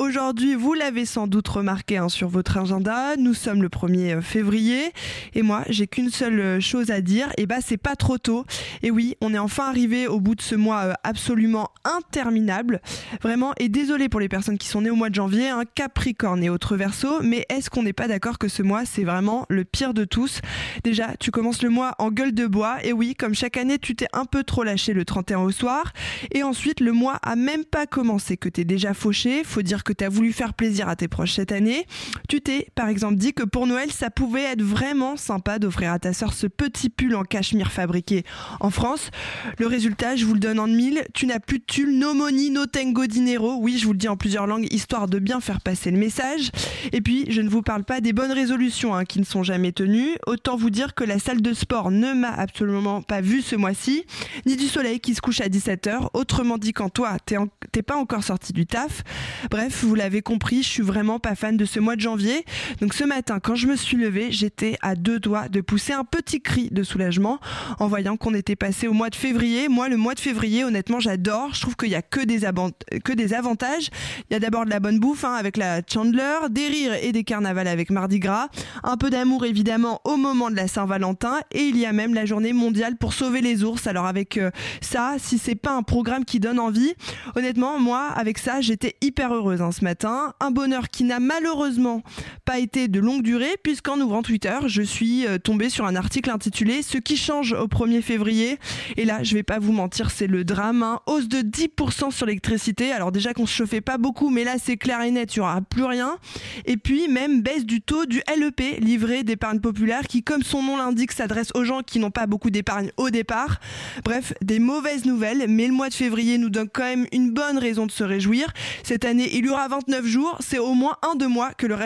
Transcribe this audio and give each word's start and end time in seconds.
Aujourd'hui, 0.00 0.54
vous 0.54 0.74
l'avez 0.74 1.04
sans 1.04 1.26
doute 1.26 1.48
remarqué 1.48 1.96
hein, 1.96 2.08
sur 2.08 2.28
votre 2.28 2.56
agenda, 2.56 3.16
nous 3.16 3.34
sommes 3.34 3.62
le 3.62 3.68
1er 3.68 4.18
euh, 4.18 4.20
février 4.22 4.92
et 5.34 5.42
moi, 5.42 5.64
j'ai 5.68 5.88
qu'une 5.88 6.10
seule 6.10 6.38
euh, 6.38 6.60
chose 6.60 6.92
à 6.92 7.00
dire, 7.00 7.32
et 7.36 7.46
bah 7.46 7.56
c'est 7.60 7.76
pas 7.76 7.96
trop 7.96 8.16
tôt. 8.16 8.44
Et 8.82 8.92
oui, 8.92 9.16
on 9.20 9.34
est 9.34 9.38
enfin 9.38 9.68
arrivé 9.68 10.06
au 10.06 10.20
bout 10.20 10.36
de 10.36 10.40
ce 10.40 10.54
mois 10.54 10.84
euh, 10.84 10.92
absolument 11.02 11.70
interminable. 11.84 12.80
Vraiment, 13.22 13.54
et 13.58 13.68
désolé 13.68 14.08
pour 14.08 14.20
les 14.20 14.28
personnes 14.28 14.56
qui 14.56 14.68
sont 14.68 14.82
nées 14.82 14.90
au 14.90 14.94
mois 14.94 15.10
de 15.10 15.16
janvier, 15.16 15.48
hein, 15.48 15.64
Capricorne 15.74 16.44
et 16.44 16.48
autres 16.48 16.76
Verseau, 16.76 17.20
mais 17.22 17.44
est-ce 17.48 17.68
qu'on 17.68 17.82
n'est 17.82 17.92
pas 17.92 18.06
d'accord 18.06 18.38
que 18.38 18.46
ce 18.46 18.62
mois, 18.62 18.84
c'est 18.84 19.04
vraiment 19.04 19.46
le 19.48 19.64
pire 19.64 19.94
de 19.94 20.04
tous? 20.04 20.40
Déjà, 20.84 21.16
tu 21.18 21.32
commences 21.32 21.62
le 21.62 21.70
mois 21.70 21.96
en 21.98 22.12
gueule 22.12 22.34
de 22.34 22.46
bois, 22.46 22.76
et 22.84 22.92
oui, 22.92 23.16
comme 23.16 23.34
chaque 23.34 23.56
année, 23.56 23.78
tu 23.78 23.96
t'es 23.96 24.08
un 24.12 24.26
peu 24.26 24.44
trop 24.44 24.62
lâché 24.62 24.92
le 24.92 25.04
31 25.04 25.40
au 25.40 25.50
soir, 25.50 25.92
et 26.32 26.44
ensuite, 26.44 26.78
le 26.78 26.92
mois 26.92 27.18
a 27.22 27.34
même 27.34 27.64
pas 27.64 27.86
commencé, 27.86 28.36
que 28.36 28.48
t'es 28.48 28.64
déjà 28.64 28.94
fauché, 28.94 29.42
faut 29.42 29.62
dire 29.62 29.82
que 29.82 29.87
tu 29.92 30.04
as 30.04 30.08
voulu 30.08 30.32
faire 30.32 30.54
plaisir 30.54 30.88
à 30.88 30.96
tes 30.96 31.08
proches 31.08 31.34
cette 31.34 31.52
année. 31.52 31.86
Tu 32.28 32.40
t'es 32.40 32.68
par 32.74 32.88
exemple 32.88 33.16
dit 33.16 33.32
que 33.32 33.44
pour 33.44 33.66
Noël, 33.66 33.90
ça 33.92 34.10
pouvait 34.10 34.44
être 34.44 34.62
vraiment 34.62 35.16
sympa 35.16 35.58
d'offrir 35.58 35.92
à 35.92 35.98
ta 35.98 36.12
sœur 36.12 36.32
ce 36.32 36.46
petit 36.46 36.90
pull 36.90 37.14
en 37.14 37.24
cachemire 37.24 37.72
fabriqué 37.72 38.24
en 38.60 38.70
France. 38.70 39.10
Le 39.58 39.66
résultat, 39.66 40.16
je 40.16 40.24
vous 40.24 40.34
le 40.34 40.40
donne 40.40 40.58
en 40.58 40.66
mille, 40.66 41.04
tu 41.14 41.26
n'as 41.26 41.40
plus 41.40 41.58
de 41.58 41.64
tulle, 41.64 41.98
no 41.98 42.14
money, 42.14 42.50
no 42.50 42.66
tango 42.66 43.06
dinero. 43.06 43.58
Oui, 43.60 43.78
je 43.78 43.86
vous 43.86 43.92
le 43.92 43.98
dis 43.98 44.08
en 44.08 44.16
plusieurs 44.16 44.46
langues, 44.46 44.66
histoire 44.72 45.08
de 45.08 45.18
bien 45.18 45.40
faire 45.40 45.60
passer 45.60 45.90
le 45.90 45.98
message. 45.98 46.50
Et 46.92 47.00
puis, 47.00 47.26
je 47.30 47.40
ne 47.40 47.48
vous 47.48 47.62
parle 47.62 47.84
pas 47.84 48.00
des 48.00 48.12
bonnes 48.12 48.32
résolutions 48.32 48.94
hein, 48.94 49.04
qui 49.04 49.18
ne 49.20 49.24
sont 49.24 49.42
jamais 49.42 49.72
tenues. 49.72 50.16
Autant 50.26 50.56
vous 50.56 50.70
dire 50.70 50.94
que 50.94 51.04
la 51.04 51.18
salle 51.18 51.42
de 51.42 51.52
sport 51.52 51.90
ne 51.90 52.12
m'a 52.12 52.32
absolument 52.32 53.02
pas 53.02 53.20
vu 53.20 53.42
ce 53.42 53.56
mois-ci, 53.56 54.04
ni 54.46 54.56
du 54.56 54.66
soleil 54.66 55.00
qui 55.00 55.14
se 55.14 55.20
couche 55.20 55.40
à 55.40 55.48
17h. 55.48 56.08
Autrement 56.14 56.58
dit, 56.58 56.72
quand 56.72 56.88
toi, 56.88 57.16
t'es 57.24 57.82
pas 57.82 57.96
encore 57.96 58.24
sorti 58.24 58.52
du 58.52 58.66
taf. 58.66 59.02
Bref, 59.50 59.77
vous 59.86 59.94
l'avez 59.94 60.22
compris, 60.22 60.62
je 60.62 60.68
suis 60.68 60.82
vraiment 60.82 61.18
pas 61.18 61.34
fan 61.34 61.56
de 61.56 61.64
ce 61.64 61.80
mois 61.80 61.96
de 61.96 62.00
janvier. 62.00 62.44
Donc 62.80 62.94
ce 62.94 63.04
matin, 63.04 63.38
quand 63.40 63.54
je 63.54 63.66
me 63.66 63.76
suis 63.76 63.96
levée, 63.96 64.28
j'étais 64.30 64.76
à 64.82 64.94
deux 64.94 65.18
doigts 65.18 65.48
de 65.48 65.60
pousser 65.60 65.92
un 65.92 66.04
petit 66.04 66.40
cri 66.40 66.68
de 66.70 66.82
soulagement 66.82 67.38
en 67.78 67.86
voyant 67.86 68.16
qu'on 68.16 68.34
était 68.34 68.56
passé 68.56 68.88
au 68.88 68.92
mois 68.92 69.10
de 69.10 69.14
février. 69.14 69.68
Moi, 69.68 69.88
le 69.88 69.96
mois 69.96 70.14
de 70.14 70.20
février, 70.20 70.64
honnêtement, 70.64 71.00
j'adore. 71.00 71.54
Je 71.54 71.60
trouve 71.60 71.76
qu'il 71.76 71.90
y 71.90 71.94
a 71.94 72.02
que 72.02 72.20
des, 72.20 72.44
avantages. 72.44 73.90
Il 74.30 74.34
y 74.34 74.36
a 74.36 74.40
d'abord 74.40 74.64
de 74.64 74.70
la 74.70 74.80
bonne 74.80 74.98
bouffe 74.98 75.24
hein, 75.24 75.34
avec 75.34 75.56
la 75.56 75.80
Chandler, 75.90 76.48
des 76.50 76.66
rires 76.66 76.94
et 77.02 77.12
des 77.12 77.24
carnavals 77.24 77.68
avec 77.68 77.90
Mardi 77.90 78.18
Gras, 78.18 78.48
un 78.82 78.96
peu 78.96 79.10
d'amour 79.10 79.44
évidemment 79.44 80.00
au 80.04 80.16
moment 80.16 80.50
de 80.50 80.56
la 80.56 80.68
Saint-Valentin 80.68 81.40
et 81.52 81.62
il 81.62 81.76
y 81.76 81.86
a 81.86 81.92
même 81.92 82.14
la 82.14 82.24
journée 82.24 82.52
mondiale 82.52 82.96
pour 82.96 83.12
sauver 83.12 83.40
les 83.40 83.64
ours. 83.64 83.86
Alors 83.86 84.06
avec 84.06 84.36
euh, 84.36 84.50
ça, 84.80 85.16
si 85.18 85.38
c'est 85.38 85.54
pas 85.54 85.72
un 85.72 85.82
programme 85.82 86.24
qui 86.24 86.40
donne 86.40 86.58
envie, 86.58 86.94
honnêtement, 87.36 87.78
moi, 87.78 88.08
avec 88.14 88.38
ça, 88.38 88.60
j'étais 88.60 88.96
hyper 89.00 89.32
heureuse. 89.32 89.62
Hein 89.62 89.67
ce 89.72 89.84
matin. 89.84 90.34
Un 90.40 90.50
bonheur 90.50 90.88
qui 90.88 91.04
n'a 91.04 91.20
malheureusement 91.20 92.02
pas 92.44 92.58
été 92.58 92.88
de 92.88 93.00
longue 93.00 93.22
durée, 93.22 93.56
puisqu'en 93.62 94.00
ouvrant 94.00 94.22
Twitter, 94.22 94.56
je 94.66 94.82
suis 94.82 95.26
euh, 95.26 95.38
tombée 95.38 95.70
sur 95.70 95.86
un 95.86 95.96
article 95.96 96.30
intitulé 96.30 96.82
Ce 96.82 96.98
qui 96.98 97.16
change 97.16 97.52
au 97.52 97.66
1er 97.66 98.02
février. 98.02 98.58
Et 98.96 99.04
là, 99.04 99.22
je 99.22 99.34
vais 99.34 99.42
pas 99.42 99.58
vous 99.58 99.72
mentir, 99.72 100.10
c'est 100.10 100.26
le 100.26 100.44
drame. 100.44 100.82
Hein. 100.82 101.00
Hausse 101.06 101.28
de 101.28 101.38
10% 101.38 102.10
sur 102.10 102.26
l'électricité. 102.26 102.92
Alors 102.92 103.12
déjà 103.12 103.34
qu'on 103.34 103.46
se 103.46 103.54
chauffait 103.54 103.80
pas 103.80 103.98
beaucoup, 103.98 104.30
mais 104.30 104.44
là 104.44 104.56
c'est 104.62 104.76
clair 104.76 105.00
et 105.02 105.10
net, 105.10 105.34
il 105.34 105.40
n'y 105.40 105.42
aura 105.42 105.60
plus 105.60 105.84
rien. 105.84 106.16
Et 106.64 106.76
puis 106.76 107.08
même 107.08 107.42
baisse 107.42 107.64
du 107.64 107.80
taux 107.80 108.06
du 108.06 108.22
LEP, 108.36 108.80
livret 108.80 109.24
d'épargne 109.24 109.60
populaire, 109.60 110.02
qui 110.06 110.22
comme 110.22 110.42
son 110.42 110.62
nom 110.62 110.76
l'indique 110.76 111.12
s'adresse 111.12 111.50
aux 111.54 111.64
gens 111.64 111.82
qui 111.82 111.98
n'ont 111.98 112.10
pas 112.10 112.26
beaucoup 112.26 112.50
d'épargne 112.50 112.90
au 112.96 113.10
départ. 113.10 113.60
Bref, 114.04 114.32
des 114.42 114.58
mauvaises 114.58 115.04
nouvelles, 115.04 115.46
mais 115.48 115.66
le 115.66 115.72
mois 115.72 115.88
de 115.88 115.94
février 115.94 116.38
nous 116.38 116.50
donne 116.50 116.68
quand 116.68 116.84
même 116.84 117.06
une 117.12 117.30
bonne 117.30 117.58
raison 117.58 117.86
de 117.86 117.90
se 117.90 118.04
réjouir. 118.04 118.52
Cette 118.82 119.04
année, 119.04 119.28
il 119.32 119.46
y 119.46 119.48
aura 119.48 119.57
à 119.58 119.68
29 119.68 120.04
jours, 120.06 120.36
c'est 120.40 120.58
au 120.58 120.74
moins 120.74 120.96
un 121.02 121.14
de, 121.14 121.26
moins 121.26 121.52
que 121.52 121.66
le 121.66 121.76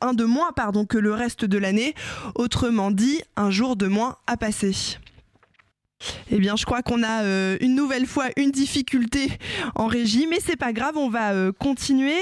un 0.00 0.14
de 0.14 0.24
moins 0.24 0.52
pardon, 0.52 0.86
que 0.86 0.98
le 0.98 1.12
reste 1.12 1.44
de 1.44 1.58
l'année. 1.58 1.94
Autrement 2.34 2.90
dit, 2.90 3.22
un 3.36 3.50
jour 3.50 3.76
de 3.76 3.86
moins 3.86 4.16
à 4.26 4.36
passer. 4.36 4.98
Eh 6.30 6.38
bien, 6.38 6.56
je 6.56 6.66
crois 6.66 6.82
qu'on 6.82 7.02
a 7.02 7.22
euh, 7.22 7.56
une 7.60 7.74
nouvelle 7.74 8.06
fois 8.06 8.26
une 8.36 8.50
difficulté 8.50 9.28
en 9.74 9.86
régie, 9.86 10.26
mais 10.28 10.38
c'est 10.40 10.56
pas 10.56 10.72
grave, 10.72 10.96
on 10.96 11.08
va 11.08 11.32
euh, 11.32 11.52
continuer. 11.52 12.16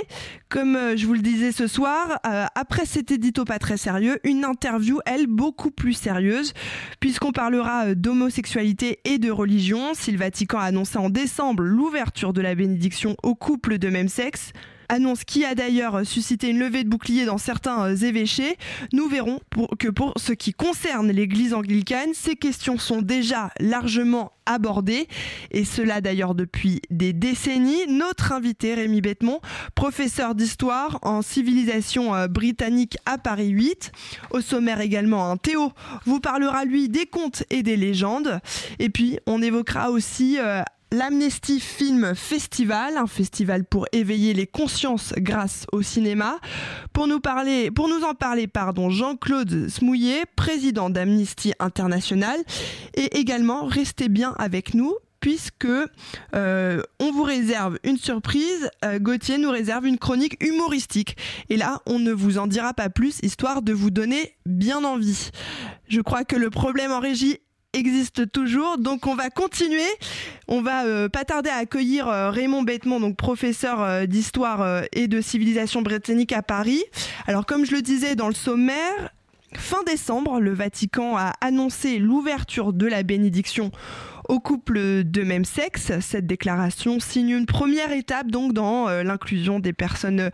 Comme 0.48 0.76
euh, 0.76 0.96
je 0.96 1.06
vous 1.06 1.14
le 1.14 1.20
disais 1.20 1.50
ce 1.50 1.66
soir, 1.66 2.20
après 2.54 2.86
cet 2.86 3.10
édito 3.10 3.44
pas 3.44 3.58
très 3.58 3.76
sérieux, 3.76 4.18
une 4.22 4.44
interview, 4.44 5.00
elle, 5.06 5.26
beaucoup 5.26 5.70
plus 5.70 5.94
sérieuse, 5.94 6.52
puisqu'on 7.00 7.32
parlera 7.32 7.94
d'homosexualité 7.94 9.00
et 9.04 9.18
de 9.18 9.30
religion. 9.30 9.94
Si 9.94 10.12
le 10.12 10.18
Vatican 10.18 10.58
a 10.58 10.64
annoncé 10.64 10.98
en 10.98 11.10
décembre 11.10 11.64
l'ouverture 11.64 12.32
de 12.32 12.40
la 12.40 12.54
bénédiction 12.54 13.16
aux 13.22 13.34
couples 13.34 13.78
de 13.78 13.88
même 13.88 14.08
sexe, 14.08 14.52
annonce 14.88 15.24
qui 15.24 15.44
a 15.44 15.54
d'ailleurs 15.54 16.06
suscité 16.06 16.48
une 16.48 16.58
levée 16.58 16.84
de 16.84 16.88
bouclier 16.88 17.24
dans 17.24 17.38
certains 17.38 17.84
euh, 17.84 17.96
évêchés, 17.96 18.56
nous 18.92 19.08
verrons 19.08 19.40
que 19.78 19.88
pour 19.88 20.12
ce 20.16 20.32
qui 20.32 20.52
concerne 20.52 21.10
l'Église 21.10 21.54
anglicane, 21.54 22.10
ces 22.14 22.36
questions 22.36 22.78
sont 22.78 23.02
déjà 23.02 23.50
largement 23.60 24.32
abordées, 24.46 25.08
et 25.50 25.64
cela 25.64 26.00
d'ailleurs 26.00 26.34
depuis 26.34 26.82
des 26.90 27.12
décennies. 27.12 27.86
Notre 27.88 28.32
invité 28.32 28.74
Rémi 28.74 29.00
Bettemont, 29.00 29.40
professeur 29.74 30.34
d'histoire 30.34 30.98
en 31.02 31.22
civilisation 31.22 32.14
euh, 32.14 32.28
britannique 32.28 32.98
à 33.06 33.18
Paris 33.18 33.48
8, 33.48 33.92
au 34.30 34.40
sommaire 34.40 34.80
également 34.80 35.30
un 35.30 35.36
Théo, 35.36 35.72
vous 36.04 36.20
parlera 36.20 36.64
lui 36.64 36.88
des 36.88 37.06
contes 37.06 37.44
et 37.50 37.62
des 37.62 37.76
légendes, 37.76 38.40
et 38.78 38.90
puis 38.90 39.18
on 39.26 39.42
évoquera 39.42 39.90
aussi 39.90 40.38
euh, 40.38 40.62
l'Amnesty 40.94 41.58
Film 41.58 42.14
Festival, 42.14 42.96
un 42.96 43.06
festival 43.06 43.64
pour 43.64 43.86
éveiller 43.92 44.32
les 44.32 44.46
consciences 44.46 45.12
grâce 45.16 45.66
au 45.72 45.82
cinéma. 45.82 46.38
Pour 46.92 47.08
nous 47.08 47.20
parler, 47.20 47.70
pour 47.70 47.88
nous 47.88 48.04
en 48.04 48.14
parler, 48.14 48.46
pardon, 48.46 48.90
Jean-Claude 48.90 49.68
Smouillet, 49.68 50.22
président 50.36 50.90
d'Amnesty 50.90 51.52
International, 51.58 52.38
et 52.94 53.18
également 53.18 53.66
restez 53.66 54.08
bien 54.08 54.34
avec 54.38 54.74
nous 54.74 54.94
puisque 55.18 55.66
euh, 56.34 56.82
on 57.00 57.10
vous 57.10 57.22
réserve 57.22 57.78
une 57.82 57.96
surprise. 57.96 58.68
Euh, 58.84 58.98
Gauthier 58.98 59.38
nous 59.38 59.50
réserve 59.50 59.86
une 59.86 59.96
chronique 59.96 60.36
humoristique. 60.44 61.16
Et 61.48 61.56
là, 61.56 61.80
on 61.86 61.98
ne 61.98 62.12
vous 62.12 62.36
en 62.36 62.46
dira 62.46 62.74
pas 62.74 62.90
plus, 62.90 63.20
histoire 63.22 63.62
de 63.62 63.72
vous 63.72 63.90
donner 63.90 64.36
bien 64.44 64.84
envie. 64.84 65.30
Je 65.88 66.02
crois 66.02 66.24
que 66.24 66.36
le 66.36 66.50
problème 66.50 66.92
en 66.92 67.00
régie 67.00 67.38
existe 67.74 68.30
toujours. 68.30 68.78
Donc 68.78 69.06
on 69.06 69.14
va 69.14 69.30
continuer. 69.30 69.82
On 70.48 70.62
va 70.62 70.84
euh, 70.84 71.08
pas 71.08 71.24
tarder 71.24 71.50
à 71.50 71.56
accueillir 71.56 72.08
euh, 72.08 72.30
Raymond 72.30 72.62
Bettemont, 72.62 73.00
donc 73.00 73.16
professeur 73.16 73.82
euh, 73.82 74.06
d'histoire 74.06 74.84
et 74.92 75.08
de 75.08 75.20
civilisation 75.20 75.82
britannique 75.82 76.32
à 76.32 76.42
Paris. 76.42 76.82
Alors 77.26 77.46
comme 77.46 77.64
je 77.64 77.72
le 77.72 77.82
disais 77.82 78.14
dans 78.14 78.28
le 78.28 78.34
sommaire, 78.34 79.10
fin 79.54 79.82
décembre, 79.84 80.40
le 80.40 80.52
Vatican 80.52 81.16
a 81.16 81.32
annoncé 81.40 81.98
l'ouverture 81.98 82.72
de 82.72 82.86
la 82.86 83.02
bénédiction 83.02 83.70
aux 84.28 84.40
couples 84.40 85.04
de 85.04 85.22
même 85.22 85.44
sexe. 85.44 85.92
Cette 86.00 86.26
déclaration 86.26 87.00
signe 87.00 87.30
une 87.30 87.46
première 87.46 87.92
étape 87.92 88.30
donc 88.30 88.52
dans 88.52 88.88
euh, 88.88 89.02
l'inclusion 89.02 89.60
des 89.60 89.72
personnes 89.72 90.30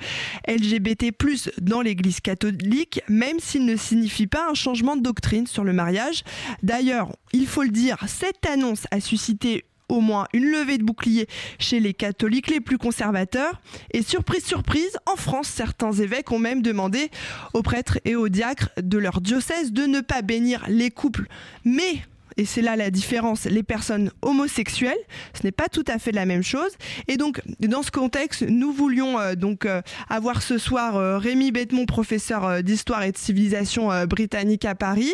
LGBT+ 0.48 1.12
dans 1.60 1.80
l'Église 1.80 2.20
catholique, 2.20 3.02
même 3.08 3.40
s'il 3.40 3.64
ne 3.64 3.76
signifie 3.76 4.26
pas 4.26 4.48
un 4.50 4.54
changement 4.54 4.96
de 4.96 5.02
doctrine 5.02 5.46
sur 5.46 5.64
le 5.64 5.72
mariage. 5.72 6.22
D'ailleurs, 6.62 7.14
il 7.32 7.46
faut 7.46 7.62
le 7.62 7.70
dire, 7.70 7.98
cette 8.06 8.46
annonce 8.46 8.86
a 8.90 9.00
suscité 9.00 9.64
au 9.90 10.00
moins 10.00 10.26
une 10.32 10.50
levée 10.50 10.78
de 10.78 10.84
bouclier 10.84 11.26
chez 11.58 11.81
les 11.81 11.93
catholiques 11.93 12.48
les 12.48 12.60
plus 12.60 12.78
conservateurs. 12.78 13.60
Et 13.93 14.02
surprise, 14.02 14.44
surprise, 14.44 14.96
en 15.06 15.16
France, 15.16 15.48
certains 15.48 15.93
évêques 15.93 16.31
ont 16.32 16.38
même 16.38 16.62
demandé 16.62 17.10
aux 17.52 17.62
prêtres 17.62 17.98
et 18.04 18.16
aux 18.16 18.28
diacres 18.28 18.70
de 18.81 18.98
leur 18.98 19.20
diocèse 19.20 19.72
de 19.72 19.84
ne 19.84 20.00
pas 20.00 20.22
bénir 20.22 20.64
les 20.69 20.90
couples, 20.90 21.26
mais 21.64 22.02
et 22.37 22.44
c'est 22.44 22.62
là 22.62 22.77
la 22.77 22.91
différence, 22.91 23.44
les 23.44 23.62
personnes 23.62 24.11
homosexuelles, 24.23 24.99
ce 25.35 25.44
n'est 25.44 25.53
pas 25.53 25.69
tout 25.69 25.85
à 25.87 25.99
fait 25.99 26.12
la 26.12 26.27
même 26.27 26.43
chose. 26.43 26.73
Et 27.09 27.17
donc, 27.17 27.41
dans 27.61 27.82
ce 27.82 27.91
contexte, 27.91 28.43
nous 28.43 28.73
voulions 28.73 29.19
euh, 29.19 29.35
donc 29.35 29.67
euh, 29.67 29.82
avoir 30.09 30.43
ce 30.43 30.59
soir 30.59 30.97
euh, 30.97 31.19
Rémi 31.19 31.53
Bettemont, 31.53 31.87
professeur 31.87 32.62
d'histoire 32.62 33.03
et 33.03 33.12
de 33.12 33.19
civilisation 33.19 33.91
britannique 34.06 34.65
à 34.65 34.75
Paris. 34.75 35.12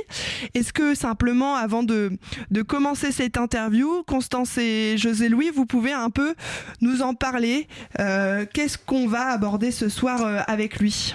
Est-ce 0.55 0.73
que 0.73 0.95
simplement, 0.95 1.57
avant 1.57 1.83
de, 1.83 2.13
de 2.51 2.63
commencer 2.63 3.13
cette 3.13 3.37
interview, 3.37 4.03
Constance 4.07 4.59
et 4.59 4.97
José 4.97 5.29
Louis, 5.29 5.51
vous 5.55 5.67
pouvez 5.67 5.93
un 5.93 6.11
peu 6.11 6.35
nous 6.81 7.03
en 7.03 7.15
parler 7.15 7.69
Qu'est-ce 7.97 8.79
qu'on 8.79 9.07
va 9.07 9.29
aborder 9.29 9.71
ce 9.71 9.89
soir 9.89 10.45
avec 10.47 10.79
lui? 10.79 11.15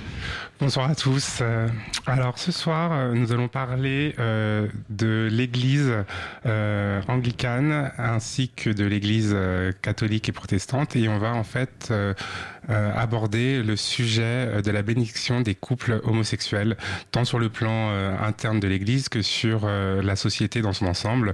Bonsoir 0.62 0.92
à 0.92 0.94
tous. 0.94 1.40
Euh, 1.42 1.68
alors 2.06 2.38
ce 2.38 2.52
soir, 2.52 2.92
euh, 2.92 3.14
nous 3.16 3.32
allons 3.32 3.48
parler 3.48 4.14
euh, 4.20 4.68
de 4.92 5.28
l'Église 5.32 5.92
anglicane 7.08 7.92
ainsi 7.98 8.50
que 8.50 8.70
de 8.70 8.86
l'Église 8.86 9.36
catholique 9.82 10.30
et 10.30 10.32
protestante 10.32 10.96
et 10.96 11.10
on 11.10 11.18
va 11.18 11.34
en 11.34 11.44
fait 11.44 11.92
aborder 12.70 13.64
le 13.64 13.76
sujet 13.76 14.62
de 14.62 14.72
la 14.72 14.82
bénédiction 14.82 15.42
des 15.42 15.56
couples 15.56 16.00
homosexuels, 16.04 16.78
tant 17.12 17.26
sur 17.26 17.40
le 17.40 17.50
plan 17.50 17.90
interne 18.22 18.60
de 18.60 18.68
l'Église 18.68 19.10
que 19.10 19.22
sur 19.22 19.68
la 19.68 20.16
société 20.16 20.62
dans 20.62 20.74
son 20.74 20.86
ensemble. 20.86 21.34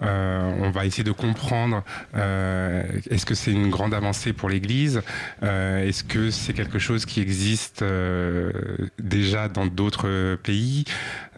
on 0.00 0.70
va 0.70 0.86
essayer 0.86 1.04
de 1.04 1.12
comprendre 1.12 1.82
est-ce 2.14 3.26
que 3.26 3.34
c'est 3.34 3.52
une 3.52 3.70
grande 3.70 3.94
avancée 3.94 4.32
pour 4.32 4.48
l'Église, 4.48 5.02
est-ce 5.42 6.04
que 6.04 6.30
c'est 6.30 6.52
quelque 6.52 6.78
chose 6.78 7.06
qui 7.06 7.20
existe 7.20 7.84
déjà 8.98 9.48
dans 9.48 9.66
d'autres 9.66 10.36
pays? 10.42 10.84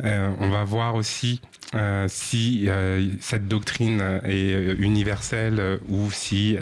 Euh, 0.05 0.31
on 0.39 0.49
va 0.49 0.65
voir 0.65 0.95
aussi 0.95 1.41
euh, 1.75 2.07
si 2.09 2.67
euh, 2.69 3.09
cette 3.21 3.49
doctrine 3.49 4.21
est 4.25 4.75
universelle 4.79 5.79
ou 5.89 6.11
si 6.11 6.57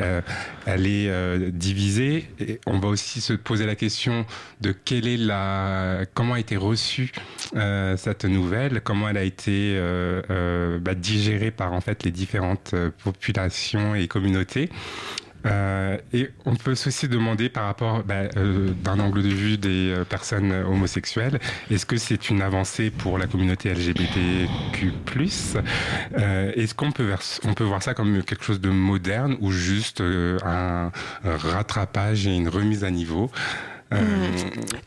elle 0.66 0.86
est 0.86 1.50
divisée. 1.50 2.28
On 2.66 2.78
va 2.78 2.88
aussi 2.88 3.20
se 3.20 3.32
poser 3.32 3.66
la 3.66 3.76
question 3.76 4.26
de 4.60 4.72
quelle 4.72 5.06
est 5.06 5.16
la, 5.16 6.00
comment 6.14 6.34
a 6.34 6.40
été 6.40 6.56
reçue 6.56 7.12
cette 7.96 8.24
nouvelle, 8.24 8.80
comment 8.82 9.08
elle 9.08 9.16
a 9.16 9.22
été 9.22 9.80
bah, 10.80 10.94
digérée 10.94 11.50
par 11.50 11.72
en 11.72 11.80
fait 11.80 12.02
les 12.04 12.10
différentes 12.10 12.74
populations 13.02 13.94
et 13.94 14.08
communautés? 14.08 14.70
Euh, 15.46 15.98
et 16.12 16.30
on 16.44 16.56
peut 16.56 16.72
aussi 16.72 17.08
demander 17.08 17.48
par 17.48 17.64
rapport, 17.64 18.02
bah, 18.02 18.28
euh, 18.36 18.70
d'un 18.82 18.98
angle 18.98 19.22
de 19.22 19.28
vue 19.28 19.58
des 19.58 19.90
euh, 19.90 20.04
personnes 20.04 20.52
homosexuelles, 20.52 21.38
est-ce 21.70 21.86
que 21.86 21.96
c'est 21.96 22.30
une 22.30 22.42
avancée 22.42 22.90
pour 22.90 23.18
la 23.18 23.26
communauté 23.26 23.72
LGBTQ+. 23.72 24.92
est-ce 26.16 26.74
qu'on 26.74 26.92
peut, 26.92 27.14
on 27.44 27.54
peut 27.54 27.64
voir 27.64 27.82
ça 27.82 27.94
comme 27.94 28.22
quelque 28.22 28.44
chose 28.44 28.60
de 28.60 28.70
moderne 28.70 29.36
ou 29.40 29.50
juste 29.50 30.00
un 30.00 30.90
rattrapage 31.24 32.26
et 32.26 32.34
une 32.34 32.48
remise 32.48 32.84
à 32.84 32.90
niveau? 32.90 33.30
Euh, 33.94 34.30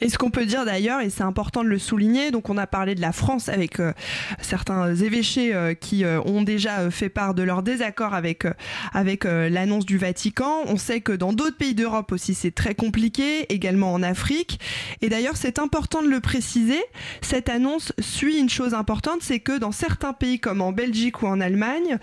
et 0.02 0.10
ce 0.10 0.18
qu'on 0.18 0.30
peut 0.30 0.46
dire 0.46 0.66
d'ailleurs, 0.66 1.02
et 1.02 1.10
c'est 1.10 1.24
important 1.24 1.64
de 1.64 1.70
le 1.70 1.80
souligner, 1.80 2.32
donc 2.32 2.50
on 2.50 2.58
a 2.58 2.68
parlé 2.68 2.96
de 2.96 3.02
la 3.02 3.12
France 3.12 3.48
avec 3.48 3.80
euh, 3.80 3.94
certains 4.42 4.94
évêchés 4.96 5.54
euh, 5.54 5.74
qui 5.74 6.04
ont 6.26 6.42
déjà 6.42 6.90
fait 6.92 7.10
part 7.10 7.34
de 7.34 7.44
leur 7.44 7.64
désaccord 7.64 8.14
avec, 8.14 8.46
avec 8.94 9.24
l'annonce 9.24 9.86
du 9.86 9.98
Vatican. 9.98 10.64
On 10.66 10.78
sait 10.78 11.02
que 11.02 11.12
dans 11.12 11.34
d'autres 11.34 11.58
pays 11.58 11.76
d'Europe 11.76 12.12
aussi 12.12 12.34
c'est 12.34 12.52
très 12.54 12.76
compliqué, 12.76 13.52
également 13.54 13.94
en 13.94 14.04
Afrique. 14.04 14.60
Et 15.02 15.10
d'ailleurs 15.10 15.38
c'est 15.38 15.60
important 15.60 16.02
de 16.02 16.10
le 16.10 16.20
préciser, 16.20 16.82
cette 17.22 17.50
annonce 17.50 17.94
suit 18.00 18.40
une 18.40 18.50
chose 18.50 18.74
importante, 18.74 19.20
c'est 19.22 19.40
que 19.40 19.58
dans 19.58 19.72
certains 19.72 20.14
pays 20.14 20.40
comme 20.40 20.62
en 20.62 20.72
Belgique 20.72 21.22
ou 21.22 21.28
en 21.28 21.40
Allemagne, 21.42 21.98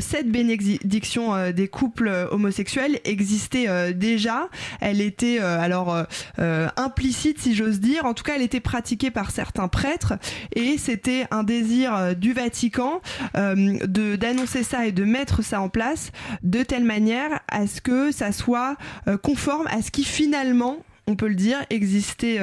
cette 0.00 0.30
bénédiction 0.30 1.50
des 1.50 1.68
couples 1.68 2.28
homosexuels 2.30 3.00
existait 3.04 3.92
déjà. 3.94 4.48
Elle 4.80 5.00
était 5.00 5.38
alors 5.38 6.06
euh, 6.38 6.68
implicite, 6.76 7.40
si 7.40 7.54
j'ose 7.54 7.80
dire. 7.80 8.04
En 8.04 8.14
tout 8.14 8.24
cas, 8.24 8.34
elle 8.36 8.42
était 8.42 8.60
pratiquée 8.60 9.10
par 9.10 9.30
certains 9.30 9.68
prêtres 9.68 10.14
et 10.54 10.78
c'était 10.78 11.26
un 11.30 11.42
désir 11.42 11.94
euh, 11.94 12.14
du 12.14 12.32
Vatican 12.32 13.00
euh, 13.36 13.78
de 13.86 14.16
d'annoncer 14.16 14.62
ça 14.62 14.86
et 14.86 14.92
de 14.92 15.04
mettre 15.04 15.42
ça 15.42 15.60
en 15.60 15.68
place 15.68 16.12
de 16.42 16.62
telle 16.62 16.84
manière 16.84 17.40
à 17.48 17.66
ce 17.66 17.80
que 17.80 18.10
ça 18.10 18.32
soit 18.32 18.76
conforme 19.22 19.66
à 19.68 19.82
ce 19.82 19.90
qui 19.90 20.04
finalement 20.04 20.78
on 21.06 21.16
peut 21.16 21.28
le 21.28 21.34
dire, 21.34 21.58
existait 21.70 22.38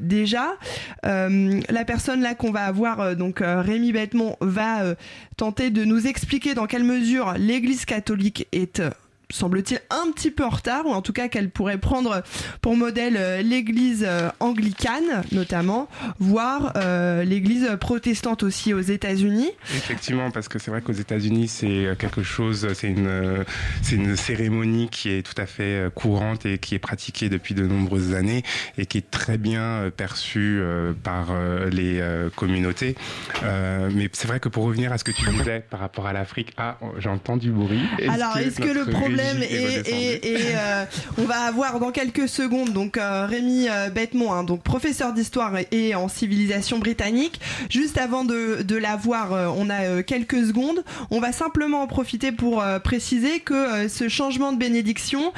déjà. 0.00 0.54
la 1.02 1.84
personne 1.86 2.22
là 2.22 2.34
qu'on 2.34 2.50
va 2.50 2.64
avoir, 2.64 3.16
donc 3.16 3.40
Rémi 3.42 3.92
Bettemont, 3.92 4.36
va 4.40 4.94
tenter 5.36 5.68
de 5.68 5.84
nous 5.84 6.06
expliquer 6.06 6.54
dans 6.54 6.66
quelle 6.66 6.84
mesure 6.84 7.34
l'Église 7.36 7.84
catholique 7.84 8.48
est 8.52 8.80
semble-t-il, 9.30 9.80
un 9.90 10.10
petit 10.12 10.30
peu 10.30 10.44
en 10.44 10.48
retard, 10.48 10.86
ou 10.86 10.92
en 10.92 11.02
tout 11.02 11.12
cas 11.12 11.28
qu'elle 11.28 11.50
pourrait 11.50 11.78
prendre 11.78 12.22
pour 12.62 12.76
modèle 12.76 13.16
euh, 13.18 13.42
l'église 13.42 14.04
euh, 14.08 14.30
anglicane, 14.40 15.22
notamment, 15.32 15.88
voire 16.18 16.72
euh, 16.76 17.24
l'église 17.24 17.68
protestante 17.78 18.42
aussi 18.42 18.72
aux 18.72 18.80
États-Unis. 18.80 19.50
Effectivement, 19.74 20.30
parce 20.30 20.48
que 20.48 20.58
c'est 20.58 20.70
vrai 20.70 20.80
qu'aux 20.80 20.92
États-Unis, 20.92 21.48
c'est 21.48 21.88
quelque 21.98 22.22
chose, 22.22 22.68
c'est 22.74 22.88
une, 22.88 23.44
c'est 23.82 23.96
une 23.96 24.16
cérémonie 24.16 24.88
qui 24.88 25.10
est 25.10 25.22
tout 25.22 25.40
à 25.40 25.46
fait 25.46 25.90
courante 25.94 26.46
et 26.46 26.58
qui 26.58 26.74
est 26.74 26.78
pratiquée 26.78 27.28
depuis 27.28 27.54
de 27.54 27.66
nombreuses 27.66 28.14
années 28.14 28.42
et 28.78 28.86
qui 28.86 28.98
est 28.98 29.10
très 29.10 29.36
bien 29.36 29.90
perçue 29.96 30.62
par 31.02 31.28
les 31.70 32.02
communautés. 32.36 32.96
mais 33.42 34.08
c'est 34.12 34.28
vrai 34.28 34.40
que 34.40 34.48
pour 34.48 34.64
revenir 34.64 34.92
à 34.92 34.98
ce 34.98 35.04
que 35.04 35.12
tu 35.12 35.28
disais 35.30 35.64
par 35.68 35.80
rapport 35.80 36.06
à 36.06 36.12
l'Afrique, 36.12 36.52
ah, 36.56 36.78
j'entends 36.98 37.36
du 37.36 37.50
bruit. 37.50 37.82
Alors, 38.08 38.36
est-ce 38.38 38.60
que 38.60 38.72
le 38.72 38.86
problème 38.86 39.17
et, 39.20 40.20
euh, 40.54 40.84
on 41.16 41.24
va 41.24 41.40
avoir 41.42 41.80
dans 41.80 41.90
quelques 41.90 42.28
secondes 42.28 42.72
donc 42.72 42.96
euh, 42.96 43.26
Rémi 43.26 43.68
euh, 43.68 43.90
Bettemont, 43.90 44.32
hein, 44.32 44.44
donc 44.44 44.62
professeur 44.62 45.12
d'histoire 45.12 45.52
et, 45.70 45.94
en 45.94 46.08
civilisation 46.08 46.78
britannique. 46.78 47.40
Juste 47.70 47.98
avant 47.98 48.24
de, 48.24 48.62
de 48.62 48.76
la 48.76 48.96
voir, 48.96 49.54
on 49.56 49.70
a 49.70 50.02
quelques 50.02 50.46
secondes. 50.46 50.84
On 51.10 51.20
va 51.20 51.32
simplement 51.32 51.82
en 51.82 51.86
profiter 51.86 52.30
pour 52.32 52.62
préciser 52.84 53.40
que 53.40 53.88
ce 53.88 54.08
changement 54.08 54.52
de 54.52 54.58
bénédiction 54.58 55.32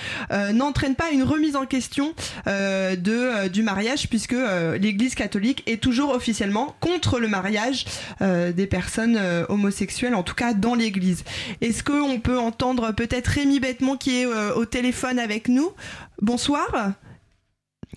n'entraîne 0.52 0.96
pas 0.96 1.10
une 1.12 1.22
remise 1.22 1.56
en 1.56 1.66
question 1.66 2.12
de, 2.46 3.48
du 3.48 3.62
mariage 3.62 4.08
puisque 4.08 4.34
l'Église 4.78 5.14
catholique 5.14 5.62
est 5.66 5.80
toujours 5.80 6.10
officiellement 6.14 6.74
contre 6.80 7.20
le 7.20 7.28
mariage 7.28 7.84
des 8.20 8.66
personnes 8.66 9.18
homosexuelles, 9.48 10.14
en 10.14 10.22
tout 10.22 10.34
cas 10.34 10.52
dans 10.52 10.74
l'Église. 10.74 11.24
Est-ce 11.60 11.82
qu'on 11.82 12.18
peut 12.20 12.38
entendre 12.38 12.92
peut-être 12.92 13.28
Rémi 13.28 13.60
Bettemont 13.60 13.69
qui 13.96 14.20
est 14.20 14.26
euh, 14.26 14.54
au 14.54 14.64
téléphone 14.64 15.18
avec 15.18 15.48
nous. 15.48 15.72
Bonsoir. 16.20 16.94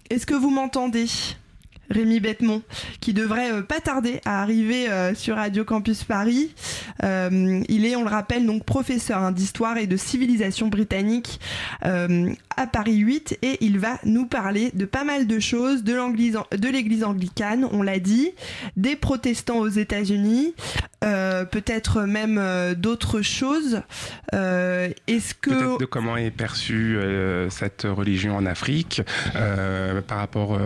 Est-ce 0.09 0.25
que 0.25 0.33
vous 0.33 0.49
m'entendez? 0.49 1.07
Rémi 1.93 2.19
Bettemont, 2.19 2.61
qui 2.99 3.13
devrait 3.13 3.51
euh, 3.51 3.61
pas 3.61 3.79
tarder 3.79 4.19
à 4.25 4.41
arriver 4.41 4.89
euh, 4.89 5.15
sur 5.15 5.35
Radio 5.35 5.63
Campus 5.63 6.03
Paris. 6.03 6.53
il 7.01 7.85
est, 7.85 7.95
on 7.95 8.03
le 8.03 8.09
rappelle, 8.09 8.45
donc 8.45 8.63
professeur 8.63 9.19
hein, 9.19 9.31
d'histoire 9.31 9.77
et 9.77 9.87
de 9.87 9.97
civilisation 9.97 10.67
britannique 10.67 11.39
à 11.81 12.67
Paris 12.67 12.97
8 12.97 13.39
et 13.41 13.57
il 13.61 13.79
va 13.79 13.99
nous 14.03 14.25
parler 14.25 14.71
de 14.73 14.85
pas 14.85 15.03
mal 15.03 15.27
de 15.27 15.39
choses, 15.39 15.83
de 15.83 16.67
l'église 16.69 17.03
anglicane, 17.03 17.67
on 17.71 17.81
l'a 17.81 17.99
dit, 17.99 18.31
des 18.77 18.95
protestants 18.95 19.59
aux 19.59 19.69
États-Unis, 19.69 20.53
euh, 21.03 21.43
peut-être 21.43 22.03
même 22.03 22.37
euh, 22.39 22.75
d'autres 22.75 23.21
choses. 23.21 23.81
Euh, 24.33 24.89
est-ce 25.07 25.33
que 25.33 25.77
de 25.77 25.85
comment 25.85 26.15
est 26.15 26.31
perçue 26.31 26.97
cette 27.49 27.83
religion 27.83 28.35
en 28.35 28.45
Afrique 28.45 29.01
par 30.07 30.17
rapport 30.17 30.59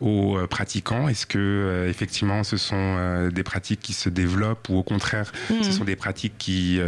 aux 0.00 0.38
pratiquants 0.80 1.08
Est-ce 1.08 1.26
que 1.26 1.86
effectivement 1.88 2.42
ce 2.44 2.56
sont 2.56 3.28
des 3.32 3.42
pratiques 3.42 3.80
qui 3.80 3.92
se 3.92 4.08
développent 4.08 4.68
ou 4.68 4.76
au 4.76 4.82
contraire 4.82 5.32
ce 5.48 5.54
hmm. 5.54 5.72
sont 5.72 5.84
des 5.84 5.96
pratiques 5.96 6.34
qui 6.38 6.80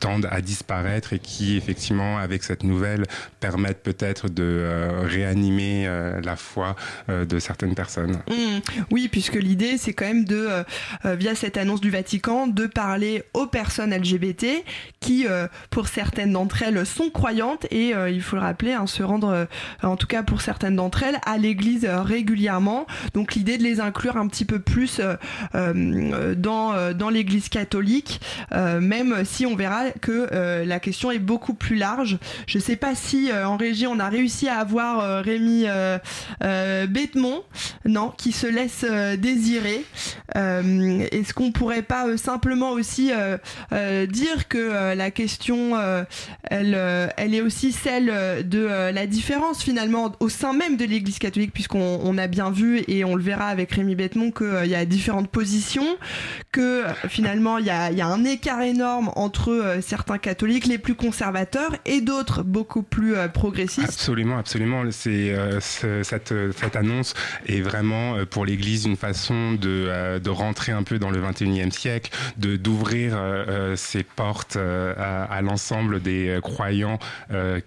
tendent 0.00 0.28
à 0.30 0.40
disparaître 0.40 1.12
et 1.12 1.18
qui 1.18 1.56
effectivement 1.56 2.18
avec 2.18 2.42
cette 2.42 2.64
nouvelle 2.64 3.04
permettent 3.40 3.82
peut-être 3.82 4.28
de 4.28 4.66
réanimer 5.04 5.86
la 6.22 6.36
foi 6.36 6.76
de 7.08 7.38
certaines 7.38 7.74
personnes? 7.74 8.22
Hmm. 8.28 8.60
Oui, 8.90 9.08
puisque 9.08 9.36
l'idée 9.36 9.78
c'est 9.78 9.92
quand 9.92 10.06
même 10.06 10.24
de 10.24 10.48
via 11.04 11.34
cette 11.34 11.56
annonce 11.56 11.80
du 11.80 11.90
de 11.92 12.66
parler 12.66 13.22
aux 13.34 13.46
personnes 13.46 13.94
LGBT 13.94 14.46
qui, 15.00 15.26
euh, 15.26 15.46
pour 15.70 15.88
certaines 15.88 16.32
d'entre 16.32 16.62
elles, 16.62 16.84
sont 16.86 17.10
croyantes 17.10 17.66
et 17.70 17.94
euh, 17.94 18.10
il 18.10 18.22
faut 18.22 18.36
le 18.36 18.42
rappeler, 18.42 18.72
hein, 18.72 18.86
se 18.86 19.02
rendre, 19.02 19.28
euh, 19.28 19.44
en 19.82 19.96
tout 19.96 20.06
cas 20.06 20.22
pour 20.22 20.40
certaines 20.40 20.76
d'entre 20.76 21.02
elles, 21.02 21.18
à 21.26 21.38
l'église 21.38 21.86
régulièrement. 21.86 22.71
Donc 23.14 23.34
l'idée 23.34 23.58
de 23.58 23.62
les 23.62 23.80
inclure 23.80 24.16
un 24.16 24.26
petit 24.26 24.44
peu 24.44 24.58
plus 24.58 25.00
dans, 25.54 26.92
dans 26.94 27.10
l'église 27.10 27.48
catholique, 27.48 28.20
même 28.52 29.24
si 29.24 29.46
on 29.46 29.56
verra 29.56 29.90
que 30.00 30.64
la 30.64 30.80
question 30.80 31.10
est 31.10 31.18
beaucoup 31.18 31.54
plus 31.54 31.76
large. 31.76 32.18
Je 32.46 32.58
sais 32.58 32.76
pas 32.76 32.94
si 32.94 33.30
en 33.32 33.56
régie 33.56 33.86
on 33.86 33.98
a 33.98 34.08
réussi 34.08 34.48
à 34.48 34.58
avoir 34.58 35.22
Rémi 35.24 35.66
Bétemont, 36.40 37.42
non, 37.84 38.12
qui 38.16 38.32
se 38.32 38.46
laisse 38.46 38.84
désirer. 39.18 39.84
Est-ce 40.34 41.34
qu'on 41.34 41.52
pourrait 41.52 41.82
pas 41.82 42.06
euh, 42.06 42.16
simplement 42.16 42.70
aussi 42.70 43.10
euh, 43.12 43.36
euh, 43.72 44.06
dire 44.06 44.48
que 44.48 44.94
la 44.94 45.10
question, 45.10 45.72
elle, 46.44 46.78
elle 47.16 47.34
est 47.34 47.40
aussi 47.40 47.72
celle 47.72 48.48
de 48.48 48.90
la 48.90 49.06
différence 49.06 49.62
finalement 49.62 50.12
au 50.20 50.28
sein 50.28 50.52
même 50.52 50.76
de 50.76 50.84
l'Église 50.84 51.18
catholique, 51.18 51.52
puisqu'on 51.52 52.18
a 52.18 52.26
bien 52.26 52.50
vu 52.50 52.61
et 52.88 53.04
on 53.04 53.14
le 53.14 53.22
verra 53.22 53.46
avec 53.46 53.72
Rémi 53.72 53.94
Bettemont 53.94 54.30
qu'il 54.30 54.66
y 54.66 54.74
a 54.74 54.84
différentes 54.84 55.30
positions, 55.30 55.96
que 56.50 56.84
finalement 57.08 57.58
il 57.58 57.66
y 57.66 57.70
a, 57.70 58.06
un 58.06 58.24
écart 58.24 58.62
énorme 58.62 59.10
entre 59.16 59.78
certains 59.80 60.18
catholiques 60.18 60.66
les 60.66 60.78
plus 60.78 60.94
conservateurs 60.94 61.74
et 61.86 62.00
d'autres 62.00 62.42
beaucoup 62.42 62.82
plus 62.82 63.14
progressistes. 63.32 63.88
Absolument, 63.88 64.38
absolument. 64.38 64.82
C'est 64.90 65.34
cette, 65.60 66.34
cette 66.56 66.76
annonce 66.76 67.14
est 67.46 67.60
vraiment 67.60 68.16
pour 68.26 68.44
l'Église 68.44 68.86
une 68.86 68.96
façon 68.96 69.52
de, 69.52 70.18
de 70.18 70.30
rentrer 70.30 70.72
un 70.72 70.82
peu 70.82 70.98
dans 70.98 71.10
le 71.10 71.20
21e 71.20 71.70
siècle, 71.70 72.10
de 72.36 72.56
d'ouvrir 72.56 73.18
ses 73.76 74.02
portes 74.02 74.56
à, 74.56 75.24
à 75.24 75.42
l'ensemble 75.42 76.00
des 76.02 76.38
croyants, 76.42 76.98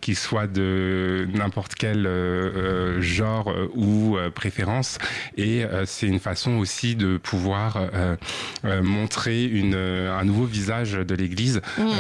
qu'ils 0.02 0.18
soient 0.18 0.48
de 0.48 1.28
n'importe 1.34 1.76
quel 1.76 2.06
euh, 2.08 3.02
genre 3.02 3.52
euh, 3.52 3.70
ou 3.76 4.18
euh, 4.18 4.30
Et 5.38 5.64
c'est 5.86 6.08
une 6.08 6.20
façon 6.20 6.54
aussi 6.58 6.96
de 6.96 7.18
pouvoir 7.18 7.78
montrer 8.64 9.46
une, 9.46 9.76
un 9.76 10.24
nouveau 10.24 10.46
visage 10.46 10.94
de 10.94 11.16
l'Église 11.16 11.62
mmh, 11.78 11.84
mmh. 11.84 11.92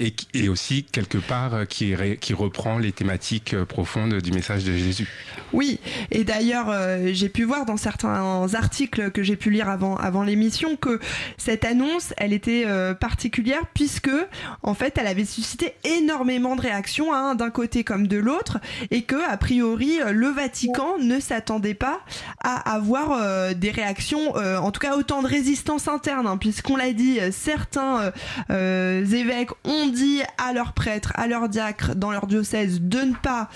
Et, 0.00 0.14
et, 0.34 0.48
aussi 0.48 0.84
quelque 0.84 1.18
part 1.18 1.66
qui, 1.68 1.94
qui 2.20 2.34
reprend 2.34 2.78
les 2.78 2.92
thématiques 2.92 3.56
profondes 3.64 4.14
du 4.14 4.32
message 4.32 4.64
de 4.64 4.76
Jésus. 4.76 5.08
Oui, 5.52 5.80
et 6.10 6.24
d'ailleurs 6.24 6.72
j'ai 7.12 7.28
pu 7.28 7.44
voir 7.44 7.66
dans 7.66 7.76
certains 7.76 8.46
articles 8.54 9.10
que 9.10 9.22
j'ai 9.22 9.36
pu 9.36 9.50
lire 9.50 9.68
avant, 9.68 9.96
avant 9.96 10.22
l'émission 10.22 10.76
que 10.76 11.00
cette 11.36 11.64
annonce, 11.64 12.14
elle 12.16 12.32
était 12.32 12.66
particulière 13.00 13.62
puisque 13.74 14.10
en 14.62 14.74
fait 14.74 14.96
elle 14.98 15.06
avait 15.06 15.24
suscité 15.24 15.74
énormément 15.84 16.56
de 16.56 16.60
réactions 16.60 17.12
hein, 17.12 17.34
d'un 17.34 17.50
côté 17.50 17.84
comme 17.84 18.06
de 18.06 18.16
l'autre 18.16 18.58
et 18.90 19.02
que 19.02 19.16
a 19.28 19.36
priori 19.36 19.98
le 20.10 20.28
Vatican 20.28 20.98
ne 20.98 21.20
s'attendait 21.20 21.74
pas 21.74 22.00
à 22.42 22.74
avoir 22.74 23.12
euh, 23.12 23.54
des 23.54 23.70
réactions, 23.70 24.36
euh, 24.36 24.58
en 24.58 24.70
tout 24.70 24.80
cas 24.80 24.96
autant 24.96 25.22
de 25.22 25.26
résistance 25.26 25.88
interne, 25.88 26.26
hein, 26.26 26.36
puisqu'on 26.36 26.76
l'a 26.76 26.92
dit, 26.92 27.18
certains 27.32 28.12
euh, 28.50 29.04
évêques 29.04 29.50
ont 29.64 29.88
dit 29.88 30.22
à 30.38 30.52
leurs 30.52 30.72
prêtres, 30.72 31.12
à 31.16 31.26
leurs 31.26 31.48
diacres 31.48 31.94
dans 31.94 32.10
leur 32.10 32.26
diocèse 32.26 32.80
de 32.80 33.00
ne 33.00 33.14
pas 33.14 33.48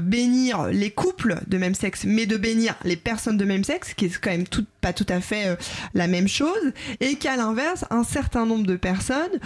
bénir 0.00 0.66
les 0.68 0.90
couples 0.90 1.40
de 1.46 1.58
même 1.58 1.74
sexe, 1.74 2.04
mais 2.04 2.26
de 2.26 2.36
bénir 2.36 2.74
les 2.84 2.96
personnes 2.96 3.36
de 3.36 3.44
même 3.44 3.64
sexe, 3.64 3.94
qui 3.94 4.06
est 4.06 4.18
quand 4.18 4.30
même 4.30 4.46
tout, 4.48 4.64
pas 4.86 4.92
tout 4.92 5.06
à 5.08 5.20
fait 5.20 5.56
la 5.94 6.06
même 6.06 6.28
chose, 6.28 6.72
et 7.00 7.16
qu'à 7.16 7.36
l'inverse, 7.36 7.84
un 7.90 8.04
certain 8.04 8.46
nombre 8.46 8.66
de 8.66 8.76
personnes 8.76 9.40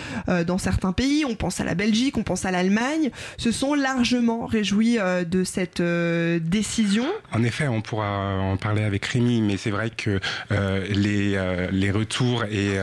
dans 0.47 0.59
certains 0.59 0.92
pays, 0.92 1.25
on 1.25 1.35
pense 1.35 1.61
à 1.61 1.64
la 1.64 1.75
Belgique, 1.75 2.18
on 2.18 2.23
pense 2.23 2.44
à 2.44 2.50
l'Allemagne, 2.50 3.11
se 3.38 3.52
sont 3.52 3.73
largement 3.75 4.44
réjouis 4.44 4.99
de 4.99 5.44
cette 5.44 5.80
euh, 5.80 6.38
décision 6.42 7.06
En 7.32 7.42
effet, 7.42 7.68
on 7.68 7.80
pourra 7.80 8.38
en 8.38 8.56
parler 8.56 8.82
avec 8.82 9.04
Rémi, 9.06 9.40
mais 9.40 9.56
c'est 9.56 9.70
vrai 9.70 9.90
que 9.90 10.20
euh, 10.52 10.87
les, 10.90 11.35
euh, 11.37 11.68
les 11.70 11.90
retours 11.90 12.44
et, 12.44 12.78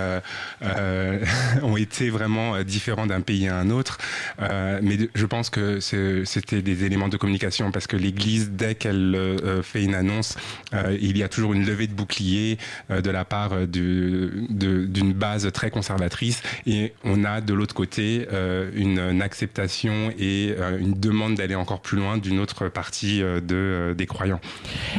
ont 1.63 1.77
été 1.77 2.09
vraiment 2.09 2.63
différents 2.63 3.05
d'un 3.05 3.21
pays 3.21 3.47
à 3.47 3.57
un 3.57 3.69
autre. 3.69 3.97
mais 4.39 4.97
je 5.13 5.25
pense 5.25 5.49
que 5.49 5.79
c'était 5.79 6.61
des 6.61 6.85
éléments 6.85 7.09
de 7.09 7.17
communication 7.17 7.71
parce 7.71 7.87
que 7.87 7.97
l'Église, 7.97 8.51
dès 8.51 8.75
qu'elle 8.75 9.37
fait 9.63 9.83
une 9.83 9.95
annonce, 9.95 10.37
il 10.73 11.17
y 11.17 11.23
a 11.23 11.29
toujours 11.29 11.53
une 11.53 11.65
levée 11.65 11.87
de 11.87 11.93
bouclier 11.93 12.46
de 12.89 13.09
la 13.09 13.25
part 13.25 13.67
d'une 13.67 15.13
base 15.13 15.51
très 15.51 15.69
conservatrice 15.69 16.41
et 16.65 16.93
on 17.03 17.23
a 17.23 17.41
de 17.41 17.53
l'autre 17.53 17.75
côté 17.75 18.27
une, 18.75 18.99
une, 18.99 19.21
acceptation 19.21 20.11
et 20.17 20.55
une 20.79 20.93
demande 20.93 21.35
d'aller 21.35 21.55
encore 21.55 21.81
plus 21.81 21.97
loin 21.97 22.17
d'une 22.17 22.39
autre 22.39 22.69
partie 22.69 23.21
euh, 23.21 23.41
de, 23.41 23.55
euh, 23.55 23.93
des 23.93 24.05
croyants. 24.05 24.39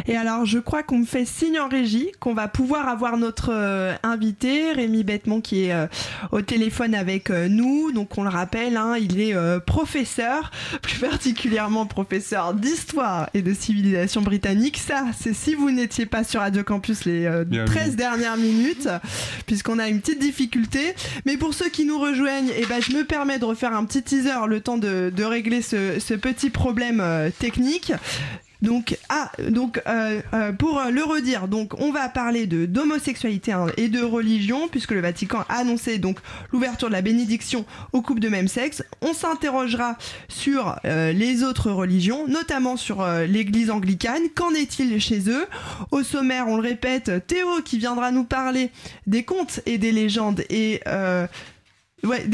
Et 0.06 0.16
alors, 0.16 0.44
je 0.44 0.58
crois 0.58 0.82
qu'on 0.82 0.98
me 0.98 1.04
fait 1.04 1.24
signe 1.24 1.58
en 1.58 1.68
régie 1.68 2.10
qu'on 2.20 2.34
va 2.34 2.48
pouvoir 2.48 2.88
avoir 2.88 3.16
notre 3.16 3.50
euh, 3.52 3.94
invité, 4.02 4.72
Rémi 4.72 5.04
Bettemont, 5.04 5.40
qui 5.40 5.64
est 5.64 5.88
au 6.32 6.40
téléphone 6.42 6.94
avec 6.94 7.30
nous. 7.30 7.92
Donc, 7.92 8.16
on 8.16 8.22
le 8.22 8.28
rappelle, 8.28 8.76
hein, 8.76 8.96
il 8.98 9.20
est 9.20 9.34
professeur, 9.60 10.50
plus 10.82 10.98
particulièrement 10.98 11.86
professeur 11.86 12.54
d'histoire 12.54 13.28
et 13.34 13.42
de 13.42 13.52
civilisation 13.52 14.22
britannique. 14.22 14.78
Ça, 14.78 15.06
c'est 15.18 15.34
si 15.34 15.54
vous 15.54 15.70
n'étiez 15.70 16.06
pas 16.06 16.24
sur 16.24 16.40
Radio 16.40 16.62
Campus 16.62 17.04
les 17.04 17.28
13 17.44 17.96
dernières 17.96 18.36
minutes, 18.36 18.88
puisqu'on 19.46 19.78
a 19.78 19.88
une 19.88 20.00
petite 20.00 20.20
difficulté. 20.20 20.94
Mais 21.26 21.36
pour 21.36 21.54
ceux 21.54 21.68
qui 21.68 21.84
nous 21.84 21.98
rejoignent, 21.98 22.50
eh 22.56 22.66
ben, 22.66 22.80
je 22.80 22.92
me 22.96 23.04
permets 23.04 23.38
de 23.38 23.44
refaire 23.44 23.74
un 23.74 23.84
petit 23.84 24.02
teaser 24.02 24.46
le 24.46 24.60
temps 24.60 24.78
de, 24.78 25.22
régler 25.22 25.62
ce, 25.62 25.98
ce 26.00 26.14
petit 26.14 26.50
problème 26.50 27.02
technique. 27.38 27.92
Donc, 28.60 28.98
ah, 29.08 29.30
donc 29.48 29.80
euh, 29.86 30.20
euh, 30.34 30.52
pour 30.52 30.82
le 30.90 31.04
redire, 31.04 31.46
donc 31.46 31.80
on 31.80 31.92
va 31.92 32.08
parler 32.08 32.46
de 32.46 32.66
d'homosexualité 32.66 33.52
hein, 33.52 33.66
et 33.76 33.88
de 33.88 34.02
religion, 34.02 34.68
puisque 34.68 34.90
le 34.90 35.00
Vatican 35.00 35.44
a 35.48 35.58
annoncé 35.58 35.98
donc 35.98 36.18
l'ouverture 36.52 36.88
de 36.88 36.92
la 36.92 37.02
bénédiction 37.02 37.64
aux 37.92 38.02
couples 38.02 38.20
de 38.20 38.28
même 38.28 38.48
sexe. 38.48 38.82
On 39.00 39.14
s'interrogera 39.14 39.96
sur 40.28 40.76
euh, 40.84 41.12
les 41.12 41.44
autres 41.44 41.70
religions, 41.70 42.26
notamment 42.26 42.76
sur 42.76 43.06
l'Église 43.06 43.70
anglicane. 43.70 44.22
Qu'en 44.34 44.52
est-il 44.54 45.00
chez 45.00 45.30
eux? 45.30 45.46
Au 45.92 46.02
sommaire, 46.02 46.48
on 46.48 46.56
le 46.56 46.62
répète, 46.62 47.26
Théo 47.26 47.62
qui 47.64 47.78
viendra 47.78 48.10
nous 48.10 48.24
parler 48.24 48.70
des 49.06 49.22
contes 49.22 49.60
et 49.66 49.78
des 49.78 49.92
légendes 49.92 50.42
et 50.50 50.80
Ouais, 52.04 52.24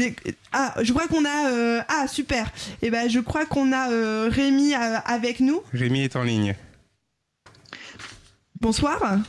ah, 0.51 0.75
je 0.81 0.93
crois 0.93 1.07
qu'on 1.07 1.25
a 1.25 1.51
euh, 1.51 1.81
ah 1.87 2.07
super. 2.07 2.47
Et 2.81 2.87
eh 2.87 2.89
ben 2.91 3.09
je 3.09 3.19
crois 3.19 3.45
qu'on 3.45 3.71
a 3.71 3.91
euh, 3.91 4.29
Rémi 4.31 4.75
euh, 4.75 4.99
avec 5.05 5.39
nous. 5.39 5.61
Rémi 5.73 6.01
est 6.01 6.15
en 6.15 6.23
ligne. 6.23 6.55
Bonsoir. 8.61 9.19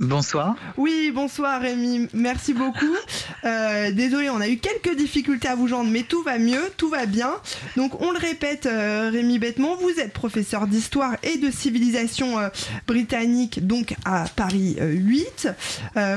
Bonsoir. 0.00 0.56
Oui, 0.76 1.12
bonsoir 1.14 1.60
Rémi, 1.60 2.08
merci 2.12 2.52
beaucoup. 2.52 2.96
Euh, 3.44 3.92
désolé, 3.92 4.28
on 4.28 4.40
a 4.40 4.48
eu 4.48 4.56
quelques 4.56 4.96
difficultés 4.96 5.46
à 5.46 5.54
vous 5.54 5.68
joindre, 5.68 5.88
mais 5.88 6.02
tout 6.02 6.20
va 6.24 6.36
mieux, 6.36 6.62
tout 6.76 6.88
va 6.88 7.06
bien. 7.06 7.30
Donc 7.76 8.00
on 8.00 8.10
le 8.10 8.18
répète, 8.18 8.66
euh, 8.66 9.10
Rémi 9.12 9.38
Bêtement, 9.38 9.76
vous 9.76 10.00
êtes 10.00 10.12
professeur 10.12 10.66
d'histoire 10.66 11.14
et 11.22 11.38
de 11.38 11.48
civilisation 11.48 12.40
euh, 12.40 12.48
britannique, 12.88 13.68
donc 13.68 13.94
à 14.04 14.24
Paris 14.34 14.76
8. 14.80 15.48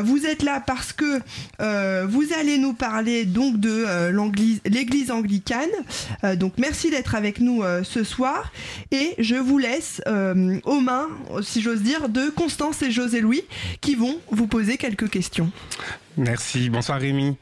vous 0.03 0.25
êtes 0.25 0.41
là 0.41 0.59
parce 0.65 0.91
que 0.91 1.21
vous 2.07 2.33
allez 2.33 2.57
nous 2.57 2.73
parler 2.73 3.25
donc 3.25 3.59
de 3.59 3.85
l'église 4.65 5.11
anglicane. 5.11 5.69
donc 6.35 6.53
merci 6.57 6.89
d'être 6.89 7.13
avec 7.13 7.39
nous 7.39 7.61
ce 7.83 8.03
soir. 8.03 8.51
Et 8.91 9.13
je 9.19 9.35
vous 9.35 9.59
laisse 9.59 10.01
aux 10.07 10.79
mains, 10.79 11.09
si 11.43 11.61
j'ose 11.61 11.81
dire, 11.81 12.09
de 12.09 12.29
Constance 12.29 12.81
et 12.81 12.89
José 12.89 13.21
Louis 13.21 13.43
qui 13.81 13.95
vont 13.95 14.19
vous 14.31 14.47
poser 14.47 14.77
quelques 14.77 15.09
questions. 15.09 15.51
Merci. 16.17 16.69
Bonsoir 16.69 16.99
Rémi. 16.99 17.37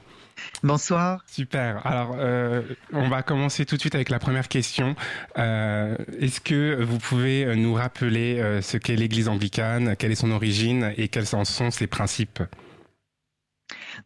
Bonsoir. 0.64 1.24
Super. 1.28 1.86
Alors, 1.86 2.16
euh, 2.18 2.62
on 2.94 3.08
va 3.08 3.22
commencer 3.24 3.66
tout 3.66 3.76
de 3.76 3.82
suite 3.82 3.96
avec 3.96 4.10
la 4.10 4.20
première 4.20 4.48
question. 4.48 4.96
Euh, 5.38 5.96
est-ce 6.20 6.42
que 6.42 6.82
vous 6.84 6.98
pouvez 6.98 7.56
nous 7.56 7.74
rappeler 7.74 8.40
euh, 8.40 8.62
ce 8.62 8.78
qu'est 8.78 8.96
l'Église 8.96 9.28
anglicane, 9.28 9.96
quelle 9.96 10.12
est 10.12 10.16
son 10.16 10.32
origine 10.32 10.94
et 10.98 11.08
quels 11.08 11.36
en 11.36 11.46
sont 11.46 11.72
ses 11.72 11.88
principes? 11.88 12.42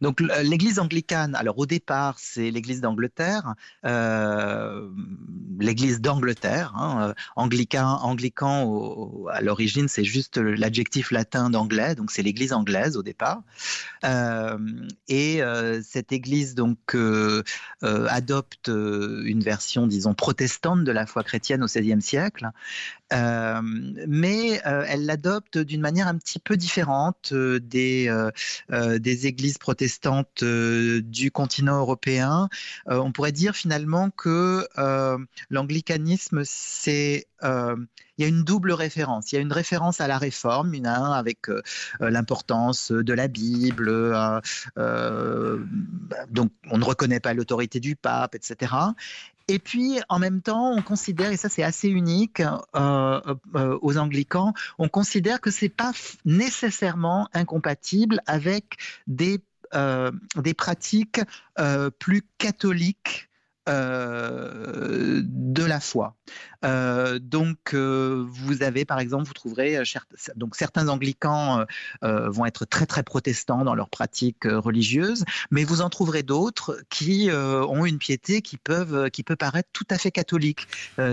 Donc 0.00 0.20
l'Église 0.20 0.78
anglicane, 0.78 1.34
alors 1.34 1.58
au 1.58 1.66
départ 1.66 2.16
c'est 2.18 2.50
l'Église 2.50 2.80
d'Angleterre, 2.80 3.54
euh, 3.84 4.88
l'Église 5.58 6.00
d'Angleterre, 6.00 6.72
hein, 6.76 7.08
euh, 7.08 7.14
anglican, 7.36 7.98
anglican 8.02 9.26
à 9.30 9.40
l'origine 9.40 9.88
c'est 9.88 10.04
juste 10.04 10.38
l'adjectif 10.38 11.10
latin 11.10 11.50
d'anglais, 11.50 11.94
donc 11.94 12.10
c'est 12.10 12.22
l'Église 12.22 12.52
anglaise 12.52 12.96
au 12.96 13.02
départ. 13.02 13.42
Euh, 14.04 14.58
et 15.08 15.40
cette 15.82 16.12
Église 16.12 16.54
donc 16.54 16.96
adopte 17.82 18.68
une 18.68 19.42
version 19.42 19.86
disons 19.86 20.14
protestante 20.14 20.84
de 20.84 20.92
la 20.92 21.06
foi 21.06 21.24
chrétienne 21.24 21.62
au 21.62 21.66
XVIe 21.66 22.02
siècle, 22.02 22.50
mais 23.12 24.60
elle 24.64 25.06
l'adopte 25.06 25.58
d'une 25.58 25.80
manière 25.80 26.06
un 26.06 26.16
petit 26.16 26.38
peu 26.38 26.56
différente 26.56 27.32
des 27.34 28.10
des 28.70 29.26
églises 29.26 29.58
protestantes 29.58 29.80
protestante 29.80 30.42
euh, 30.42 31.00
du 31.00 31.30
continent 31.30 31.78
européen, 31.78 32.48
euh, 32.88 32.98
on 32.98 33.12
pourrait 33.12 33.32
dire 33.32 33.54
finalement 33.54 34.10
que 34.10 34.66
euh, 34.78 35.16
l'anglicanisme, 35.48 36.42
c'est 36.44 37.26
il 38.20 38.24
y 38.24 38.26
a 38.26 38.28
une 38.28 38.44
double 38.44 38.72
référence. 38.72 39.32
Il 39.32 39.36
y 39.36 39.38
a 39.38 39.40
une 39.40 39.52
référence 39.52 40.00
à 40.02 40.06
la 40.06 40.18
réforme, 40.18 40.74
une 40.74 40.86
avec 40.86 41.46
l'importance 42.00 42.92
de 42.92 43.12
la 43.12 43.28
Bible, 43.28 43.90
donc 46.30 46.52
on 46.70 46.78
ne 46.78 46.84
reconnaît 46.84 47.20
pas 47.20 47.32
l'autorité 47.32 47.80
du 47.80 47.96
pape, 47.96 48.34
etc. 48.34 48.74
Et 49.48 49.58
puis, 49.58 50.00
en 50.08 50.18
même 50.18 50.42
temps, 50.42 50.72
on 50.72 50.82
considère, 50.82 51.32
et 51.32 51.36
ça 51.36 51.48
c'est 51.48 51.62
assez 51.62 51.88
unique 51.88 52.42
aux 52.74 53.98
anglicans, 53.98 54.52
on 54.78 54.88
considère 54.88 55.40
que 55.40 55.50
c'est 55.50 55.70
pas 55.70 55.92
nécessairement 56.24 57.28
incompatible 57.32 58.20
avec 58.26 58.76
des 59.06 59.40
euh, 59.72 60.10
des 60.34 60.52
pratiques 60.52 61.20
euh, 61.60 61.90
plus 61.90 62.22
catholiques 62.38 63.28
de 63.68 65.64
la 65.64 65.78
foi. 65.78 66.16
Donc, 66.62 67.74
vous 67.74 68.62
avez, 68.62 68.84
par 68.84 69.00
exemple, 69.00 69.24
vous 69.24 69.32
trouverez, 69.32 69.78
donc 70.36 70.56
certains 70.56 70.88
anglicans 70.88 71.64
vont 72.02 72.46
être 72.46 72.64
très 72.64 72.86
très 72.86 73.02
protestants 73.02 73.64
dans 73.64 73.74
leurs 73.74 73.88
pratiques 73.88 74.44
religieuses, 74.44 75.24
mais 75.50 75.64
vous 75.64 75.80
en 75.80 75.90
trouverez 75.90 76.22
d'autres 76.22 76.78
qui 76.90 77.30
ont 77.32 77.86
une 77.86 77.98
piété 77.98 78.42
qui 78.42 78.56
peuvent, 78.56 79.10
qui 79.10 79.22
peut 79.22 79.36
paraître 79.36 79.68
tout 79.72 79.86
à 79.90 79.98
fait 79.98 80.10
catholique, 80.10 80.66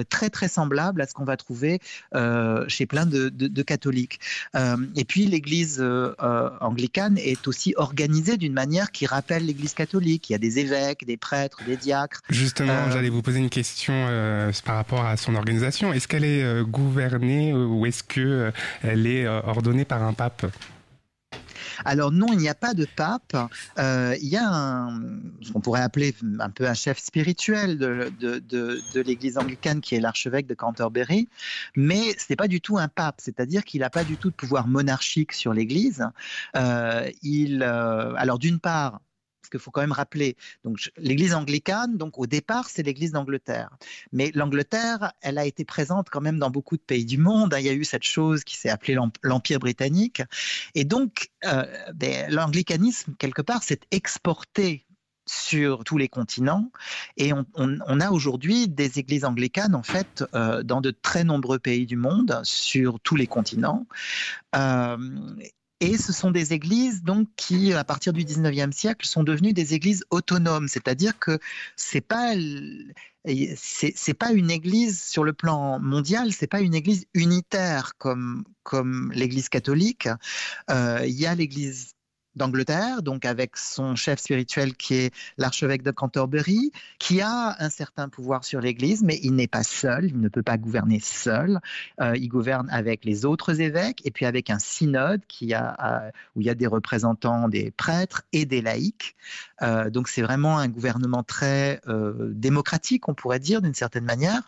très 0.10 0.30
très 0.30 0.48
semblable 0.48 1.02
à 1.02 1.08
ce 1.08 1.14
qu'on 1.14 1.26
va 1.26 1.38
trouver 1.38 1.80
chez 2.68 2.86
plein 2.86 3.06
de, 3.06 3.30
de 3.30 3.62
catholiques. 3.62 4.20
et 4.56 5.06
puis, 5.06 5.26
l'Église 5.26 5.84
anglicane 6.62 7.18
est 7.18 7.48
aussi 7.48 7.74
organisée 7.78 8.38
d'une 8.38 8.54
manière 8.54 8.92
qui 8.92 9.06
rappelle 9.06 9.46
l'Église 9.46 9.74
catholique. 9.74 10.30
Il 10.30 10.34
y 10.34 10.36
a 10.36 10.40
des 10.40 10.60
évêques, 10.60 11.06
des 11.06 11.18
prêtres, 11.18 11.64
des 11.66 11.78
diacres. 11.78 12.22
Justement, 12.30 12.74
euh, 12.74 12.92
j'allais 12.92 13.10
vous 13.10 13.22
poser 13.22 13.40
une 13.40 13.50
question 13.50 13.94
euh, 13.96 14.52
par 14.66 14.76
rapport 14.76 15.06
à 15.06 15.18
son 15.18 15.36
Est-ce 15.94 16.08
qu'elle 16.08 16.26
est 16.26 16.44
euh, 16.44 16.64
gouvernée 16.64 17.54
ou 17.54 17.86
est-ce 17.86 18.04
que 18.04 18.52
elle 18.84 19.08
est 19.08 19.28
ordonnée 19.28 19.86
par 19.86 20.04
un 20.04 20.14
pape? 20.14 20.46
Alors 21.86 22.12
non, 22.12 22.28
il 22.32 22.40
n'y 22.40 22.50
a 22.50 22.56
pas 22.56 22.74
de 22.74 22.88
pape. 22.96 23.36
il 23.78 24.28
y 24.28 24.38
a 24.38 24.90
ce 25.42 25.52
qu'on 25.52 25.62
pourrait 25.62 25.82
appeler 25.82 26.16
un 26.40 26.50
peu 26.50 26.68
un 26.68 26.74
chef 26.74 26.98
spirituel 26.98 27.78
de, 27.78 29.02
l'Église 29.02 29.38
anglicane 29.38 29.82
qui 29.82 29.96
est 29.96 30.00
l'archevêque 30.00 30.48
de 30.48 30.56
Canterbury, 30.56 31.30
mais 31.76 32.14
ce 32.18 32.26
n'est 32.30 32.36
pas 32.36 32.48
du 32.48 32.62
tout 32.62 32.78
un 32.78 32.88
pape, 32.88 33.16
c'est-à-dire 33.20 33.64
qu'il 33.64 33.82
n'a 33.82 33.90
pas 33.90 34.04
du 34.04 34.18
tout 34.18 34.30
de 34.30 34.36
pouvoir 34.36 34.68
monarchique 34.68 35.34
sur 35.34 35.54
l'Église. 35.54 36.04
alors 36.54 38.40
d'une 38.40 38.60
part, 38.60 39.02
parce 39.48 39.62
qu'il 39.62 39.64
faut 39.64 39.72
quand 39.72 39.82
même 39.82 39.94
rappeler, 39.94 40.36
donc 40.66 40.92
l'Église 40.98 41.34
anglicane, 41.34 41.98
donc 41.98 42.20
au 42.20 42.28
départ, 42.28 42.70
c'est 42.70 42.84
l'Église 42.84 43.14
d'Angleterre. 43.14 43.70
Mais 44.12 44.32
l'Angleterre, 44.34 45.14
elle 45.22 45.38
a 45.38 45.46
été 45.46 45.64
présente 45.64 46.10
quand 46.10 46.20
même 46.20 46.38
dans 46.38 46.50
beaucoup 46.50 46.76
de 46.76 46.82
pays 46.82 47.06
du 47.06 47.18
monde. 47.18 47.54
Hein. 47.54 47.60
Il 47.60 47.66
y 47.66 47.70
a 47.70 47.74
eu 47.74 47.86
cette 47.86 48.04
chose 48.04 48.44
qui 48.44 48.58
s'est 48.58 48.70
appelée 48.70 48.98
l'Empire 49.24 49.60
britannique. 49.60 50.22
Et 50.76 50.84
donc, 50.84 51.30
euh, 51.46 51.64
ben, 51.96 52.30
l'anglicanisme, 52.30 53.16
quelque 53.18 53.42
part, 53.42 53.64
s'est 53.64 53.80
exporté 53.92 54.86
sur 55.26 55.84
tous 55.84 55.98
les 55.98 56.08
continents. 56.08 56.72
Et 57.18 57.32
on, 57.34 58.00
a 58.00 58.12
aujourd'hui 58.12 58.68
des 58.68 59.00
églises 59.00 59.26
anglicanes, 59.26 59.76
en 59.76 59.84
fait, 59.84 60.24
euh, 60.34 60.64
dans 60.64 60.82
de 60.82 60.92
très 60.92 61.24
nombreux 61.24 61.60
pays 61.60 61.86
du 61.86 61.98
monde, 61.98 62.40
sur 62.44 63.00
tous 63.00 63.16
les 63.16 63.28
continents. 63.28 63.86
Euh, 64.56 64.98
et 65.80 65.98
ce 65.98 66.12
sont 66.12 66.32
des 66.32 66.54
églises 66.54 67.04
donc 67.04 67.28
qui, 67.36 67.74
à 67.74 67.84
partir 67.84 68.14
du 68.14 68.24
19e 68.24 68.72
siècle, 68.72 69.06
sont 69.06 69.24
devenues 69.24 69.54
des 69.54 69.74
églises 69.74 70.04
autonomes, 70.10 70.68
c'est-à-dire 70.68 71.20
que 71.20 71.40
c'est 71.76 72.02
pas 72.02 72.34
pas 74.20 74.32
une 74.32 74.52
église 74.52 75.04
sur 75.04 75.24
le 75.24 75.34
plan 75.34 75.80
mondial, 75.80 76.32
c'est 76.34 76.48
pas 76.48 76.62
une 76.62 76.74
église 76.76 77.06
unitaire 77.14 77.94
comme 77.98 78.44
comme 78.64 79.12
l'Église 79.14 79.50
catholique. 79.50 80.10
Euh, 80.70 81.06
il 81.06 81.16
y 81.16 81.26
a 81.26 81.36
l'Église 81.36 81.94
d'Angleterre, 82.38 83.02
donc 83.02 83.26
avec 83.26 83.58
son 83.58 83.96
chef 83.96 84.20
spirituel 84.20 84.76
qui 84.76 84.96
est 84.96 85.14
l'archevêque 85.38 85.84
de 85.84 85.92
Canterbury, 85.92 86.72
qui 87.00 87.22
a 87.22 87.56
un 87.60 87.70
certain 87.70 88.10
pouvoir 88.10 88.44
sur 88.44 88.62
l'Église, 88.62 89.04
mais 89.04 89.20
il 89.24 89.36
n'est 89.36 89.48
pas 89.48 89.64
seul, 89.64 90.06
il 90.06 90.20
ne 90.20 90.30
peut 90.30 90.44
pas 90.44 90.58
gouverner 90.58 91.00
seul. 91.00 91.60
Euh, 92.00 92.16
il 92.16 92.28
gouverne 92.30 92.70
avec 92.70 93.04
les 93.06 93.26
autres 93.26 93.60
évêques 93.60 94.02
et 94.06 94.12
puis 94.12 94.26
avec 94.26 94.50
un 94.50 94.60
synode 94.60 95.22
qui 95.28 95.54
a, 95.54 96.12
où 96.36 96.42
il 96.42 96.48
y 96.48 96.50
a 96.50 96.56
des 96.56 96.68
représentants 96.68 97.50
des 97.50 97.72
prêtres 97.72 98.24
et 98.34 98.46
des 98.46 98.62
laïcs. 98.62 99.16
Euh, 99.62 99.90
donc 99.90 100.08
c'est 100.08 100.22
vraiment 100.22 100.58
un 100.58 100.68
gouvernement 100.68 101.24
très 101.24 101.82
euh, 101.88 102.32
démocratique, 102.34 103.08
on 103.10 103.14
pourrait 103.14 103.40
dire 103.40 103.62
d'une 103.62 103.74
certaine 103.74 104.06
manière. 104.06 104.42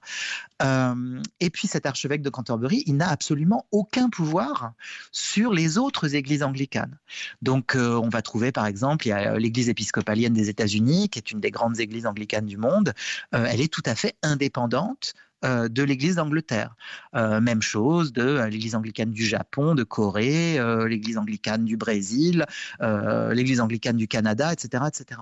et 1.39 1.50
puis 1.50 1.68
cet 1.68 1.86
archevêque 1.86 2.22
de 2.22 2.30
Canterbury, 2.30 2.84
il 2.86 2.98
n'a 2.98 3.10
absolument 3.10 3.66
aucun 3.72 4.10
pouvoir 4.10 4.74
sur 5.12 5.54
les 5.54 5.78
autres 5.78 6.16
églises 6.16 6.44
anglicanes. 6.44 6.98
Donc 7.42 7.75
on 7.75 8.10
va 8.10 8.22
trouver 8.22 8.51
par 8.51 8.66
exemple, 8.66 9.08
il 9.08 9.10
y 9.10 9.13
a 9.13 9.38
l'église 9.38 9.70
épiscopalienne 9.70 10.34
des 10.34 10.50
États-Unis, 10.50 11.10
qui 11.10 11.20
est 11.20 11.32
une 11.32 11.39
des 11.39 11.51
grandes 11.51 11.80
églises 11.80 12.06
anglicanes 12.06 12.46
du 12.46 12.58
monde. 12.58 12.94
Euh, 13.34 13.46
elle 13.50 13.62
est 13.62 13.72
tout 13.72 13.84
à 13.86 13.96
fait 13.96 14.16
indépendante 14.24 15.13
euh, 15.46 15.67
de 15.69 15.84
l'Église 15.84 16.15
d'Angleterre. 16.15 16.75
Euh, 17.15 17.41
même 17.41 17.62
chose 17.62 18.13
de 18.13 18.43
l'Église 18.46 18.75
anglicane 18.75 19.12
du 19.12 19.25
Japon, 19.25 19.75
de 19.75 19.84
Corée, 19.84 20.60
l'Église 20.88 21.17
anglicane 21.17 21.65
du 21.65 21.77
Brésil, 21.77 22.46
l'Église 22.79 23.62
anglicane 23.62 23.98
du 23.98 24.08
Canada, 24.08 24.51
etc., 24.53 24.84
etc. 24.88 25.22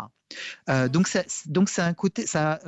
donc, 0.68 1.08
donc 1.46 1.70
c'est 1.70 1.82
un 1.82 1.94
côté. 1.94 2.28
Ça, 2.28 2.60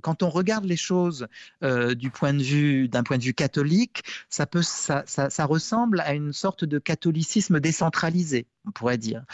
quand 0.00 0.22
on 0.22 0.30
regarde 0.30 0.64
les 0.64 0.76
choses 0.76 1.26
du 1.62 2.10
point 2.10 2.34
de 2.34 2.42
vue 2.42 2.88
d'un 2.88 3.02
point 3.02 3.18
de 3.18 3.24
vue 3.24 3.34
catholique, 3.34 4.02
ça 4.28 4.46
ça, 4.62 5.04
ça 5.06 5.44
ressemble 5.44 6.00
à 6.00 6.14
une 6.14 6.32
sorte 6.32 6.64
de 6.64 6.78
catholicisme 6.78 7.60
décentralisé 7.60 8.46
on 8.68 8.70
pourrait 8.70 8.98
dire. 8.98 9.24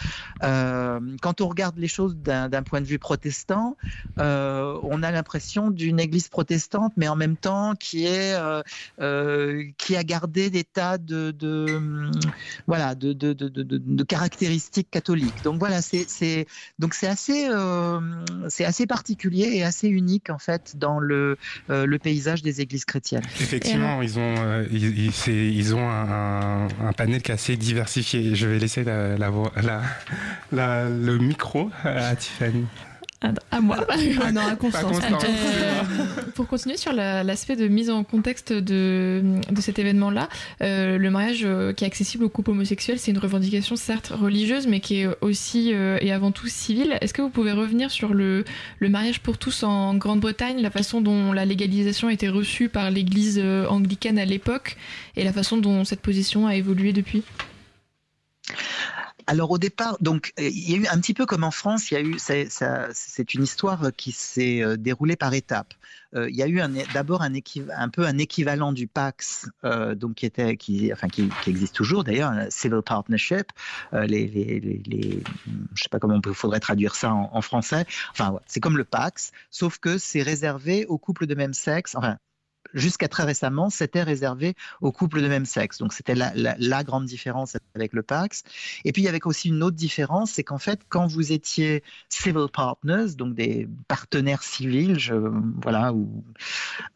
Euh, 0.42 1.00
quand 1.20 1.40
on 1.40 1.48
regarde 1.48 1.76
les 1.76 1.88
choses 1.88 2.16
d'un 2.16 2.62
point 2.62 2.80
de 2.80 2.86
vue 2.86 2.98
protestant, 2.98 3.76
euh, 4.18 4.78
on 4.82 5.02
a 5.02 5.10
l'impression 5.10 5.70
d'une 5.70 5.98
église 5.98 6.28
protestante, 6.28 6.92
mais 6.96 7.08
en 7.08 7.16
même 7.16 7.36
temps 7.36 7.74
qui 7.74 8.06
est 8.06 8.34
euh, 9.00 9.64
qui 9.76 9.96
a 9.96 10.04
gardé 10.04 10.50
des 10.50 10.64
tas 10.64 10.98
de, 10.98 11.34
voilà 12.66 12.94
de, 12.94 14.02
caractéristiques 14.04 14.90
catholiques. 14.90 15.42
Donc 15.42 15.58
voilà, 15.58 15.82
c'est 15.82 16.46
donc 16.78 16.94
c'est 16.94 17.08
assez 17.08 17.48
c'est 18.48 18.64
assez 18.64 18.86
particulier 18.86 19.50
et 19.54 19.64
assez 19.64 19.88
unique 19.88 20.30
en 20.30 20.38
fait 20.38 20.76
dans 20.76 20.98
le 20.98 21.36
le 21.68 21.98
paysage 21.98 22.42
des 22.42 22.60
églises 22.60 22.84
chrétiennes. 22.84 23.22
Effectivement, 23.40 24.02
ils 24.02 24.18
ont 24.18 24.34
ils, 24.70 25.10
ils, 25.28 25.74
ont 25.74 25.88
un, 25.88 26.66
un, 26.66 26.92
panel 26.92 27.22
qui 27.22 27.30
est 27.30 27.34
assez 27.34 27.56
diversifié. 27.56 28.34
Je 28.34 28.46
vais 28.46 28.58
laisser 28.58 28.84
la 28.84 29.16
la, 30.52 30.88
le 30.88 31.18
micro 31.18 31.70
à 31.84 32.14
Tiffany. 32.16 32.66
À 33.50 33.60
moi. 33.60 33.78
Ah 34.22 34.32
non, 34.32 34.42
à 34.42 34.56
Constance. 34.56 34.98
Euh, 35.24 35.82
pour 36.34 36.46
continuer 36.46 36.76
sur 36.76 36.92
l'aspect 36.92 37.56
de 37.56 37.68
mise 37.68 37.90
en 37.90 38.04
contexte 38.04 38.52
de, 38.52 39.22
de 39.50 39.60
cet 39.60 39.78
événement-là, 39.78 40.28
euh, 40.62 40.98
le 40.98 41.10
mariage 41.10 41.42
euh, 41.44 41.72
qui 41.72 41.84
est 41.84 41.86
accessible 41.86 42.24
aux 42.24 42.28
couples 42.28 42.50
homosexuels, 42.50 42.98
c'est 42.98 43.10
une 43.10 43.18
revendication 43.18 43.76
certes 43.76 44.12
religieuse, 44.14 44.66
mais 44.66 44.80
qui 44.80 45.00
est 45.00 45.08
aussi 45.20 45.70
et 45.70 46.12
avant 46.12 46.30
tout 46.32 46.48
civile. 46.48 46.98
Est-ce 47.00 47.14
que 47.14 47.22
vous 47.22 47.30
pouvez 47.30 47.52
revenir 47.52 47.90
sur 47.90 48.14
le, 48.14 48.44
le 48.78 48.88
mariage 48.88 49.20
pour 49.20 49.38
tous 49.38 49.62
en 49.62 49.94
Grande-Bretagne, 49.94 50.60
la 50.60 50.70
façon 50.70 51.00
dont 51.00 51.32
la 51.32 51.44
légalisation 51.44 52.08
a 52.08 52.12
été 52.12 52.28
reçue 52.28 52.68
par 52.68 52.90
l'Église 52.90 53.42
anglicane 53.68 54.18
à 54.18 54.24
l'époque 54.24 54.76
et 55.16 55.24
la 55.24 55.32
façon 55.32 55.56
dont 55.56 55.84
cette 55.84 56.00
position 56.00 56.46
a 56.46 56.56
évolué 56.56 56.92
depuis? 56.92 57.22
Alors 59.26 59.50
au 59.50 59.58
départ, 59.58 59.96
donc 60.00 60.32
euh, 60.38 60.48
il 60.48 60.70
y 60.70 60.74
a 60.74 60.76
eu 60.78 60.86
un 60.86 60.98
petit 61.00 61.14
peu 61.14 61.26
comme 61.26 61.44
en 61.44 61.50
France, 61.50 61.90
il 61.90 61.94
y 61.94 61.96
a 61.96 62.00
eu 62.00 62.16
c'est 62.18 63.34
une 63.34 63.42
histoire 63.42 63.90
qui 63.96 64.12
s'est 64.12 64.62
euh, 64.62 64.76
déroulée 64.76 65.16
par 65.16 65.34
étapes. 65.34 65.74
Euh, 66.14 66.30
il 66.30 66.36
y 66.36 66.42
a 66.42 66.48
eu 66.48 66.60
d'abord 66.92 67.22
un, 67.22 67.88
peu 67.88 68.06
un 68.06 68.18
équivalent 68.18 68.72
du 68.72 68.86
Pax, 68.86 69.48
donc 69.96 70.14
qui 70.14 70.26
était 70.26 70.56
enfin 70.92 71.08
qui, 71.08 71.28
existe 71.46 71.74
toujours 71.74 72.04
d'ailleurs, 72.04 72.32
civil 72.50 72.82
partnership. 72.86 73.48
les, 73.92 74.26
les, 74.28 75.22
sais 75.74 75.88
pas 75.90 75.98
comment 75.98 76.20
il 76.24 76.34
faudrait 76.34 76.60
traduire 76.60 76.94
ça 76.94 77.12
en, 77.12 77.40
français. 77.42 77.84
Enfin 78.12 78.38
c'est 78.46 78.60
comme 78.60 78.76
le 78.76 78.84
Pax, 78.84 79.32
sauf 79.50 79.78
que 79.78 79.98
c'est 79.98 80.22
réservé 80.22 80.86
aux 80.86 80.98
couples 80.98 81.26
de 81.26 81.34
même 81.34 81.52
sexe. 81.54 81.96
Enfin 81.96 82.16
jusqu'à 82.74 83.08
très 83.08 83.22
récemment, 83.22 83.70
c'était 83.70 84.02
réservé 84.02 84.54
aux 84.80 84.92
couples 84.92 85.22
de 85.22 85.28
même 85.28 85.46
sexe. 85.46 85.78
Donc 85.78 85.92
c'était 85.92 86.14
la, 86.14 86.84
grande 86.84 87.06
différence 87.06 87.56
avec 87.74 87.92
le 87.92 88.02
Pax. 88.02 88.42
Et 88.84 88.92
puis 88.92 89.02
il 89.02 89.04
y 89.06 89.08
avait 89.08 89.24
aussi 89.24 89.48
une 89.48 89.62
autre 89.62 89.76
différence, 89.76 90.32
c'est 90.32 90.44
qu'en 90.44 90.58
fait, 90.58 90.80
quand 90.88 91.06
vous 91.06 91.32
étiez 91.32 91.82
civil 92.08 92.46
partners, 92.52 93.14
donc 93.16 93.34
des 93.34 93.68
partenaires 93.88 94.42
civils, 94.42 94.98
voilà, 95.62 95.92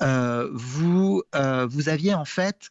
euh, 0.03 0.53
euh, 1.35 1.67
vous 1.67 1.89
aviez 1.89 2.15
en 2.15 2.25
fait 2.25 2.71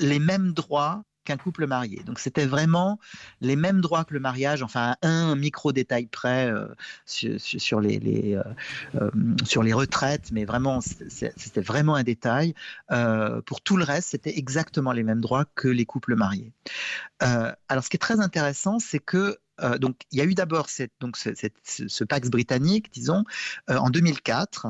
les 0.00 0.18
mêmes 0.18 0.52
droits 0.52 1.04
qu'un 1.24 1.36
couple 1.36 1.66
marié. 1.66 2.02
Donc 2.04 2.18
c'était 2.18 2.46
vraiment 2.46 2.98
les 3.40 3.56
mêmes 3.56 3.80
droits 3.80 4.04
que 4.04 4.14
le 4.14 4.20
mariage, 4.20 4.62
enfin 4.62 4.96
un 5.02 5.34
micro 5.36 5.72
détail 5.72 6.06
près 6.06 6.50
euh, 6.50 6.68
sur, 7.06 7.80
les, 7.80 8.34
euh, 8.34 8.42
euh, 8.94 9.10
sur 9.44 9.62
les 9.62 9.72
retraites, 9.72 10.30
mais 10.32 10.44
vraiment 10.44 10.80
c'était 10.80 11.60
vraiment 11.60 11.94
un 11.94 12.02
détail. 12.02 12.54
pour 13.46 13.60
tout 13.62 13.76
le 13.76 13.84
reste, 13.84 14.10
c'était 14.10 14.38
exactement 14.38 14.92
les 14.92 15.02
mêmes 15.02 15.20
droits 15.20 15.46
que 15.54 15.68
les 15.68 15.86
couples 15.86 16.14
mariés. 16.14 16.52
alors 17.20 17.84
ce 17.84 17.88
qui 17.88 17.96
est 17.96 17.98
très 17.98 18.20
intéressant, 18.20 18.78
c'est 18.78 19.00
que 19.00 19.38
donc, 19.78 20.00
il 20.10 20.18
y 20.18 20.20
a 20.20 20.24
eu 20.24 20.34
d'abord 20.34 20.66
donc 20.98 21.16
ce, 21.16 22.04
Pax 22.04 22.28
britannique, 22.28 22.92
disons, 22.92 23.22
en 23.68 23.88
2004. 23.88 24.66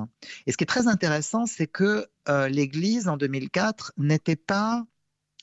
Et 0.47 0.53
ce 0.53 0.59
qui 0.59 0.65
est 0.65 0.67
très 0.67 0.89
intéressant, 0.89 1.47
c'est 1.47 1.67
que 1.67 2.07
l'Église, 2.49 3.09
en 3.09 3.17
2004, 3.17 3.95
n'était 3.97 4.37
pas 4.37 4.85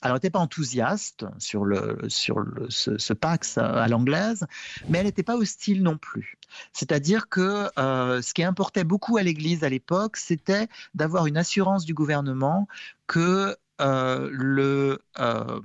alors, 0.02 0.16
elle 0.16 0.18
n'était 0.18 0.30
pas 0.30 0.40
enthousiaste 0.40 1.24
sur, 1.38 1.64
le, 1.64 1.98
sur 2.08 2.44
ce, 2.68 3.12
Pax 3.12 3.56
à 3.56 3.86
l'anglaise, 3.86 4.46
mais 4.88 4.98
elle 4.98 5.06
n'était 5.06 5.22
pas 5.22 5.36
hostile 5.36 5.82
non 5.82 5.96
plus. 5.96 6.38
C'est-à-dire 6.72 7.28
que 7.28 7.68
euh, 7.78 8.20
ce 8.20 8.34
qui 8.34 8.42
importait 8.42 8.82
beaucoup 8.82 9.16
à 9.16 9.22
l'Église 9.22 9.62
à 9.62 9.68
l'époque, 9.68 10.16
c'était 10.16 10.68
d'avoir 10.94 11.26
une 11.26 11.36
assurance 11.36 11.84
du 11.84 11.94
gouvernement 11.94 12.66
que 13.06 13.56
euh, 13.80 14.28
le, 14.32 15.00
euh, 15.20 15.60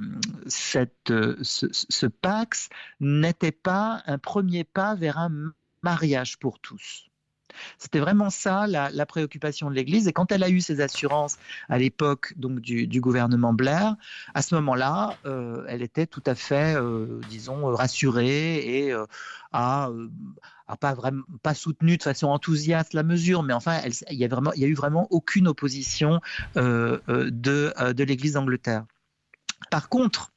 cette, 0.45 1.12
ce, 1.41 1.67
ce 1.71 2.06
Pax 2.06 2.69
n'était 3.00 3.52
pas 3.52 4.04
un 4.06 4.19
premier 4.19 4.63
pas 4.63 4.93
vers 4.93 5.17
un 5.17 5.32
mariage 5.82 6.38
pour 6.38 6.60
tous. 6.60 7.10
C'était 7.78 8.00
vraiment 8.00 8.30
ça 8.30 8.68
la, 8.68 9.06
préoccupation 9.06 9.70
de 9.70 9.76
l'Église. 9.76 10.08
Et 10.08 10.14
quand 10.14 10.32
elle 10.32 10.44
a 10.44 10.50
eu 10.50 10.60
ces 10.60 10.82
assurances 10.82 11.38
à 11.70 11.78
l'époque 11.78 12.34
donc 12.36 12.60
du, 12.60 13.02
gouvernement 13.02 13.54
Blair, 13.54 13.96
à 14.34 14.42
ce 14.42 14.56
moment-là, 14.56 15.18
euh, 15.26 15.66
elle 15.68 15.82
était 15.82 16.08
tout 16.08 16.24
à 16.26 16.36
fait, 16.36 16.76
euh, 16.76 17.22
disons, 17.30 17.66
rassurée 17.74 18.58
et 18.58 18.92
euh, 18.92 19.06
a, 19.54 19.90
pas 20.80 20.94
vraiment 20.94 21.24
pas 21.42 21.54
soutenu 21.54 21.98
de 21.98 22.04
façon 22.04 22.28
enthousiaste 22.28 22.94
la 22.94 23.04
mesure, 23.04 23.44
mais 23.44 23.54
enfin, 23.54 23.80
il 24.12 24.18
y 24.18 24.26
a 24.26 24.28
vraiment, 24.28 24.52
il 24.54 24.62
y 24.62 24.66
a 24.66 24.68
eu 24.68 24.74
vraiment 24.74 25.08
aucune 25.10 25.48
opposition 25.48 26.20
de, 26.56 27.02
de 27.08 28.04
l'Église 28.04 28.34
d'Angleterre. 28.34 28.84
Par 29.72 29.89
contre, 29.89 30.32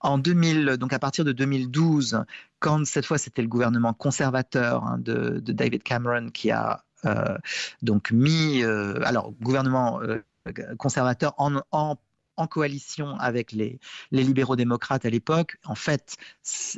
en 0.00 0.18
2000, 0.18 0.76
donc 0.78 0.92
à 0.92 0.98
partir 0.98 1.24
de 1.24 1.32
2012, 1.32 2.24
quand 2.58 2.84
cette 2.86 3.06
fois 3.06 3.18
c'était 3.18 3.42
le 3.42 3.48
gouvernement 3.48 3.92
conservateur 3.92 4.84
hein, 4.84 4.98
de, 4.98 5.40
David 5.40 5.82
Cameron 5.82 6.30
qui 6.30 6.50
a 6.50 6.84
euh, 7.04 7.36
donc 7.82 8.10
mis, 8.10 8.62
euh, 8.62 9.00
alors 9.04 9.32
gouvernement 9.40 10.00
euh, 10.02 10.22
conservateur 10.78 11.34
en, 11.38 11.60
en 11.70 11.96
en 12.36 12.46
coalition 12.46 13.16
avec 13.18 13.52
les, 13.52 13.78
les 14.10 14.22
libéraux 14.22 14.56
démocrates 14.56 15.04
à 15.04 15.10
l'époque. 15.10 15.56
En 15.64 15.74
fait, 15.74 16.16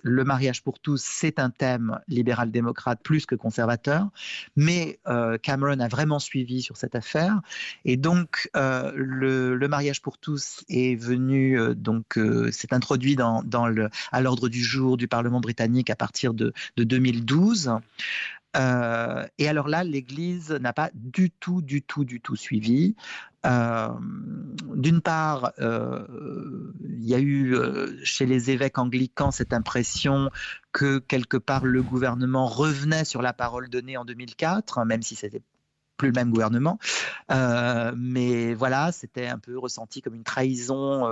le 0.02 0.24
mariage 0.24 0.62
pour 0.62 0.78
tous, 0.78 1.02
c'est 1.02 1.38
un 1.38 1.50
thème 1.50 1.98
libéral-démocrate 2.08 3.00
plus 3.02 3.26
que 3.26 3.34
conservateur, 3.34 4.08
mais 4.54 4.98
euh, 5.06 5.38
Cameron 5.38 5.80
a 5.80 5.88
vraiment 5.88 6.18
suivi 6.18 6.62
sur 6.62 6.76
cette 6.76 6.94
affaire. 6.94 7.40
Et 7.84 7.96
donc, 7.96 8.50
euh, 8.56 8.92
le, 8.94 9.66
mariage 9.68 10.00
pour 10.00 10.18
tous 10.18 10.64
est 10.68 10.94
venu, 10.94 11.58
euh, 11.58 11.74
donc, 11.74 12.18
s'est 12.52 12.72
introduit 12.72 13.16
à 13.20 14.20
l'ordre 14.20 14.48
du 14.48 14.62
jour 14.62 14.96
du 14.96 15.08
Parlement 15.08 15.40
britannique 15.40 15.90
à 15.90 15.96
partir 15.96 16.34
de, 16.34 16.52
de 16.76 16.84
2012. 16.84 17.80
Euh, 18.56 19.26
et 19.38 19.48
alors 19.48 19.68
là, 19.68 19.84
l'Église 19.84 20.50
n'a 20.50 20.72
pas 20.72 20.90
du 20.94 21.30
tout, 21.30 21.62
du 21.62 21.82
tout, 21.82 22.04
du 22.04 22.20
tout 22.20 22.36
suivi. 22.36 22.96
Euh, 23.46 23.88
D'une 24.74 25.00
part, 25.00 25.52
euh, 25.58 26.04
il 26.82 27.06
y 27.06 27.14
a 27.14 27.18
eu 27.18 27.54
euh, 27.54 27.96
chez 28.04 28.26
les 28.26 28.50
évêques 28.50 28.78
anglicans 28.78 29.30
cette 29.30 29.54
impression 29.54 30.30
que 30.72 30.98
quelque 30.98 31.38
part 31.38 31.64
le 31.64 31.82
gouvernement 31.82 32.46
revenait 32.46 33.04
sur 33.04 33.22
la 33.22 33.32
parole 33.32 33.70
donnée 33.70 33.96
en 33.96 34.04
2004, 34.04 34.84
même 34.84 35.02
si 35.02 35.14
c'était 35.14 35.40
plus 35.96 36.08
le 36.08 36.14
même 36.14 36.30
gouvernement. 36.30 36.78
Mais 37.30 38.52
voilà, 38.52 38.92
c'était 38.92 39.28
un 39.28 39.38
peu 39.38 39.58
ressenti 39.58 40.02
comme 40.02 40.14
une 40.14 40.24
trahison 40.24 41.10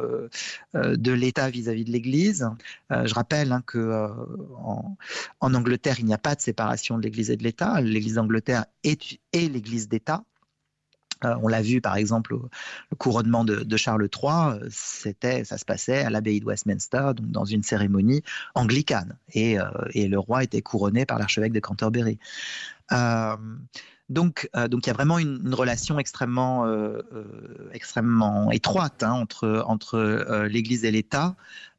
de 0.74 1.12
l'État 1.12 1.48
vis-à-vis 1.48 1.86
de 1.86 1.90
l'Église. 1.90 2.50
Je 2.90 3.14
rappelle 3.14 3.50
hein, 3.52 3.62
Angleterre, 5.40 5.96
il 6.00 6.04
n'y 6.04 6.12
a 6.12 6.18
pas 6.18 6.34
de 6.34 6.42
séparation 6.42 6.98
de 6.98 7.02
l'Église 7.02 7.30
et 7.30 7.36
de 7.38 7.44
l'État. 7.44 7.80
L'Église 7.80 8.14
d'Angleterre 8.14 8.66
est 8.82 9.18
l'Église 9.32 9.88
d'État. 9.88 10.22
Euh, 11.24 11.34
on 11.42 11.48
l'a 11.48 11.62
vu 11.62 11.80
par 11.80 11.96
exemple 11.96 12.34
au, 12.34 12.48
le 12.90 12.96
couronnement 12.96 13.44
de, 13.44 13.76
Charles 13.76 14.08
III, 14.08 14.68
c'était, 14.70 15.44
ça 15.44 15.58
se 15.58 15.64
passait 15.64 16.02
à 16.02 16.10
l'abbaye 16.10 16.40
de 16.40 16.46
Westminster, 16.46 17.12
donc 17.14 17.30
dans 17.30 17.44
une 17.44 17.62
cérémonie 17.62 18.22
anglicane, 18.54 19.16
et, 19.32 19.56
et 19.92 20.08
le 20.08 20.18
roi 20.18 20.44
était 20.44 20.62
couronné 20.62 21.06
par 21.06 21.18
l'archevêque 21.18 21.52
de 21.52 21.60
Canterbury. 21.60 22.18
Euh, 22.92 23.36
donc, 24.10 24.50
euh, 24.54 24.68
il 24.70 24.86
y 24.86 24.90
a 24.90 24.92
vraiment 24.92 25.18
une, 25.18 25.54
relation 25.54 25.98
extrêmement, 25.98 26.66
euh, 26.66 26.98
euh, 27.12 27.70
extrêmement 27.72 28.50
étroite 28.50 29.02
hein, 29.02 29.26
entre, 29.66 29.96
euh, 29.96 30.46
l'Église 30.48 30.84
et 30.84 30.90
l'État. 30.90 31.36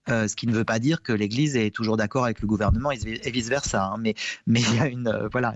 Euh, 0.10 0.28
ce 0.28 0.36
qui 0.36 0.46
ne 0.46 0.54
veut 0.54 0.66
pas 0.66 0.78
dire 0.78 1.02
que 1.02 1.12
l'Église 1.12 1.56
est 1.56 1.72
toujours 1.72 1.98
d'accord 1.98 2.26
avec 2.26 2.40
le 2.40 2.48
gouvernement 2.48 2.92
et, 2.92 3.00
et 3.24 3.32
vice 3.32 3.50
versa. 3.50 3.86
Hein, 3.86 3.98
mais 3.98 4.16
il 4.46 4.76
y 4.76 4.80
a 4.80 4.88
une 4.88 5.08
euh, 5.08 5.28
voilà, 5.32 5.56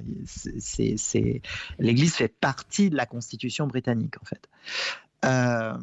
l'Église 1.80 2.16
fait 2.16 2.28
partie 2.30 2.90
de 2.90 2.96
la 2.96 3.06
Constitution 3.06 3.68
britannique 3.68 4.16
en 4.20 4.26
fait. 4.26 4.50
Euh, 5.26 5.74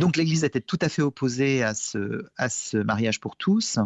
donc 0.00 0.16
l'Église 0.16 0.42
était 0.42 0.62
tout 0.62 0.78
à 0.80 0.88
fait 0.88 1.02
opposée 1.02 1.62
à 1.62 1.74
ce, 1.74 2.76
mariage 2.82 3.20
pour 3.20 3.36
tous 3.36 3.78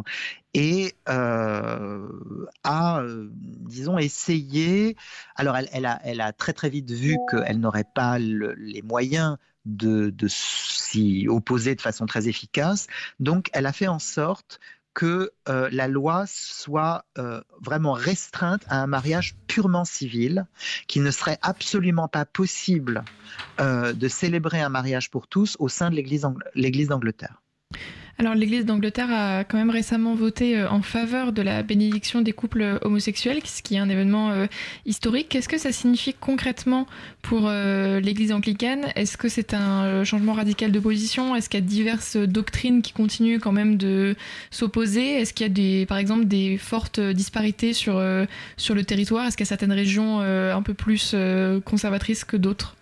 et 0.55 0.95
a, 1.05 3.03
disons, 3.35 3.99
essayé. 3.99 4.97
Alors 5.35 5.57
elle, 5.57 5.85
a, 5.85 6.33
très 6.33 6.55
très 6.55 6.71
vite 6.71 6.91
vu 6.91 7.17
qu'elle 7.31 7.61
n'aurait 7.61 7.85
pas 7.95 8.19
le, 8.19 8.55
les 8.55 8.81
moyens 8.81 9.37
de, 9.67 10.13
s'y 10.29 11.27
opposer 11.29 11.75
de 11.75 11.81
façon 11.81 12.07
très 12.07 12.29
efficace. 12.29 12.87
Donc 13.21 13.51
elle 13.53 13.67
a 13.67 13.73
fait 13.73 13.89
en 13.89 13.99
sorte 13.99 14.61
que 14.95 15.31
euh, 15.51 15.69
la 15.73 15.89
loi 15.89 16.25
soit 16.27 17.05
euh, 17.19 17.43
vraiment 17.61 17.93
restreinte 17.93 18.63
à 18.69 18.83
un 18.83 18.87
mariage 18.87 19.37
purement 19.47 19.85
civil, 19.85 20.47
qu'il 20.87 21.03
ne 21.03 21.11
serait 21.11 21.39
absolument 21.43 22.09
pas 22.09 22.25
possible 22.25 23.05
euh, 23.61 23.93
de 23.93 24.09
célébrer 24.09 24.63
un 24.63 24.71
mariage 24.71 25.11
pour 25.11 25.29
tous 25.29 25.57
au 25.59 25.69
sein 25.69 25.91
de 25.91 25.97
l'Église 26.55 26.89
d'Angleterre. 26.89 27.43
Alors 28.19 28.35
l'Église 28.35 28.65
d'Angleterre 28.65 29.13
a 29.13 29.45
quand 29.45 29.59
même 29.59 29.69
récemment 29.69 30.15
voté 30.15 30.57
euh, 30.57 30.71
en 30.71 30.81
faveur 30.81 31.33
de 31.33 31.43
la 31.43 31.63
bénédiction 31.63 32.23
des 32.23 32.33
couples 32.33 32.79
homosexuels, 32.81 33.41
ce 33.45 33.61
qui 33.61 33.75
est 33.75 33.79
un 33.79 33.91
événement 33.91 34.31
euh, 34.31 34.47
historique. 34.87 35.29
Qu'est-ce 35.29 35.51
que 35.51 35.59
ça 35.59 35.71
signifie 35.71 36.15
concrètement 36.15 36.87
pour 37.21 37.43
euh, 37.45 38.01
l'Église 38.01 38.33
anglicane? 38.33 38.87
Est-ce 38.95 39.19
que 39.19 39.29
c'est 39.29 39.53
un 39.53 39.85
euh, 39.85 40.05
changement 40.05 40.33
radical 40.33 40.73
de 40.73 40.81
position? 40.81 41.37
Est-ce 41.37 41.51
qu'il 41.51 41.61
y 41.61 41.63
a 41.63 41.67
diverses 41.67 42.17
doctrines 42.17 42.81
qui 42.81 42.95
continuent 42.95 43.39
quand 43.39 43.53
même 43.53 43.77
de 43.77 44.17
s'opposer? 44.51 45.21
Est-ce 45.21 45.35
qu'il 45.35 45.45
y 45.47 45.51
a 45.51 45.53
des, 45.53 45.85
par 45.85 45.99
exemple 45.99 46.25
des 46.25 46.57
fortes 46.57 47.01
disparités 47.01 47.75
sur, 47.75 47.99
euh, 47.99 48.25
sur 48.57 48.75
le 48.75 48.85
territoire? 48.85 49.27
Est-ce 49.27 49.37
qu'il 49.37 49.45
y 49.45 49.49
a 49.49 49.51
certaines 49.51 49.73
régions 49.73 50.21
euh, 50.23 50.55
un 50.55 50.63
peu 50.63 50.73
plus 50.73 51.15
conservatrices 51.67 52.25
que 52.25 52.39
d'autres? 52.39 52.76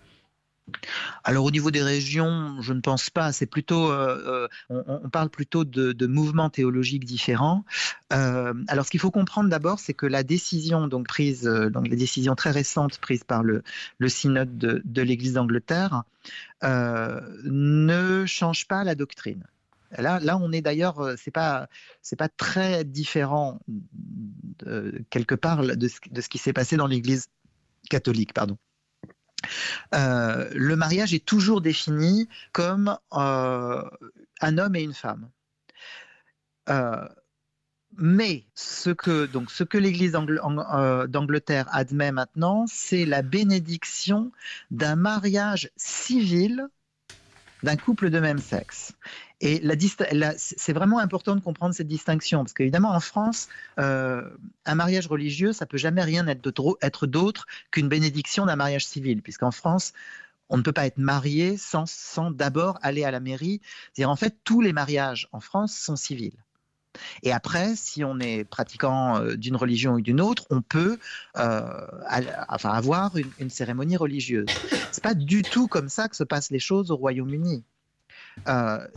Alors 1.23 1.45
au 1.45 1.51
niveau 1.51 1.71
des 1.71 1.83
régions, 1.83 2.61
je 2.61 2.73
ne 2.73 2.81
pense 2.81 3.09
pas. 3.09 3.31
C'est 3.31 3.45
plutôt, 3.45 3.91
euh, 3.91 4.47
on, 4.69 4.83
on, 5.03 5.09
parle 5.09 5.29
plutôt 5.29 5.63
de, 5.63 6.07
mouvements 6.07 6.49
théologiques 6.49 7.05
différents. 7.05 7.65
Euh, 8.13 8.53
alors 8.67 8.85
ce 8.85 8.91
qu'il 8.91 8.99
faut 8.99 9.11
comprendre 9.11 9.49
d'abord, 9.49 9.79
c'est 9.79 9.93
que 9.93 10.05
la 10.05 10.23
décision 10.23 10.87
donc 10.87 11.07
prise, 11.07 11.47
euh, 11.47 11.69
donc 11.69 11.87
les 11.87 11.95
décisions 11.95 12.35
très 12.35 12.51
récentes 12.51 12.97
prises 12.99 13.23
par 13.23 13.43
le, 13.43 13.63
synode 14.07 14.57
de, 14.57 15.01
l'Église 15.01 15.33
d'Angleterre, 15.33 16.03
euh, 16.63 17.19
ne 17.43 18.25
change 18.25 18.67
pas 18.67 18.83
la 18.83 18.95
doctrine. 18.95 19.43
Là, 19.97 20.19
là, 20.19 20.37
on 20.37 20.51
est 20.51 20.61
d'ailleurs, 20.61 20.99
euh, 20.99 21.15
c'est 21.17 21.31
pas, 21.31 21.67
pas 22.17 22.29
très 22.29 22.83
différent 22.83 23.59
quelque 25.09 25.35
part 25.35 25.63
de 25.63 25.87
ce, 25.87 25.99
de 26.09 26.21
ce 26.21 26.29
qui 26.29 26.37
s'est 26.37 26.53
passé 26.53 26.77
dans 26.77 26.87
l'Église 26.87 27.27
catholique, 27.89 28.33
pardon. 28.33 28.57
Euh, 29.93 30.49
le 30.53 30.75
mariage 30.75 31.13
est 31.13 31.25
toujours 31.25 31.61
défini 31.61 32.27
comme 32.51 32.97
euh, 33.13 33.83
un 34.41 34.57
homme 34.57 34.75
et 34.75 34.81
une 34.81 34.93
femme. 34.93 35.29
Euh, 36.69 37.07
mais 37.97 38.45
ce 38.55 38.89
que, 38.89 39.25
donc, 39.25 39.51
ce 39.51 39.63
que 39.63 39.77
l'Église 39.77 40.11
d'Angleterre 40.11 41.67
admet 41.71 42.11
maintenant, 42.11 42.65
c'est 42.67 43.05
la 43.05 43.21
bénédiction 43.21 44.31
d'un 44.71 44.95
mariage 44.95 45.69
civil 45.77 46.67
d'un 47.63 47.77
couple 47.77 48.09
de 48.09 48.19
même 48.19 48.39
sexe. 48.39 48.93
Et 49.41 49.61
c'est 50.37 50.73
vraiment 50.73 50.99
important 50.99 51.35
de 51.35 51.41
comprendre 51.41 51.75
cette 51.75 51.87
distinction, 51.87 52.39
parce 52.39 52.53
qu'évidemment, 52.53 52.91
en 52.91 52.99
France, 52.99 53.49
euh, 53.79 54.23
un 54.65 54.75
mariage 54.75 55.07
religieux, 55.07 55.51
ça 55.51 55.65
peut 55.65 55.77
jamais 55.77 56.03
rien 56.03 56.25
être 56.27 57.05
d'autre 57.05 57.45
qu'une 57.71 57.89
bénédiction 57.89 58.45
d'un 58.45 58.55
mariage 58.55 58.85
civil, 58.85 59.21
puisqu'en 59.21 59.51
France, 59.51 59.93
on 60.49 60.57
ne 60.57 60.61
peut 60.61 60.71
pas 60.71 60.85
être 60.85 60.97
marié 60.97 61.57
sans, 61.57 61.85
d'abord 62.31 62.79
aller 62.81 63.03
à 63.03 63.11
la 63.11 63.19
mairie. 63.19 63.61
C'est-à-dire, 63.93 64.09
en 64.09 64.15
fait, 64.15 64.37
tous 64.43 64.61
les 64.61 64.73
mariages 64.73 65.27
en 65.31 65.41
France 65.41 65.75
sont 65.75 65.95
civils. 65.95 66.37
Et 67.23 67.33
après, 67.33 67.75
si 67.75 68.05
on 68.05 68.19
est 68.19 68.45
pratiquant 68.45 69.17
euh, 69.17 69.35
d'une 69.35 69.57
religion 69.57 69.95
ou 69.95 70.01
d'une 70.01 70.21
autre, 70.21 70.45
on 70.49 70.61
peut 70.61 70.97
euh, 71.37 71.87
avoir 72.07 73.17
une, 73.17 73.29
une 73.39 73.49
cérémonie 73.49 73.97
religieuse. 73.97 74.47
C'est 74.91 75.03
pas 75.03 75.13
du 75.13 75.41
tout 75.41 75.67
comme 75.67 75.89
ça 75.89 76.07
que 76.07 76.15
se 76.15 76.23
passent 76.23 76.51
les 76.51 76.59
choses 76.59 76.91
au 76.91 76.95
Royaume-Uni. 76.95 77.65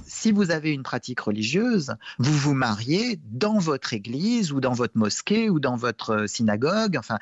Si 0.07 0.33
vous 0.33 0.51
avez 0.51 0.73
une 0.73 0.83
pratique 0.83 1.21
religieuse, 1.21 1.95
vous 2.19 2.37
vous 2.37 2.55
mariez 2.55 3.21
dans 3.25 3.59
votre 3.59 3.95
église 3.95 4.53
ou 4.53 4.61
dans 4.61 4.73
votre 4.73 4.97
mosquée 4.97 5.51
ou 5.51 5.61
dans 5.61 5.77
votre 5.77 6.27
synagogue, 6.27 6.97
enfin, 6.97 7.19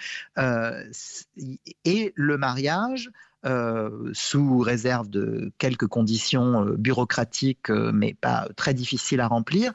et 1.84 2.12
le 2.14 2.38
mariage 2.38 3.10
euh, 3.46 4.10
sous 4.12 4.58
réserve 4.58 5.08
de 5.08 5.52
quelques 5.58 5.86
conditions 5.86 6.66
euh, 6.66 6.76
bureaucratiques, 6.76 7.70
euh, 7.70 7.92
mais 7.94 8.14
pas 8.14 8.48
très 8.56 8.74
difficiles 8.74 9.20
à 9.20 9.28
remplir, 9.28 9.72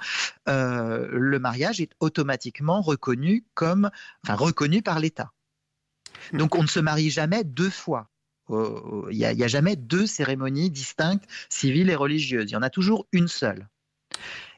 le 0.47 1.37
mariage 1.37 1.79
est 1.79 1.91
automatiquement 2.01 2.81
reconnu 2.81 3.45
comme, 3.53 3.89
reconnu 4.27 4.81
par 4.81 4.99
l'État. 4.99 5.31
Donc 6.33 6.55
on 6.55 6.63
ne 6.63 6.67
se 6.67 6.81
marie 6.81 7.09
jamais 7.09 7.45
deux 7.45 7.69
fois. 7.69 8.10
Il 9.11 9.17
n'y 9.17 9.25
a, 9.25 9.29
a, 9.29 9.47
jamais 9.47 9.75
deux 9.75 10.05
cérémonies 10.05 10.69
distinctes, 10.69 11.25
civiles 11.49 11.89
et 11.89 11.95
religieuses. 11.95 12.49
Il 12.49 12.53
y 12.53 12.57
en 12.57 12.61
a 12.61 12.69
toujours 12.69 13.07
une 13.11 13.27
seule. 13.27 13.67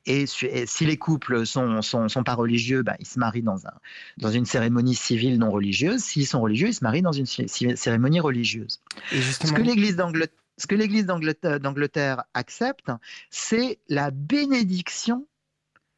Et, 0.05 0.25
si 0.25 0.85
les 0.85 0.97
couples 0.97 1.45
sont, 1.45 1.81
sont, 1.81 2.09
sont 2.09 2.23
pas 2.23 2.33
religieux, 2.33 2.83
ben, 2.83 2.95
ils 2.99 3.07
se 3.07 3.19
marient 3.19 3.41
dans, 3.41 3.65
un, 3.67 3.73
dans 4.17 4.31
une 4.31 4.45
cérémonie 4.45 4.95
civile 4.95 5.39
non 5.39 5.49
religieuse. 5.49 6.01
S'ils 6.03 6.27
sont 6.27 6.41
religieux, 6.41 6.67
ils 6.67 6.73
se 6.73 6.83
marient 6.83 7.01
dans 7.01 7.13
une 7.13 7.25
cérémonie 7.25 8.19
religieuse. 8.19 8.81
Ce 9.11 9.51
que 9.51 9.61
l'Église 9.61 9.95
d'Angleterre 9.95 10.37
ce 10.57 10.67
que 10.67 10.75
l'Église 10.75 11.07
d'Angleterre 11.07 12.23
accepte, 12.35 12.91
c'est 13.31 13.79
la 13.89 14.11
bénédiction 14.11 15.27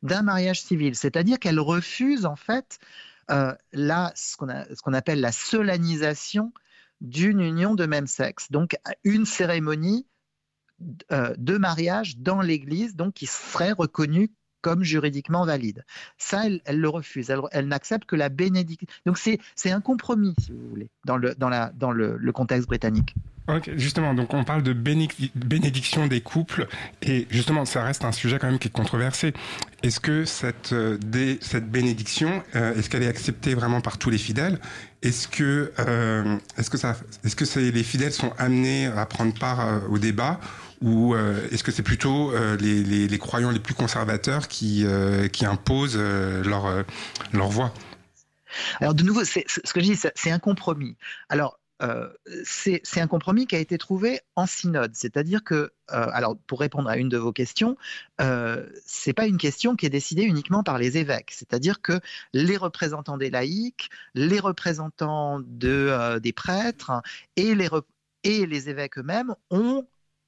d'un 0.02 0.22
mariage 0.22 0.62
civil, 0.62 0.96
c'est-à-dire 0.96 1.40
qu'elle 1.40 1.60
refuse 1.60 2.26
en 2.26 2.36
fait 2.36 2.80
euh, 3.32 3.54
ce 3.74 4.36
qu'on 4.38 4.94
appelle 4.94 5.20
la 5.20 5.32
solanisation 5.32 6.54
d'une 7.02 7.40
union 7.40 7.76
de 7.76 7.86
même 7.86 8.08
sexe, 8.08 8.52
donc 8.52 8.78
une 9.04 9.26
cérémonie 9.26 10.08
euh, 11.12 11.34
de 11.38 11.58
mariage 11.58 12.18
dans 12.18 12.42
l'Église, 12.42 12.96
donc 12.96 13.14
qui 13.14 13.28
serait 13.28 13.72
reconnu 13.72 14.34
comme 14.66 14.84
juridiquement 14.84 15.46
valide. 15.46 15.86
Ça, 16.18 16.46
elle, 16.48 16.80
le 16.80 16.90
refuse. 16.90 17.32
Elle, 17.52 17.68
n'accepte 17.68 18.06
que 18.06 18.16
la 18.16 18.30
bénédiction. 18.30 18.88
Donc 19.06 19.20
c'est 19.20 19.72
un 19.72 19.80
compromis, 19.80 20.34
si 20.40 20.54
vous 20.54 20.70
voulez, 20.72 20.90
dans 21.06 21.18
le, 21.18 21.36
dans 21.36 21.50
la, 21.50 21.72
dans 21.76 21.92
le, 21.92 22.18
contexte 22.32 22.68
britannique. 22.68 23.14
justement, 23.76 24.16
donc 24.16 24.34
on 24.34 24.44
parle 24.44 24.64
de 24.64 24.74
bénédiction 24.74 26.08
des 26.08 26.22
couples 26.22 26.66
et 27.04 27.28
justement, 27.30 27.66
ça 27.66 27.84
reste 27.84 28.06
un 28.06 28.12
sujet 28.12 28.40
quand 28.40 28.48
même 28.48 28.58
qui 28.58 28.70
est 28.70 28.72
controversé. 28.72 29.34
Est-ce 29.84 30.00
que 30.00 30.26
cette, 30.26 30.74
euh, 30.74 30.98
cette 31.42 31.70
bénédiction, 31.70 32.42
euh, 32.56 32.74
est-ce 32.74 32.90
qu'elle 32.90 33.04
est 33.04 33.08
acceptée 33.08 33.54
vraiment 33.54 33.82
par 33.82 34.00
tous 34.00 34.10
les 34.10 34.18
fidèles? 34.18 34.60
Est-ce 35.04 35.28
que, 35.28 35.72
est-ce 36.58 36.72
que, 36.72 36.78
ça, 36.78 36.96
est-ce 37.24 37.36
que 37.36 37.60
les 37.60 37.84
fidèles 37.84 38.14
sont 38.14 38.34
amenés 38.40 38.88
à 38.88 39.06
prendre 39.06 39.38
part 39.38 39.84
au 39.92 40.00
débat? 40.00 40.40
Ou 40.82 41.16
euh, 41.16 41.48
est-ce 41.52 41.64
que 41.64 41.72
c'est 41.72 41.84
plutôt 41.84 42.32
euh, 42.32 42.58
les, 42.58 43.18
croyants 43.18 43.52
les 43.52 43.60
plus 43.60 43.74
conservateurs 43.74 44.48
qui, 44.48 44.86
euh, 44.86 45.28
qui 45.28 45.46
imposent 45.46 45.98
leur, 45.98 46.84
leur 47.34 47.50
voix? 47.50 47.74
Alors 48.80 48.94
de 48.94 49.04
nouveau, 49.04 49.24
ce 49.26 49.40
que 49.42 49.80
je 49.80 49.94
dis, 49.94 49.96
c'est 49.96 50.32
un 50.32 50.40
compromis. 50.40 50.98
Alors 51.30 51.60
c'est 52.46 53.02
un 53.02 53.08
compromis 53.08 53.48
qui 53.48 53.56
a 53.56 53.60
été 53.60 53.78
trouvé 53.78 54.22
en 54.38 54.46
synode, 54.46 54.96
c'est-à-dire 54.96 55.44
que, 55.44 55.72
alors 55.90 56.38
pour 56.48 56.62
répondre 56.62 56.90
à 56.90 56.96
une 56.96 57.10
de 57.10 57.18
vos 57.18 57.34
questions, 57.34 57.76
euh, 58.22 58.66
c'est 58.86 59.12
pas 59.12 59.28
une 59.28 59.38
question 59.38 59.76
qui 59.76 59.86
est 59.86 59.90
décidée 59.90 60.24
uniquement 60.24 60.64
par 60.64 60.78
les 60.78 60.98
évêques, 60.98 61.32
c'est-à-dire 61.32 61.82
que 61.82 62.00
les 62.34 62.56
représentants 62.56 63.18
des 63.18 63.30
laïcs, 63.30 63.90
les 64.14 64.40
représentants 64.40 65.42
de, 65.46 66.18
des 66.20 66.32
prêtres 66.32 67.02
et 67.36 67.56
les, 67.56 67.68
et 68.24 68.46
les 68.46 68.70
évêques 68.70 68.98
eux-mêmes 68.98 69.36
ont 69.52 69.86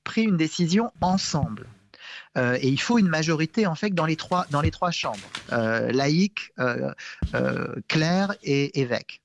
pris 0.08 0.24
une 0.24 0.38
décision 0.38 0.92
ensemble. 1.02 1.68
Euh, 2.38 2.58
et 2.62 2.70
il 2.70 2.80
faut 2.80 2.98
une 2.98 3.10
majorité 3.10 3.68
en 3.68 3.76
fait 3.76 3.90
dans 3.90 4.06
les 4.06 4.16
trois, 4.16 4.46
dans 4.52 4.62
les 4.62 4.72
trois 4.72 4.92
chambres, 4.92 5.30
euh, 5.52 5.92
laïque, 5.92 6.54
euh, 6.60 6.94
euh 7.36 7.76
clerc 7.90 8.36
et 8.42 8.80
évêque. 8.80 9.22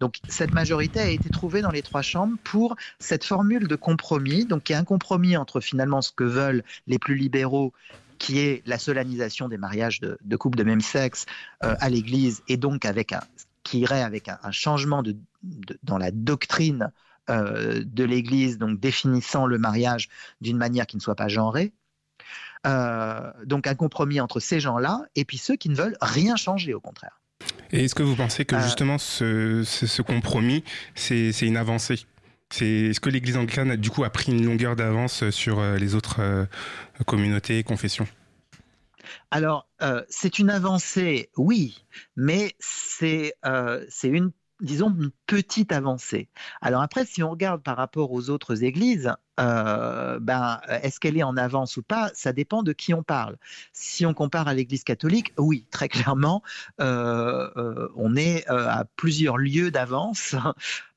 Donc 0.00 0.16
cette 0.28 0.52
majorité 0.52 1.00
a 1.00 1.08
été 1.08 1.28
trouvée 1.28 1.60
dans 1.60 1.72
les 1.72 1.82
trois 1.82 2.02
chambres 2.02 2.36
pour 2.44 2.76
cette 3.00 3.24
formule 3.24 3.66
de 3.66 3.76
compromis, 3.76 4.44
donc 4.46 4.62
qui 4.64 4.72
est 4.72 4.76
un 4.76 4.84
compromis 4.84 5.36
entre 5.36 5.60
finalement 5.60 6.02
ce 6.02 6.12
que 6.12 6.24
veulent 6.24 6.62
les 6.86 6.98
plus 6.98 7.16
libéraux 7.16 7.72
qui 8.18 8.38
est 8.38 8.62
la 8.66 8.78
solennisation 8.78 9.48
des 9.48 9.58
mariages 9.58 9.98
de, 10.00 10.36
couples 10.36 10.56
de 10.56 10.62
même 10.62 10.80
sexe 10.80 11.26
à 11.60 11.88
l'Église 11.88 12.42
et 12.46 12.56
donc 12.56 12.84
avec 12.84 13.12
un, 13.12 13.22
qui 13.64 13.80
irait 13.80 14.02
avec 14.02 14.28
un, 14.28 14.52
changement 14.52 15.02
de, 15.02 15.16
dans 15.82 15.98
la 15.98 16.12
doctrine 16.12 16.92
euh, 17.30 17.84
de 17.86 18.02
l'Église, 18.02 18.58
donc 18.58 18.80
définissant 18.80 19.46
le 19.46 19.56
mariage 19.56 20.08
d'une 20.40 20.56
manière 20.56 20.88
qui 20.88 20.96
ne 20.96 21.00
soit 21.00 21.14
pas 21.14 21.28
genrée. 21.28 21.72
Euh, 22.66 23.30
donc 23.44 23.68
un 23.68 23.76
compromis 23.76 24.20
entre 24.20 24.40
ces 24.40 24.58
gens-là 24.58 25.02
et 25.14 25.24
puis 25.24 25.38
ceux 25.38 25.54
qui 25.54 25.68
ne 25.68 25.76
veulent 25.76 25.96
rien 26.00 26.34
changer, 26.34 26.74
au 26.74 26.80
contraire. 26.80 27.20
Et 27.70 27.84
est-ce 27.84 27.94
que 27.94 28.02
vous 28.02 28.16
pensez 28.16 28.44
que 28.44 28.56
euh, 28.56 28.62
justement 28.62 28.98
ce, 28.98 30.02
compromis, 30.02 30.64
c'est 30.96 31.30
une 31.42 31.56
avancée? 31.56 32.00
Est-ce 32.60 32.98
que 32.98 33.08
l'Église 33.08 33.36
anglicane, 33.36 33.76
du 33.76 33.90
coup, 33.90 34.02
a 34.02 34.10
pris 34.10 34.32
une 34.32 34.44
longueur 34.44 34.74
d'avance 34.74 35.30
sur 35.30 35.62
les 35.62 35.94
autres 35.94 36.46
communautés 37.06 37.58
et 37.58 37.62
confessions? 37.62 38.06
Alors, 39.30 39.68
c'est 40.10 40.38
une 40.38 40.50
avancée, 40.50 41.30
oui, 41.38 41.82
mais 42.14 42.54
c'est 42.58 43.32
une 44.02 44.32
disons, 44.62 44.88
une 44.90 45.10
petite 45.26 45.72
avancée. 45.72 46.28
Alors 46.60 46.82
après, 46.82 47.04
si 47.04 47.22
on 47.22 47.30
regarde 47.30 47.62
par 47.62 47.76
rapport 47.76 48.12
aux 48.12 48.30
autres 48.30 48.64
églises, 48.64 49.12
euh, 49.40 50.18
ben, 50.20 50.60
est-ce 50.68 51.00
qu'elle 51.00 51.16
est 51.16 51.22
en 51.22 51.36
avance 51.36 51.76
ou 51.76 51.82
pas 51.82 52.10
Ça 52.14 52.32
dépend 52.32 52.62
de 52.62 52.72
qui 52.72 52.92
on 52.92 53.02
parle. 53.02 53.36
Si 53.72 54.04
on 54.04 54.12
compare 54.14 54.48
à 54.48 54.54
l'Église 54.54 54.84
catholique, 54.84 55.32
oui, 55.38 55.66
très 55.70 55.88
clairement, 55.88 56.42
euh, 56.80 57.50
euh, 57.56 57.88
on 57.96 58.14
est 58.16 58.46
à 58.48 58.84
plusieurs 58.96 59.38
lieux 59.38 59.70
d'avance, 59.70 60.34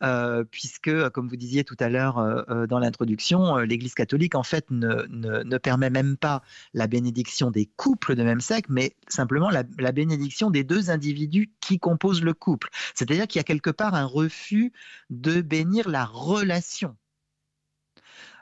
puisque, 0.51 1.09
comme 1.09 1.29
vous 1.29 1.35
disiez 1.37 1.63
tout 1.63 1.77
à 1.79 1.89
l'heure 1.89 2.45
dans 2.67 2.79
l'introduction, 2.79 3.57
l'Église 3.57 3.93
catholique, 3.93 4.35
en 4.35 4.43
fait, 4.43 4.69
ne, 4.69 5.05
ne, 5.09 5.57
permet 5.57 5.89
même 5.89 6.17
pas 6.17 6.43
la 6.73 6.87
bénédiction 6.87 7.49
des 7.51 7.65
couples 7.77 8.15
de 8.15 8.23
même 8.23 8.41
sexe, 8.41 8.69
mais 8.69 8.95
simplement 9.07 9.49
la, 9.49 9.63
la 9.79 9.91
bénédiction 9.91 10.51
des 10.51 10.63
deux 10.63 10.89
individus 10.91 11.51
qui 11.61 11.79
composent 11.79 12.23
le 12.23 12.33
couple. 12.33 12.69
C'est-à-dire 12.93 13.27
qu'il 13.27 13.39
y 13.39 13.41
a 13.41 13.43
quelque 13.43 13.69
part 13.69 13.95
un 13.95 14.05
refus 14.05 14.73
de 15.09 15.41
bénir 15.41 15.89
la 15.89 16.05
relation 16.05 16.95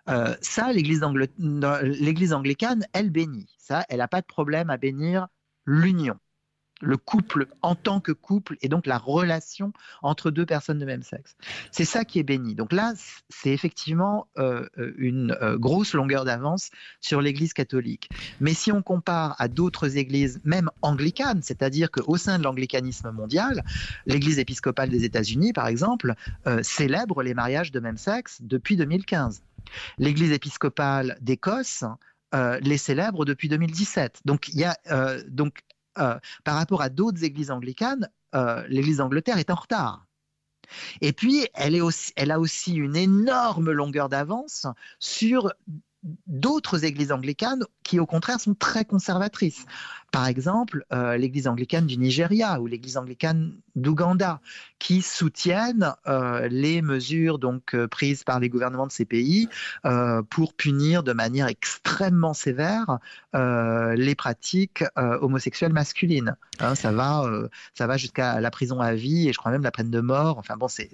euh, 0.09 0.35
ça, 0.41 0.71
l'Église 0.73 1.03
anglicane, 1.03 2.85
elle 2.93 3.09
bénit. 3.09 3.47
Ça, 3.57 3.85
elle 3.89 3.99
n'a 3.99 4.07
pas 4.07 4.21
de 4.21 4.25
problème 4.25 4.69
à 4.69 4.77
bénir 4.77 5.27
l'union, 5.65 6.17
le 6.81 6.97
couple 6.97 7.47
en 7.61 7.75
tant 7.75 8.01
que 8.01 8.11
couple 8.11 8.57
et 8.61 8.67
donc 8.67 8.85
la 8.85 8.97
relation 8.97 9.71
entre 10.01 10.29
deux 10.31 10.45
personnes 10.45 10.79
de 10.79 10.85
même 10.85 11.03
sexe. 11.03 11.37
C'est 11.71 11.85
ça 11.85 12.03
qui 12.03 12.19
est 12.19 12.23
béni. 12.23 12.55
Donc 12.55 12.73
là, 12.73 12.93
c'est 13.29 13.51
effectivement 13.51 14.27
euh, 14.37 14.67
une 14.97 15.37
euh, 15.41 15.57
grosse 15.57 15.93
longueur 15.93 16.25
d'avance 16.25 16.69
sur 16.99 17.21
l'Église 17.21 17.53
catholique. 17.53 18.09
Mais 18.41 18.53
si 18.53 18.73
on 18.73 18.81
compare 18.81 19.37
à 19.39 19.47
d'autres 19.47 19.95
églises, 19.95 20.41
même 20.43 20.69
anglicanes, 20.81 21.41
c'est-à-dire 21.41 21.89
qu'au 21.89 22.17
sein 22.17 22.37
de 22.37 22.43
l'anglicanisme 22.43 23.11
mondial, 23.11 23.63
l'Église 24.05 24.39
épiscopale 24.39 24.89
des 24.89 25.05
États-Unis, 25.05 25.53
par 25.53 25.67
exemple, 25.67 26.15
célèbre 26.61 27.23
les 27.23 27.33
mariages 27.33 27.71
de 27.71 27.79
même 27.79 27.97
sexe 27.97 28.39
depuis 28.41 28.75
2015. 28.75 29.41
L'Église 29.97 30.31
épiscopale 30.31 31.17
d'Écosse 31.21 31.83
euh, 32.33 32.59
les 32.61 32.79
célèbre 32.79 33.25
depuis 33.25 33.47
2017. 33.47 34.21
Donc, 34.25 34.49
y 34.49 34.63
a, 34.63 34.75
euh, 34.89 35.21
donc 35.27 35.59
euh, 35.99 36.17
par 36.43 36.55
rapport 36.55 36.81
à 36.81 36.89
d'autres 36.89 37.23
églises 37.23 37.51
anglicanes, 37.51 38.09
l'Église 38.67 38.97
d'Angleterre 38.97 39.37
est 39.37 39.51
en 39.51 39.55
retard. 39.55 40.07
Et 41.01 41.13
puis, 41.13 41.47
elle, 41.53 41.75
est 41.75 41.81
aussi, 41.81 42.11
elle 42.15 42.31
a 42.31 42.39
aussi 42.39 42.73
une 42.73 42.95
énorme 42.95 43.71
longueur 43.71 44.09
d'avance 44.09 44.65
sur 44.97 45.53
d'autres 46.25 46.83
églises 46.83 47.11
anglicanes 47.11 47.63
qui, 47.83 47.99
au 47.99 48.05
contraire, 48.05 48.39
sont 48.39 48.53
très 48.53 48.85
conservatrices. 48.85 49.65
Par 50.13 50.27
exemple, 50.27 50.85
euh, 50.93 51.17
l'église 51.17 51.47
anglicane 51.47 51.87
du 51.87 51.97
Nigeria 51.97 52.61
ou 52.61 52.67
l'église 52.67 52.97
anglicane 52.97 53.55
d'Ouganda, 53.75 54.41
qui 54.77 55.01
soutiennent 55.01 55.95
euh, 56.05 56.47
les 56.49 56.83
mesures 56.83 57.39
donc 57.39 57.73
euh, 57.73 57.87
prises 57.87 58.23
par 58.23 58.39
les 58.39 58.47
gouvernements 58.47 58.85
de 58.85 58.91
ces 58.91 59.05
pays 59.05 59.49
pour 60.29 60.53
punir 60.53 61.01
de 61.01 61.13
manière 61.13 61.47
extrêmement 61.47 62.35
sévère 62.35 62.99
les 63.33 64.15
pratiques 64.15 64.83
homosexuelles 64.95 65.73
masculines. 65.73 66.35
Hein, 66.59 66.75
ça 66.75 66.91
va, 66.91 67.27
ça 67.73 67.87
va 67.87 67.97
jusqu'à 67.97 68.39
la 68.39 68.51
prison 68.51 68.79
à 68.79 68.93
vie 68.93 69.27
et 69.27 69.33
je 69.33 69.37
crois 69.39 69.51
même 69.51 69.63
la 69.63 69.71
peine 69.71 69.89
de 69.89 69.99
mort. 69.99 70.37
Enfin 70.37 70.55
bon, 70.57 70.67
c'est 70.67 70.89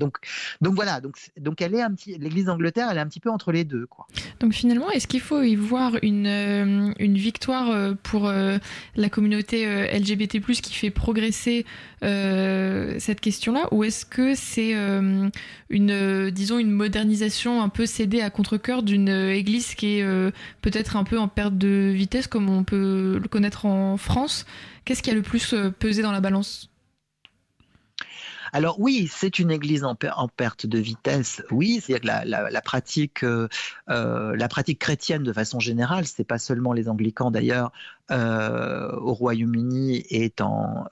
donc 0.00 0.18
donc 0.60 0.74
voilà. 0.74 1.00
Donc 1.00 1.16
donc 1.38 1.62
elle 1.62 1.74
est 1.74 1.82
un 1.82 1.92
petit, 1.94 2.18
l'église 2.18 2.46
d'Angleterre, 2.46 2.88
elle 2.90 2.98
est 2.98 3.00
un 3.00 3.08
petit 3.08 3.20
peu 3.20 3.30
entre 3.30 3.52
les 3.52 3.64
deux 3.64 3.86
quoi. 3.86 4.06
Donc 4.40 4.52
finalement, 4.52 4.90
est-ce 4.90 5.06
qu'il 5.06 5.20
faut 5.20 5.42
y 5.42 5.54
voir 5.54 5.92
une 6.02 6.26
une, 6.34 6.94
une 6.98 7.16
victoire 7.16 7.94
pour 8.02 8.30
la 8.30 9.08
communauté 9.08 9.66
LGBT+, 9.92 10.40
qui 10.40 10.74
fait 10.74 10.90
progresser 10.90 11.64
cette 12.02 13.20
question-là, 13.20 13.68
ou 13.70 13.84
est-ce 13.84 14.04
que 14.04 14.34
c'est 14.34 14.74
une, 15.70 16.30
disons, 16.30 16.58
une 16.58 16.70
modernisation 16.70 17.62
un 17.62 17.68
peu 17.68 17.86
cédée 17.86 18.20
à 18.20 18.30
contre-cœur 18.30 18.82
d'une 18.82 19.08
église 19.08 19.74
qui 19.74 19.98
est 19.98 20.32
peut-être 20.62 20.96
un 20.96 21.04
peu 21.04 21.18
en 21.18 21.28
perte 21.28 21.56
de 21.56 21.92
vitesse, 21.94 22.26
comme 22.26 22.48
on 22.50 22.64
peut 22.64 23.18
le 23.22 23.28
connaître 23.28 23.66
en 23.66 23.96
France? 23.96 24.46
Qu'est-ce 24.84 25.02
qui 25.02 25.10
a 25.10 25.14
le 25.14 25.22
plus 25.22 25.54
pesé 25.78 26.02
dans 26.02 26.12
la 26.12 26.20
balance? 26.20 26.70
Alors 28.54 28.78
oui, 28.78 29.10
c'est 29.12 29.40
une 29.40 29.50
église 29.50 29.82
en, 29.82 29.96
perte 29.96 30.64
de 30.64 30.78
vitesse. 30.78 31.42
Oui, 31.50 31.82
c'est-à-dire 31.84 32.24
la, 32.24 32.62
pratique, 32.62 33.24
euh, 33.24 33.48
euh, 33.90 34.36
la 34.36 34.46
pratique 34.46 34.78
chrétienne 34.78 35.24
de 35.24 35.32
façon 35.32 35.58
générale, 35.58 36.06
c'est 36.06 36.22
pas 36.22 36.38
seulement 36.38 36.72
les 36.72 36.88
anglicans 36.88 37.32
d'ailleurs. 37.32 37.72
Euh, 38.12 38.92
au 38.92 39.12
Royaume-Uni 39.12 40.04
est 40.08 40.40
en 40.40 40.84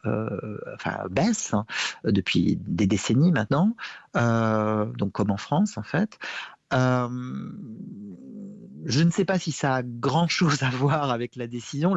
baisse 1.09 1.55
hein, 1.55 1.64
depuis 2.03 2.59
des 2.66 2.88
décennies 2.88 3.31
maintenant, 3.31 3.77
donc 4.12 5.12
comme 5.12 5.31
en 5.31 5.37
France 5.37 5.79
en 5.79 5.85
fait. 5.85 6.18
je 6.72 7.07
ne 9.05 9.11
sais 9.11 9.25
pas 9.25 9.38
si 9.38 9.53
ça 9.53 9.77
a 9.77 9.83
grand-chose 9.85 10.64
à 10.64 10.70
voir 10.70 11.12
avec 11.12 11.37
la 11.37 11.46
décision, 11.46 11.94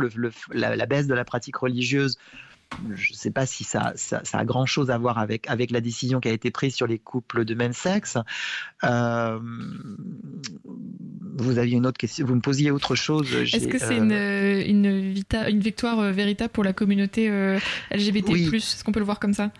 la, 0.51 0.86
baisse 0.86 1.08
de 1.08 1.15
la 1.15 1.25
pratique 1.25 1.58
religieuse 1.58 2.19
je 2.93 3.12
ne 3.12 3.15
sais 3.15 3.32
pas 3.32 3.45
si 3.45 3.63
ça, 3.63 3.93
a 4.34 4.45
grand 4.45 4.65
chose 4.65 4.91
à 4.91 4.97
voir 4.97 5.17
avec, 5.17 5.49
avec 5.49 5.71
la 5.71 5.82
décision 5.82 6.19
qui 6.19 6.30
a 6.30 6.32
été 6.32 6.51
prise 6.51 6.75
sur 6.75 6.88
les 6.88 6.99
couples 6.99 7.45
de 7.45 7.56
même 7.56 7.73
sexe. 7.73 8.17
Euh, 8.84 9.39
vous 11.38 11.58
aviez 11.58 11.78
une 11.78 11.86
autre 11.86 11.97
question, 11.97 12.25
vous 12.25 12.36
me 12.36 12.41
posiez 12.41 12.71
autre 12.71 12.95
chose. 12.95 13.34
Est-ce 13.34 13.67
que 13.67 13.80
c'est 13.80 13.97
une, 13.97 14.12
euh, 14.12 14.63
une, 14.65 14.86
une, 14.86 15.60
victoire 15.60 15.99
euh, 15.99 16.12
véritable 16.12 16.51
pour 16.51 16.63
la 16.63 16.73
communauté 16.73 17.30
LGBT 17.91 18.30
Est-ce 18.30 18.84
qu'on 18.84 18.91
peut 18.91 18.99
le 18.99 19.06
voir 19.06 19.19
comme 19.19 19.34
ça? 19.34 19.51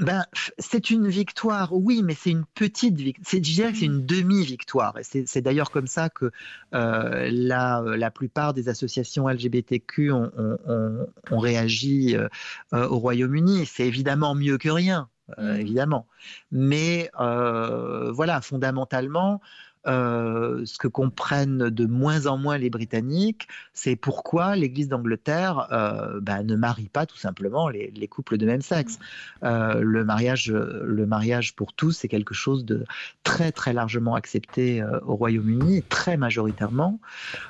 Ben, 0.00 0.24
c'est 0.58 0.90
une 0.90 1.08
victoire, 1.08 1.72
oui, 1.72 2.02
mais 2.02 2.14
c'est 2.14 2.30
une 2.30 2.46
petite 2.54 2.96
victoire. 2.96 3.26
Je 3.30 3.38
dirais 3.38 3.72
que 3.72 3.78
c'est 3.78 3.84
une 3.84 4.06
demi-victoire. 4.06 4.96
Et 4.98 5.02
c'est 5.04 5.42
d'ailleurs 5.42 5.70
comme 5.70 5.86
ça 5.86 6.08
que 6.08 6.30
euh, 6.74 7.28
la, 7.30 7.82
la, 7.84 8.10
plupart 8.10 8.54
des 8.54 8.68
associations 8.68 9.28
LGBTQ 9.28 10.12
ont, 10.12 10.30
ont, 10.36 11.06
ont, 11.30 11.38
réagi 11.38 12.16
euh, 12.16 12.28
au 12.72 12.98
Royaume-Uni. 12.98 13.66
C'est 13.66 13.86
évidemment 13.86 14.34
mieux 14.34 14.56
que 14.56 14.70
rien, 14.70 15.08
euh, 15.38 15.54
mmh. 15.54 15.60
évidemment. 15.60 16.06
Mais 16.50 17.10
voilà, 17.14 18.40
fondamentalement, 18.40 19.40
euh, 19.86 20.62
ce 20.66 20.78
que 20.78 20.88
comprennent 20.88 21.70
de 21.70 21.86
moins 21.86 22.26
en 22.26 22.36
moins 22.36 22.58
les 22.58 22.68
Britanniques, 22.68 23.48
c'est 23.72 23.96
pourquoi 23.96 24.54
l'Église 24.54 24.88
d'Angleterre 24.88 25.68
euh, 25.72 26.20
bah, 26.20 26.42
ne 26.42 26.54
marie 26.54 26.88
pas 26.88 27.06
tout 27.06 27.16
simplement 27.16 27.68
les, 27.68 28.08
couples 28.08 28.36
de 28.36 28.46
même 28.46 28.60
sexe. 28.60 28.98
Euh, 29.42 29.80
le, 29.80 30.04
mariage, 30.04 30.50
le 30.52 31.06
mariage 31.06 31.54
pour 31.54 31.72
tous, 31.72 31.92
c'est 31.92 32.08
quelque 32.08 32.34
chose 32.34 32.64
de 32.64 32.84
très 33.24 33.52
très 33.52 33.72
largement 33.72 34.14
accepté 34.14 34.82
au 35.06 35.16
Royaume-Uni, 35.16 35.82
très 35.88 36.16
majoritairement. 36.16 37.00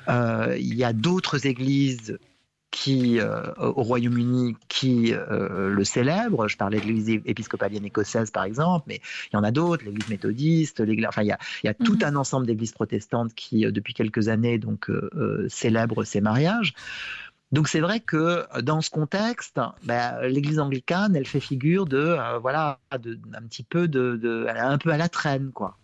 il 0.07 0.75
y 0.75 0.83
a 0.83 0.93
d'autres 0.93 1.47
églises 1.47 2.17
qui, 2.71 3.19
euh, 3.19 3.51
au 3.57 3.83
Royaume-Uni 3.83 4.55
qui 4.69 5.13
euh, 5.13 5.69
le 5.69 5.83
célèbre. 5.83 6.47
Je 6.47 6.57
parlais 6.57 6.79
de 6.79 6.85
l'Église 6.85 7.09
épiscopalienne 7.25 7.85
écossaise, 7.85 8.31
par 8.31 8.45
exemple, 8.45 8.85
mais 8.87 9.01
il 9.31 9.35
y 9.35 9.37
en 9.37 9.43
a 9.43 9.51
d'autres, 9.51 9.83
l'Église 9.85 10.09
méthodiste, 10.09 10.81
enfin, 11.07 11.21
il 11.21 11.27
y 11.27 11.31
a, 11.31 11.37
il 11.63 11.67
y 11.67 11.69
a 11.69 11.73
tout 11.73 11.95
mhm. 11.95 12.03
un 12.05 12.15
ensemble 12.15 12.47
d'églises 12.47 12.71
protestantes 12.71 13.33
qui, 13.35 13.65
euh, 13.65 13.71
depuis 13.71 13.93
quelques 13.93 14.29
années, 14.29 14.57
donc, 14.57 14.89
célèbrent 15.49 16.05
ces 16.05 16.21
mariages. 16.21 16.73
Donc 17.51 17.67
c'est 17.67 17.81
vrai 17.81 17.99
que 17.99 18.45
dans 18.61 18.79
ce 18.79 18.89
contexte, 18.89 19.59
ben, 19.83 20.21
l'Église 20.21 20.59
anglicane, 20.59 21.15
elle 21.15 21.27
fait 21.27 21.41
figure 21.41 21.85
de, 21.85 22.17
voilà, 22.39 22.79
de, 22.97 23.19
un 23.33 23.41
petit 23.41 23.63
peu 23.63 23.89
de, 23.89 24.15
de, 24.15 24.47
un 24.47 24.77
peu 24.77 24.91
à 24.91 24.97
la 24.97 25.09
traîne, 25.09 25.51
quoi. 25.51 25.77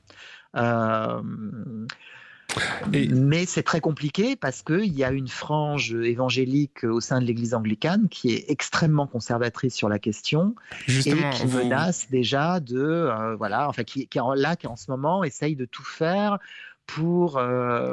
Mais 2.92 3.46
c'est 3.46 3.64
très 3.64 3.82
compliqué 3.82 4.36
parce 4.36 4.62
qu'il 4.62 4.94
y 4.94 5.04
a 5.04 5.12
une 5.12 5.28
frange 5.28 5.94
évangélique 5.94 6.84
au 6.84 7.00
sein 7.00 7.20
de 7.20 7.26
l'Église 7.26 7.54
anglicane 7.54 8.08
qui 8.10 8.34
est 8.34 8.46
extrêmement 8.50 9.08
conservatrice 9.08 9.76
sur 9.76 9.90
la 9.90 10.00
question 10.00 10.56
et 10.88 11.02
qui 11.02 11.48
menace 11.48 12.10
déjà 12.10 12.60
de, 12.60 12.78
euh, 12.78 13.36
voilà, 13.36 13.68
enfin 13.70 13.84
qui, 13.84 14.08
qui, 14.08 14.20
là, 14.36 14.56
qui 14.56 14.68
en 14.68 14.76
ce 14.76 14.92
moment 14.92 15.24
essaye 15.24 15.56
de 15.56 15.66
tout 15.66 15.86
faire 15.86 16.40
pour 16.86 17.38
euh, 17.38 17.92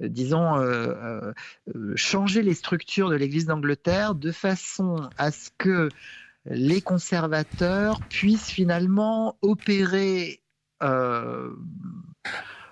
disons, 0.00 0.58
euh, 0.58 1.32
changer 1.94 2.42
les 2.42 2.54
structures 2.54 3.10
de 3.10 3.16
l'Église 3.16 3.46
d'Angleterre 3.46 4.14
de 4.14 4.32
façon 4.32 5.08
à 5.16 5.30
ce 5.30 5.50
que 5.56 5.88
les 6.46 6.80
conservateurs 6.80 8.00
puissent 8.08 8.50
finalement 8.50 9.36
opérer 9.42 10.40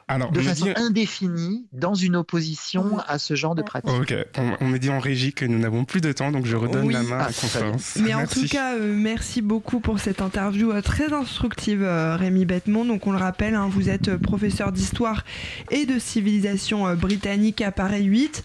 de 0.08 0.40
façon 0.40 0.72
indéfinie 0.76 1.66
dans 1.72 1.94
une 1.94 2.14
opposition 2.16 2.98
à 3.08 3.18
ce 3.18 3.34
genre 3.34 3.54
de 3.54 3.62
pratique. 3.62 3.90
Ok, 3.90 4.14
on, 4.60 4.66
me 4.66 4.78
dit 4.78 4.90
en 4.90 5.00
régie 5.00 5.32
que 5.32 5.44
nous 5.44 5.58
n'avons 5.58 5.84
plus 5.84 6.00
de 6.00 6.12
temps, 6.12 6.30
donc 6.30 6.46
je 6.46 6.56
redonne 6.56 6.90
la 6.90 7.02
main 7.02 7.18
à 7.18 7.26
Constance. 7.26 7.96
Mais 8.00 8.14
en 8.14 8.26
tout 8.26 8.46
cas, 8.46 8.74
euh, 8.74 8.94
merci 8.96 9.42
beaucoup 9.42 9.80
pour 9.80 9.98
cette 9.98 10.22
interview 10.22 10.70
euh, 10.70 10.80
très 10.80 11.12
instructive, 11.12 11.82
euh, 11.82 12.16
Rémi 12.16 12.44
Bettemont. 12.44 12.84
Donc 12.84 13.06
on 13.06 13.12
le 13.12 13.18
rappelle, 13.18 13.54
hein, 13.54 13.68
vous 13.70 13.88
êtes 13.88 14.16
professeur 14.16 14.70
d'histoire 14.70 15.24
et 15.70 15.86
de 15.86 15.98
civilisation 15.98 16.94
britannique 16.94 17.60
à 17.60 17.72
Paris 17.72 18.04
8. 18.04 18.42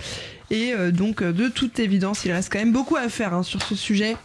Et 0.49 0.73
donc, 0.91 1.23
de 1.23 1.47
toute 1.47 1.79
évidence, 1.79 2.25
il 2.25 2.31
reste 2.33 2.51
quand 2.51 2.59
même 2.59 2.73
beaucoup 2.73 2.97
à 2.97 3.07
faire 3.07 3.33
hein, 3.33 3.43
sur 3.43 3.61
ce 3.61 3.73
sujet 3.73 4.17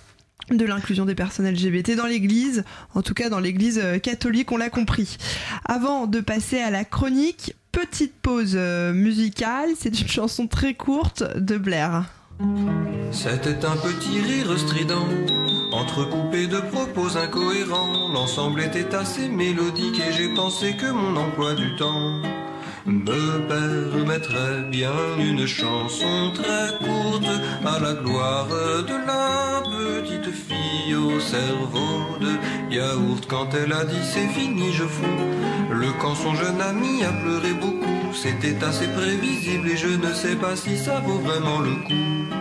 de 0.50 0.64
l'inclusion 0.64 1.04
des 1.04 1.14
personnes 1.14 1.48
LGBT 1.48 1.96
dans 1.96 2.06
l'Église, 2.06 2.64
en 2.94 3.02
tout 3.02 3.14
cas 3.14 3.28
dans 3.28 3.40
l'Église 3.40 3.80
euh, 3.82 3.98
catholique, 3.98 4.52
on 4.52 4.56
l'a 4.56 4.70
compris. 4.70 5.16
Avant 5.64 6.06
de 6.06 6.20
passer 6.20 6.58
à 6.60 6.70
la 6.70 6.84
chronique, 6.84 7.54
petite 7.72 8.14
pause 8.14 8.54
euh, 8.54 8.92
musicale, 8.92 9.70
c'est 9.78 10.00
une 10.00 10.08
chanson 10.08 10.46
très 10.46 10.74
courte 10.74 11.24
de 11.36 11.58
Blair. 11.58 12.04
C'était 13.12 13.64
un 13.64 13.76
petit 13.76 14.20
rire 14.20 14.58
strident, 14.58 15.08
entrecoupé 15.72 16.46
de 16.46 16.58
propos 16.58 17.16
incohérents. 17.16 18.08
L'ensemble 18.12 18.60
était 18.60 18.94
assez 18.94 19.28
mélodique 19.28 20.00
et 20.00 20.12
j'ai 20.12 20.28
pensé 20.34 20.76
que 20.76 20.90
mon 20.90 21.16
emploi 21.16 21.54
du 21.54 21.74
temps 21.76 22.20
me 22.86 23.38
permettrait 23.48 24.62
bien 24.70 24.92
une 25.18 25.46
chanson 25.46 26.32
très 26.32 26.78
courte 26.78 27.26
à 27.64 27.78
la 27.80 27.94
gloire 27.94 28.46
de 28.48 28.96
la 29.06 29.62
petite 29.62 30.32
fille 30.32 30.94
au 30.94 31.18
cerveau 31.18 32.18
de 32.20 32.74
yaourt. 32.74 33.26
Quand 33.28 33.48
elle 33.54 33.72
a 33.72 33.84
dit 33.84 34.04
c'est 34.04 34.28
fini, 34.28 34.72
je 34.72 34.84
fous. 34.84 35.04
Le 35.70 35.88
quand 36.00 36.14
son 36.14 36.34
jeune 36.34 36.60
ami 36.60 37.04
a 37.04 37.12
pleuré 37.12 37.52
beaucoup, 37.54 38.14
c'était 38.14 38.62
assez 38.64 38.86
prévisible 38.88 39.68
et 39.68 39.76
je 39.76 39.88
ne 39.88 40.12
sais 40.12 40.36
pas 40.36 40.54
si 40.54 40.76
ça 40.78 41.00
vaut 41.00 41.18
vraiment 41.18 41.60
le 41.60 41.74
coup 41.86 42.36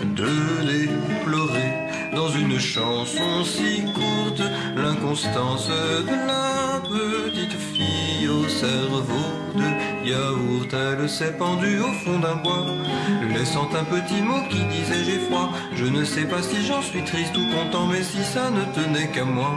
de 0.00 0.28
déplorer 0.64 1.81
dans 2.14 2.28
une 2.28 2.58
chanson 2.58 3.44
si 3.44 3.82
courte 3.92 4.42
l'inconstance 4.76 5.68
de 5.68 6.14
la 6.26 6.80
petite 6.80 7.58
fille 7.72 8.28
au 8.28 8.48
cerveau 8.48 9.26
de 9.54 10.08
yaourt. 10.08 10.72
Elle 10.72 11.08
s'est 11.08 11.36
pendue 11.38 11.80
au 11.80 11.92
fond 12.04 12.18
d'un 12.18 12.36
bois, 12.36 12.66
laissant 13.34 13.68
un 13.74 13.84
petit 13.84 14.20
mot 14.20 14.42
qui 14.50 14.62
disait 14.64 15.04
j'ai 15.04 15.18
froid. 15.20 15.50
Je 15.74 15.86
ne 15.86 16.04
sais 16.04 16.24
pas 16.24 16.42
si 16.42 16.64
j'en 16.66 16.82
suis 16.82 17.04
triste 17.04 17.36
ou 17.36 17.46
content, 17.50 17.86
mais 17.86 18.02
si 18.02 18.22
ça 18.22 18.50
ne 18.50 18.64
tenait 18.74 19.08
qu'à 19.08 19.24
moi, 19.24 19.52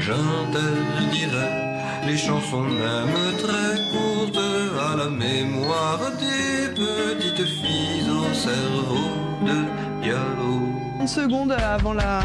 j'interdirais 0.00 1.72
les 2.06 2.16
chansons 2.16 2.62
même 2.62 3.36
très 3.38 3.76
courtes 3.92 4.40
à 4.90 4.96
la 4.96 5.08
mémoire 5.08 6.00
des 6.18 6.68
petites 6.74 7.46
filles 7.46 8.10
au 8.10 8.34
cerveau 8.34 9.08
de 9.46 10.06
yaourt. 10.06 10.81
Une 11.02 11.08
seconde 11.08 11.50
avant 11.50 11.94
la 11.94 12.20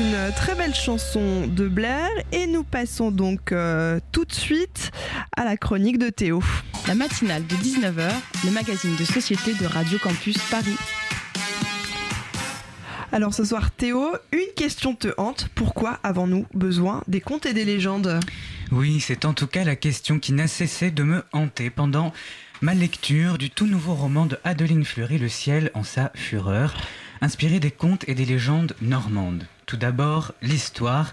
une 0.00 0.32
très 0.34 0.54
belle 0.54 0.74
chanson 0.74 1.46
de 1.46 1.68
Blair 1.68 2.08
et 2.32 2.46
nous 2.46 2.64
passons 2.64 3.10
donc 3.10 3.52
euh, 3.52 4.00
tout 4.12 4.24
de 4.24 4.32
suite 4.32 4.92
à 5.36 5.44
la 5.44 5.58
chronique 5.58 5.98
de 5.98 6.08
Théo. 6.08 6.42
La 6.88 6.94
matinale 6.94 7.46
de 7.46 7.54
19h, 7.54 8.10
le 8.46 8.50
magazine 8.50 8.96
de 8.96 9.04
société 9.04 9.52
de 9.52 9.66
Radio 9.66 9.98
Campus 9.98 10.38
Paris. 10.50 10.76
Alors 13.12 13.34
ce 13.34 13.44
soir 13.44 13.72
Théo, 13.72 14.12
une 14.32 14.54
question 14.56 14.94
te 14.94 15.08
hante. 15.18 15.48
Pourquoi 15.54 16.00
avons-nous 16.02 16.46
besoin 16.54 17.02
des 17.06 17.20
contes 17.20 17.44
et 17.44 17.52
des 17.52 17.66
légendes? 17.66 18.20
Oui, 18.72 19.00
c'est 19.00 19.26
en 19.26 19.34
tout 19.34 19.48
cas 19.48 19.64
la 19.64 19.76
question 19.76 20.18
qui 20.18 20.32
n'a 20.32 20.46
cessé 20.46 20.90
de 20.90 21.02
me 21.02 21.24
hanter 21.32 21.68
pendant 21.68 22.12
ma 22.62 22.72
lecture 22.72 23.36
du 23.36 23.50
tout 23.50 23.66
nouveau 23.66 23.94
roman 23.94 24.24
de 24.24 24.38
Adeline 24.44 24.84
Fleury, 24.84 25.18
Le 25.18 25.28
ciel 25.28 25.70
en 25.74 25.82
sa 25.82 26.10
fureur, 26.14 26.74
inspiré 27.20 27.60
des 27.60 27.70
contes 27.70 28.08
et 28.08 28.14
des 28.14 28.24
légendes 28.24 28.74
normandes. 28.80 29.44
Tout 29.70 29.76
d'abord, 29.76 30.32
l'histoire. 30.42 31.12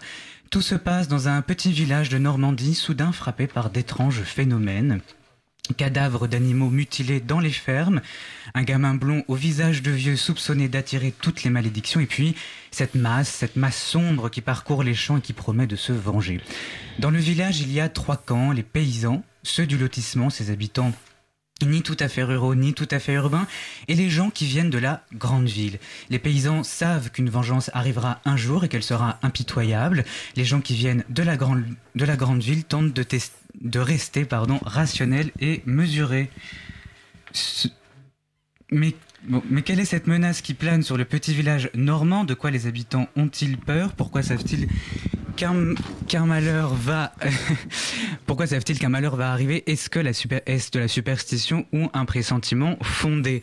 Tout 0.50 0.64
se 0.64 0.74
passe 0.74 1.08
dans 1.08 1.28
un 1.28 1.44
petit 1.44 1.72
village 1.72 2.10
de 2.10 2.18
Normandie, 2.18 2.74
soudain 2.74 3.12
frappé 3.12 3.46
par 3.46 3.70
d'étranges 3.70 4.24
phénomènes 4.24 5.00
cadavres 5.76 6.28
d'animaux 6.28 6.70
mutilés 6.70 7.20
dans 7.20 7.40
les 7.40 7.52
fermes, 7.52 8.02
un 8.56 8.64
gamin 8.64 8.96
blond 8.96 9.24
au 9.28 9.36
visage 9.36 9.82
de 9.82 9.92
vieux 9.92 10.16
soupçonné 10.16 10.70
d'attirer 10.70 11.14
toutes 11.22 11.44
les 11.44 11.50
malédictions, 11.50 12.00
et 12.00 12.06
puis 12.06 12.36
cette 12.72 12.96
masse, 12.96 13.30
cette 13.30 13.58
masse 13.58 13.78
sombre 13.78 14.30
qui 14.30 14.42
parcourt 14.42 14.82
les 14.82 14.96
champs 14.96 15.18
et 15.18 15.22
qui 15.22 15.34
promet 15.34 15.68
de 15.68 15.76
se 15.76 15.92
venger. 15.92 16.42
Dans 17.00 17.12
le 17.12 17.20
village, 17.20 17.60
il 17.60 17.72
y 17.72 17.82
a 17.82 17.90
trois 17.90 18.18
camps, 18.18 18.54
les 18.54 18.64
paysans, 18.64 19.24
ceux 19.44 19.68
du 19.68 19.78
lotissement, 19.78 20.30
ses 20.30 20.50
habitants 20.50 20.94
ni 21.66 21.82
tout 21.82 21.98
à 22.00 22.08
fait 22.08 22.24
ruraux, 22.24 22.56
ni 22.56 22.74
tout 22.74 22.88
à 22.92 23.00
fait 23.00 23.14
urbains, 23.14 23.48
et 23.88 23.96
les 23.96 24.10
gens 24.10 24.30
qui 24.30 24.46
viennent 24.46 24.70
de 24.70 24.78
la 24.78 25.04
grande 25.14 25.48
ville. 25.48 25.80
Les 26.10 26.20
paysans 26.20 26.64
savent 26.64 27.12
qu'une 27.12 27.30
vengeance 27.30 27.72
arrivera 27.74 28.22
un 28.26 28.38
jour 28.38 28.64
et 28.64 28.70
qu'elle 28.70 28.84
sera 28.84 29.20
impitoyable. 29.24 30.06
Les 30.36 30.46
gens 30.46 30.62
qui 30.62 30.76
viennent 30.76 31.04
de 31.10 31.24
la 31.24 31.36
grande, 31.38 32.42
ville 32.42 32.64
tentent 32.64 32.94
de, 32.94 33.80
rester 33.80 34.26
pardon, 34.26 34.60
rationnels 34.64 35.32
et 35.40 35.62
mesurés. 35.66 36.30
Mais 38.72 38.94
quelle 39.66 39.80
est 39.80 39.86
cette 39.86 40.08
menace 40.08 40.42
qui 40.42 40.54
plane 40.54 40.84
sur 40.84 40.98
le 40.98 41.06
petit 41.06 41.34
village 41.34 41.70
normand? 41.74 42.24
De 42.24 42.34
quoi 42.34 42.52
les 42.52 42.68
habitants 42.68 43.08
ont-ils 43.16 43.58
peur? 43.58 43.94
Pourquoi 43.94 44.22
savent-ils 44.22 44.68
qu'un 45.38 46.26
malheur 46.26 46.74
va. 46.74 47.14
Pourquoi 48.26 48.48
savent-ils 48.48 48.80
qu'un 48.80 48.90
malheur 48.90 49.16
va 49.16 49.32
arriver? 49.32 49.64
Est-ce 49.68 49.90
que 49.90 50.00
la 50.00 50.12
de 50.12 50.80
la 50.80 50.88
superstition 50.88 51.66
ou 51.72 51.90
un 51.94 52.06
pressentiment 52.06 52.78
fondé? 52.82 53.42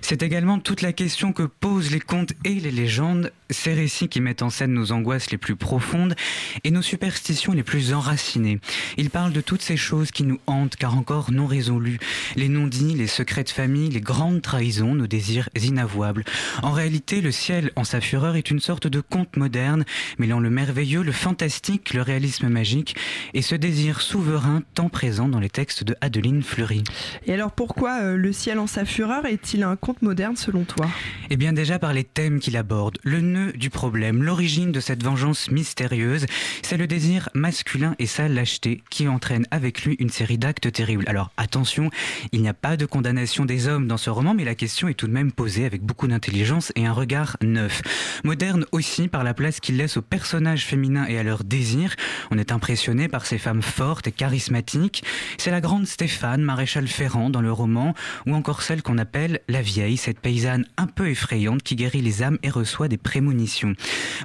C'est 0.00 0.22
également 0.22 0.60
toute 0.60 0.82
la 0.82 0.92
question 0.92 1.32
que 1.32 1.42
posent 1.42 1.90
les 1.90 2.00
contes 2.00 2.32
et 2.44 2.54
les 2.54 2.70
légendes, 2.70 3.32
ces 3.50 3.74
récits 3.74 4.08
qui 4.08 4.20
mettent 4.20 4.42
en 4.42 4.50
scène 4.50 4.72
nos 4.72 4.92
angoisses 4.92 5.30
les 5.32 5.38
plus 5.38 5.56
profondes 5.56 6.14
et 6.62 6.70
nos 6.70 6.80
superstitions 6.82 7.52
les 7.52 7.64
plus 7.64 7.92
enracinées. 7.92 8.60
Ils 8.96 9.10
parlent 9.10 9.32
de 9.32 9.40
toutes 9.40 9.62
ces 9.62 9.76
choses 9.76 10.12
qui 10.12 10.22
nous 10.22 10.38
hantent 10.46 10.76
car 10.76 10.96
encore 10.96 11.32
non 11.32 11.46
résolues, 11.46 11.98
les 12.36 12.48
non-dits, 12.48 12.94
les 12.94 13.08
secrets 13.08 13.44
de 13.44 13.50
famille, 13.50 13.90
les 13.90 14.00
grandes 14.00 14.42
trahisons, 14.42 14.94
nos 14.94 15.08
désirs 15.08 15.48
inavouables. 15.60 16.24
En 16.62 16.70
réalité, 16.70 17.20
le 17.20 17.32
ciel 17.32 17.72
en 17.74 17.84
sa 17.84 18.00
fureur 18.00 18.36
est 18.36 18.50
une 18.50 18.60
sorte 18.60 18.86
de 18.86 19.00
conte 19.00 19.36
moderne, 19.36 19.84
mêlant 20.18 20.38
le 20.38 20.50
merveilleux, 20.50 21.02
le 21.02 21.12
fantastique, 21.32 21.94
le 21.94 22.02
réalisme 22.02 22.48
magique 22.48 22.94
et 23.32 23.40
ce 23.40 23.54
désir 23.54 24.02
souverain 24.02 24.62
tant 24.74 24.90
présent 24.90 25.28
dans 25.28 25.40
les 25.40 25.48
textes 25.48 25.82
de 25.82 25.96
Adeline 26.02 26.42
Fleury. 26.42 26.84
Et 27.26 27.32
alors 27.32 27.52
pourquoi 27.52 28.02
euh, 28.02 28.16
Le 28.18 28.32
ciel 28.32 28.58
en 28.58 28.66
sa 28.66 28.84
fureur 28.84 29.24
est-il 29.24 29.62
un 29.62 29.76
conte 29.76 30.02
moderne 30.02 30.36
selon 30.36 30.64
toi? 30.64 30.86
Eh 31.30 31.38
bien 31.38 31.54
déjà 31.54 31.78
par 31.78 31.94
les 31.94 32.04
thèmes 32.04 32.38
qu'il 32.38 32.54
aborde. 32.58 32.98
Le 33.02 33.22
nœud 33.22 33.52
du 33.52 33.70
problème, 33.70 34.22
l'origine 34.22 34.72
de 34.72 34.80
cette 34.80 35.02
vengeance 35.02 35.50
mystérieuse, 35.50 36.26
c'est 36.60 36.76
le 36.76 36.86
désir 36.86 37.30
masculin 37.32 37.94
et 37.98 38.04
sa 38.04 38.28
lâcheté 38.28 38.82
qui 38.90 39.08
entraîne 39.08 39.46
avec 39.50 39.86
lui 39.86 39.96
une 40.00 40.10
série 40.10 40.36
d'actes 40.36 40.70
terribles. 40.70 41.04
Alors 41.06 41.30
attention, 41.38 41.88
il 42.32 42.42
n'y 42.42 42.48
a 42.50 42.54
pas 42.54 42.76
de 42.76 42.84
condamnation 42.84 43.46
des 43.46 43.68
hommes 43.68 43.88
dans 43.88 43.96
ce 43.96 44.10
roman, 44.10 44.34
mais 44.34 44.44
la 44.44 44.54
question 44.54 44.86
est 44.86 44.94
tout 44.94 45.06
de 45.06 45.12
même 45.12 45.32
posée 45.32 45.64
avec 45.64 45.80
beaucoup 45.80 46.08
d'intelligence 46.08 46.72
et 46.76 46.84
un 46.84 46.92
regard 46.92 47.38
neuf. 47.40 47.80
Moderne 48.22 48.66
aussi 48.70 49.08
par 49.08 49.24
la 49.24 49.32
place 49.32 49.60
qu'il 49.60 49.78
laisse 49.78 49.96
aux 49.96 50.02
personnages 50.02 50.66
féminins 50.66 51.06
et 51.06 51.18
à 51.18 51.21
leur 51.22 51.44
désir. 51.44 51.94
On 52.30 52.38
est 52.38 52.52
impressionné 52.52 53.08
par 53.08 53.26
ces 53.26 53.38
femmes 53.38 53.62
fortes 53.62 54.06
et 54.06 54.12
charismatiques. 54.12 55.04
C'est 55.38 55.50
la 55.50 55.60
grande 55.60 55.86
Stéphane, 55.86 56.42
maréchal 56.42 56.88
Ferrand 56.88 57.30
dans 57.30 57.40
le 57.40 57.52
roman, 57.52 57.94
ou 58.26 58.34
encore 58.34 58.62
celle 58.62 58.82
qu'on 58.82 58.98
appelle 58.98 59.40
la 59.48 59.62
vieille, 59.62 59.96
cette 59.96 60.20
paysanne 60.20 60.66
un 60.76 60.86
peu 60.86 61.08
effrayante 61.08 61.62
qui 61.62 61.76
guérit 61.76 62.02
les 62.02 62.22
âmes 62.22 62.38
et 62.42 62.50
reçoit 62.50 62.88
des 62.88 62.98
prémonitions. 62.98 63.74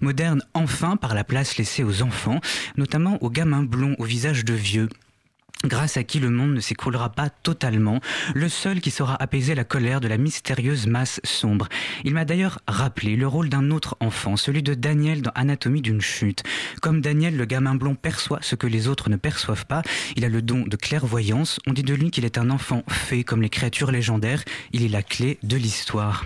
Moderne 0.01 0.43
enfin 0.53 0.97
par 0.97 1.13
la 1.13 1.23
place 1.23 1.57
laissée 1.57 1.83
aux 1.83 2.01
enfants, 2.01 2.41
notamment 2.77 3.21
aux 3.23 3.29
gamins 3.29 3.63
blonds 3.63 3.95
au 3.97 4.03
visage 4.03 4.45
de 4.45 4.53
vieux 4.53 4.89
grâce 5.65 5.97
à 5.97 6.03
qui 6.03 6.19
le 6.19 6.29
monde 6.29 6.53
ne 6.53 6.59
s'écroulera 6.59 7.09
pas 7.09 7.29
totalement, 7.29 7.99
le 8.33 8.49
seul 8.49 8.81
qui 8.81 8.91
saura 8.91 9.21
apaiser 9.21 9.55
la 9.55 9.63
colère 9.63 10.01
de 10.01 10.07
la 10.07 10.17
mystérieuse 10.17 10.87
masse 10.87 11.19
sombre. 11.23 11.67
Il 12.03 12.13
m'a 12.13 12.25
d'ailleurs 12.25 12.59
rappelé 12.67 13.15
le 13.15 13.27
rôle 13.27 13.49
d'un 13.49 13.71
autre 13.71 13.97
enfant, 13.99 14.37
celui 14.37 14.63
de 14.63 14.73
Daniel 14.73 15.21
dans 15.21 15.31
Anatomie 15.35 15.81
d'une 15.81 16.01
chute. 16.01 16.43
Comme 16.81 17.01
Daniel, 17.01 17.35
le 17.35 17.45
gamin 17.45 17.75
blond 17.75 17.95
perçoit 17.95 18.39
ce 18.41 18.55
que 18.55 18.67
les 18.67 18.87
autres 18.87 19.09
ne 19.09 19.15
perçoivent 19.15 19.65
pas, 19.65 19.81
il 20.15 20.25
a 20.25 20.29
le 20.29 20.41
don 20.41 20.63
de 20.67 20.75
clairvoyance, 20.75 21.59
on 21.67 21.73
dit 21.73 21.83
de 21.83 21.93
lui 21.93 22.11
qu'il 22.11 22.25
est 22.25 22.37
un 22.37 22.49
enfant 22.49 22.83
fait 22.89 23.23
comme 23.23 23.41
les 23.41 23.49
créatures 23.49 23.91
légendaires, 23.91 24.43
il 24.73 24.83
est 24.83 24.89
la 24.89 25.03
clé 25.03 25.39
de 25.43 25.57
l'histoire. 25.57 26.25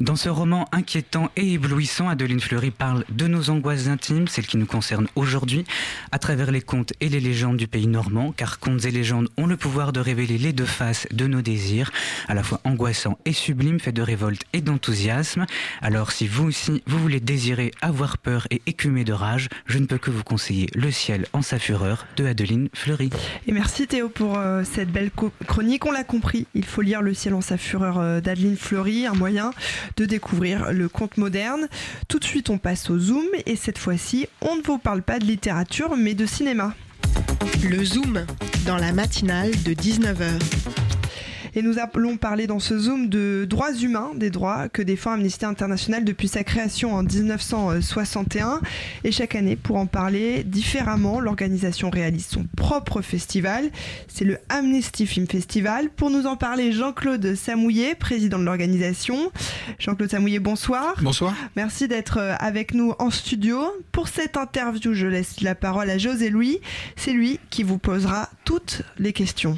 Dans 0.00 0.14
ce 0.14 0.28
roman 0.28 0.68
inquiétant 0.70 1.28
et 1.34 1.54
éblouissant, 1.54 2.08
Adeline 2.08 2.38
Fleury 2.38 2.70
parle 2.70 3.04
de 3.08 3.26
nos 3.26 3.50
angoisses 3.50 3.88
intimes, 3.88 4.28
celles 4.28 4.46
qui 4.46 4.56
nous 4.56 4.64
concernent 4.64 5.08
aujourd'hui, 5.16 5.64
à 6.12 6.20
travers 6.20 6.52
les 6.52 6.60
contes 6.60 6.92
et 7.00 7.08
les 7.08 7.18
légendes 7.18 7.56
du 7.56 7.66
pays 7.66 7.88
normand, 7.88 8.30
car 8.30 8.60
contes 8.60 8.84
et 8.84 8.92
légendes 8.92 9.28
ont 9.36 9.46
le 9.46 9.56
pouvoir 9.56 9.92
de 9.92 9.98
révéler 9.98 10.38
les 10.38 10.52
deux 10.52 10.66
faces 10.66 11.08
de 11.10 11.26
nos 11.26 11.42
désirs, 11.42 11.90
à 12.28 12.34
la 12.34 12.44
fois 12.44 12.60
angoissants 12.62 13.18
et 13.24 13.32
sublimes, 13.32 13.80
faits 13.80 13.96
de 13.96 14.02
révolte 14.02 14.42
et 14.52 14.60
d'enthousiasme. 14.60 15.46
Alors 15.82 16.12
si 16.12 16.28
vous 16.28 16.44
aussi, 16.44 16.80
vous 16.86 16.98
voulez 16.98 17.18
désirer 17.18 17.72
avoir 17.80 18.18
peur 18.18 18.46
et 18.52 18.62
écumer 18.66 19.02
de 19.02 19.12
rage, 19.12 19.48
je 19.66 19.78
ne 19.78 19.86
peux 19.86 19.98
que 19.98 20.12
vous 20.12 20.22
conseiller 20.22 20.68
Le 20.76 20.92
ciel 20.92 21.26
en 21.32 21.42
sa 21.42 21.58
fureur 21.58 22.06
de 22.16 22.24
Adeline 22.24 22.68
Fleury. 22.72 23.10
Et 23.48 23.52
merci 23.52 23.88
Théo 23.88 24.08
pour 24.08 24.38
euh, 24.38 24.62
cette 24.62 24.92
belle 24.92 25.10
chronique, 25.48 25.86
on 25.86 25.90
l'a 25.90 26.04
compris, 26.04 26.46
il 26.54 26.64
faut 26.64 26.82
lire 26.82 27.02
Le 27.02 27.14
ciel 27.14 27.34
en 27.34 27.40
sa 27.40 27.56
fureur 27.56 27.98
euh, 27.98 28.20
d'Adeline 28.20 28.56
Fleury, 28.56 29.04
un 29.04 29.14
moyen 29.14 29.50
de 29.96 30.04
découvrir 30.04 30.72
le 30.72 30.88
conte 30.88 31.16
moderne. 31.16 31.68
Tout 32.08 32.18
de 32.18 32.24
suite, 32.24 32.50
on 32.50 32.58
passe 32.58 32.90
au 32.90 32.98
Zoom 32.98 33.26
et 33.46 33.56
cette 33.56 33.78
fois-ci, 33.78 34.26
on 34.40 34.56
ne 34.56 34.62
vous 34.62 34.78
parle 34.78 35.02
pas 35.02 35.18
de 35.18 35.24
littérature 35.24 35.96
mais 35.96 36.14
de 36.14 36.26
cinéma. 36.26 36.74
Le 37.68 37.84
Zoom, 37.84 38.24
dans 38.66 38.76
la 38.76 38.92
matinale 38.92 39.50
de 39.64 39.72
19h. 39.72 40.77
Et 41.54 41.62
nous 41.62 41.76
allons 41.78 42.16
parler 42.16 42.46
dans 42.46 42.58
ce 42.58 42.78
Zoom 42.78 43.08
de 43.08 43.46
droits 43.48 43.72
humains, 43.72 44.10
des 44.14 44.30
droits 44.30 44.68
que 44.68 44.82
défend 44.82 45.12
Amnesty 45.12 45.44
International 45.44 46.04
depuis 46.04 46.28
sa 46.28 46.44
création 46.44 46.94
en 46.94 47.02
1961. 47.02 48.60
Et 49.04 49.12
chaque 49.12 49.34
année, 49.34 49.56
pour 49.56 49.76
en 49.76 49.86
parler 49.86 50.44
différemment, 50.44 51.20
l'organisation 51.20 51.90
réalise 51.90 52.26
son 52.26 52.44
propre 52.56 53.02
festival. 53.02 53.70
C'est 54.08 54.24
le 54.24 54.38
Amnesty 54.48 55.06
Film 55.06 55.26
Festival. 55.26 55.90
Pour 55.90 56.10
nous 56.10 56.26
en 56.26 56.36
parler, 56.36 56.72
Jean-Claude 56.72 57.34
Samouillet, 57.34 57.94
président 57.94 58.38
de 58.38 58.44
l'organisation. 58.44 59.32
Jean-Claude 59.78 60.10
Samouillet, 60.10 60.38
bonsoir. 60.38 60.94
Bonsoir. 61.02 61.34
Merci 61.56 61.88
d'être 61.88 62.18
euh, 62.18 62.34
avec 62.38 62.74
nous 62.74 62.94
en 62.98 63.10
studio. 63.10 63.62
Pour 63.92 64.08
cette 64.08 64.36
interview, 64.36 64.94
je 64.94 65.06
laisse 65.06 65.40
la 65.40 65.54
parole 65.54 65.90
à 65.90 65.98
José 65.98 66.30
Louis. 66.30 66.60
C'est 66.96 67.12
lui 67.12 67.38
qui 67.50 67.62
vous 67.62 67.78
posera 67.78 68.28
toutes 68.44 68.82
les 68.98 69.12
questions. 69.12 69.56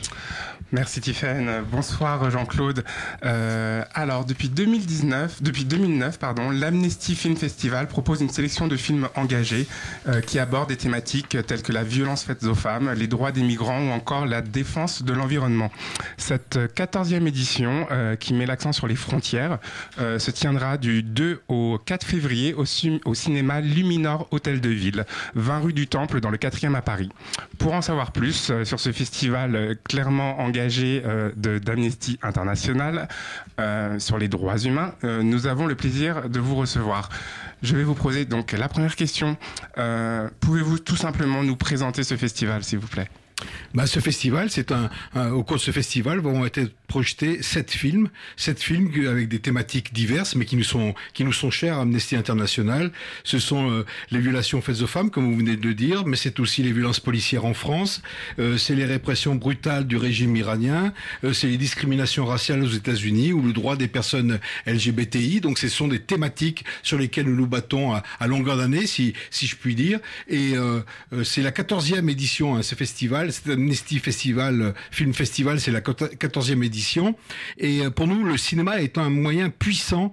Merci 0.73 1.01
Tiffaine. 1.01 1.65
Bonsoir 1.69 2.31
Jean-Claude. 2.31 2.85
Euh, 3.25 3.83
alors 3.93 4.25
depuis 4.25 4.49
2019, 4.49 5.43
depuis 5.43 5.65
2009 5.65 6.21
pardon, 6.21 6.51
l'Amnesty 6.51 7.17
Film 7.17 7.37
Festival 7.37 7.89
propose 7.89 8.21
une 8.21 8.29
sélection 8.29 8.69
de 8.69 8.77
films 8.77 9.09
engagés 9.17 9.67
euh, 10.07 10.21
qui 10.21 10.39
abordent 10.39 10.69
des 10.69 10.77
thématiques 10.77 11.37
telles 11.45 11.63
que 11.63 11.73
la 11.73 11.83
violence 11.83 12.23
faite 12.23 12.45
aux 12.45 12.55
femmes, 12.55 12.93
les 12.93 13.09
droits 13.09 13.33
des 13.33 13.43
migrants 13.43 13.81
ou 13.81 13.91
encore 13.91 14.27
la 14.27 14.43
défense 14.43 15.03
de 15.03 15.13
l'environnement. 15.13 15.73
Cette 16.19 16.57
14e 16.57 17.27
édition 17.27 17.89
euh, 17.91 18.15
qui 18.15 18.33
met 18.33 18.47
l'accent 18.47 18.73
sur 18.73 18.87
les 18.87 18.97
frontières 18.97 19.59
se 19.99 20.31
tiendra 20.31 20.77
du 20.77 21.03
2 21.03 21.43
au 21.49 21.79
4 21.85 22.07
février 22.07 22.55
au, 22.55 22.65
cinéma 22.65 23.61
Luminor 23.61 24.29
Hôtel 24.31 24.61
de 24.61 24.69
Ville, 24.69 25.05
20 25.35 25.59
rue 25.59 25.73
du 25.73 25.89
Temple 25.89 26.21
dans 26.21 26.31
le 26.31 26.39
4e 26.39 26.75
à 26.75 26.83
Paris. 26.83 27.11
Pour 27.59 27.75
en 27.75 27.83
savoir 27.83 28.13
plus 28.13 28.53
sur 28.65 28.79
ce 28.79 28.93
festival 28.93 29.77
clairement 29.89 30.41
engagé 30.41 30.60
euh, 30.69 31.31
d'Amnesty 31.37 32.19
International 32.23 33.09
euh, 33.59 33.99
sur 33.99 34.19
les 34.19 34.29
droits 34.29 34.59
humains, 34.59 34.95
euh, 35.05 35.23
nous 35.23 35.47
avons 35.47 35.67
le 35.67 35.75
plaisir 35.75 36.29
de 36.29 36.41
vous 36.41 36.57
recevoir. 36.57 37.09
Je 37.63 37.77
vais 37.77 37.83
vous 37.83 37.95
poser 37.95 38.25
donc 38.25 38.53
la 38.53 38.69
première 38.69 38.97
question. 38.97 39.37
Pouvez-vous 40.41 40.79
tout 40.79 40.97
simplement 40.97 41.43
nous 41.43 41.57
présenter 41.57 42.05
ce 42.05 42.17
festival, 42.17 42.65
s'il 42.65 42.79
vous 42.79 42.89
plaît? 42.89 43.09
Bah, 43.75 43.87
ce 43.87 44.01
festival, 44.01 44.51
c'est 44.51 44.73
un, 44.73 44.91
au 45.31 45.43
cours 45.45 45.57
de 45.57 45.63
ce 45.63 45.71
festival 45.71 46.19
vont 46.19 46.45
être 46.45 46.61
projetés 46.91 47.41
sept 47.41 47.71
films, 47.71 48.11
sept 48.37 48.61
films 48.61 48.91
avec 49.09 49.29
des 49.29 49.39
thématiques 49.39 49.93
diverses, 49.93 50.35
mais 50.35 50.45
qui 50.45 50.57
nous 50.57 50.65
sont 50.65 50.93
qui 51.15 51.23
nous 51.23 51.33
sont 51.33 51.53
chers 51.53 51.79
à 51.79 51.83
Amnesty 51.83 52.17
International. 52.17 52.91
Ce 53.23 53.39
sont 53.39 53.71
euh, 53.71 53.87
les 54.11 54.19
violations 54.19 54.61
faites 54.61 54.83
aux 54.83 54.89
femmes, 54.89 55.09
comme 55.09 55.31
vous 55.31 55.39
venez 55.39 55.57
de 55.57 55.65
le 55.65 55.75
dire, 55.75 56.05
mais 56.05 56.17
c'est 56.17 56.41
aussi 56.41 56.65
les 56.65 56.73
violences 56.73 56.99
policières 56.99 57.45
en 57.45 57.55
France, 57.55 58.03
euh, 58.41 58.59
c'est 58.59 58.75
les 58.75 58.87
répressions 58.87 59.37
brutales 59.37 59.87
du 59.87 59.97
régime 59.97 60.35
iranien, 60.35 60.93
euh, 61.23 61.33
c'est 61.33 61.47
les 61.47 61.59
discriminations 61.59 62.27
raciales 62.27 62.61
aux 62.61 62.75
États-Unis 62.83 63.33
ou 63.33 63.41
le 63.41 63.53
droit 63.53 63.77
des 63.77 63.87
personnes 63.87 64.41
LGBTI. 64.67 65.41
Donc, 65.41 65.61
ce 65.61 65.69
sont 65.69 65.87
des 65.87 66.01
thématiques 66.01 66.65
sur 66.83 66.99
lesquelles 66.99 67.27
nous 67.27 67.37
nous 67.37 67.47
battons 67.47 67.93
à, 67.93 68.27
longueur 68.27 68.57
d'année, 68.57 68.87
si 68.89 69.15
si 69.31 69.47
je 69.47 69.55
puis 69.55 69.77
dire. 69.77 70.01
Et 70.29 70.55
c'est 71.23 71.43
la 71.43 71.53
quatorzième 71.53 72.09
édition, 72.09 72.57
hein, 72.57 72.63
ce 72.63 72.75
festival 72.75 73.33
c'est 73.33 73.53
Amnesty 73.53 74.01
Festival, 74.01 74.75
Film 74.91 75.15
Festival, 75.15 75.61
c'est 75.61 75.71
la 75.71 75.81
14e 75.81 76.65
édition. 76.65 76.80
Et 77.59 77.81
euh, 77.81 77.91
pour 77.91 78.07
nous, 78.07 78.25
le 78.25 78.37
cinéma 78.37 78.81
est 78.81 78.99
un 78.99 79.11
moyen 79.11 79.51
puissant 79.51 80.13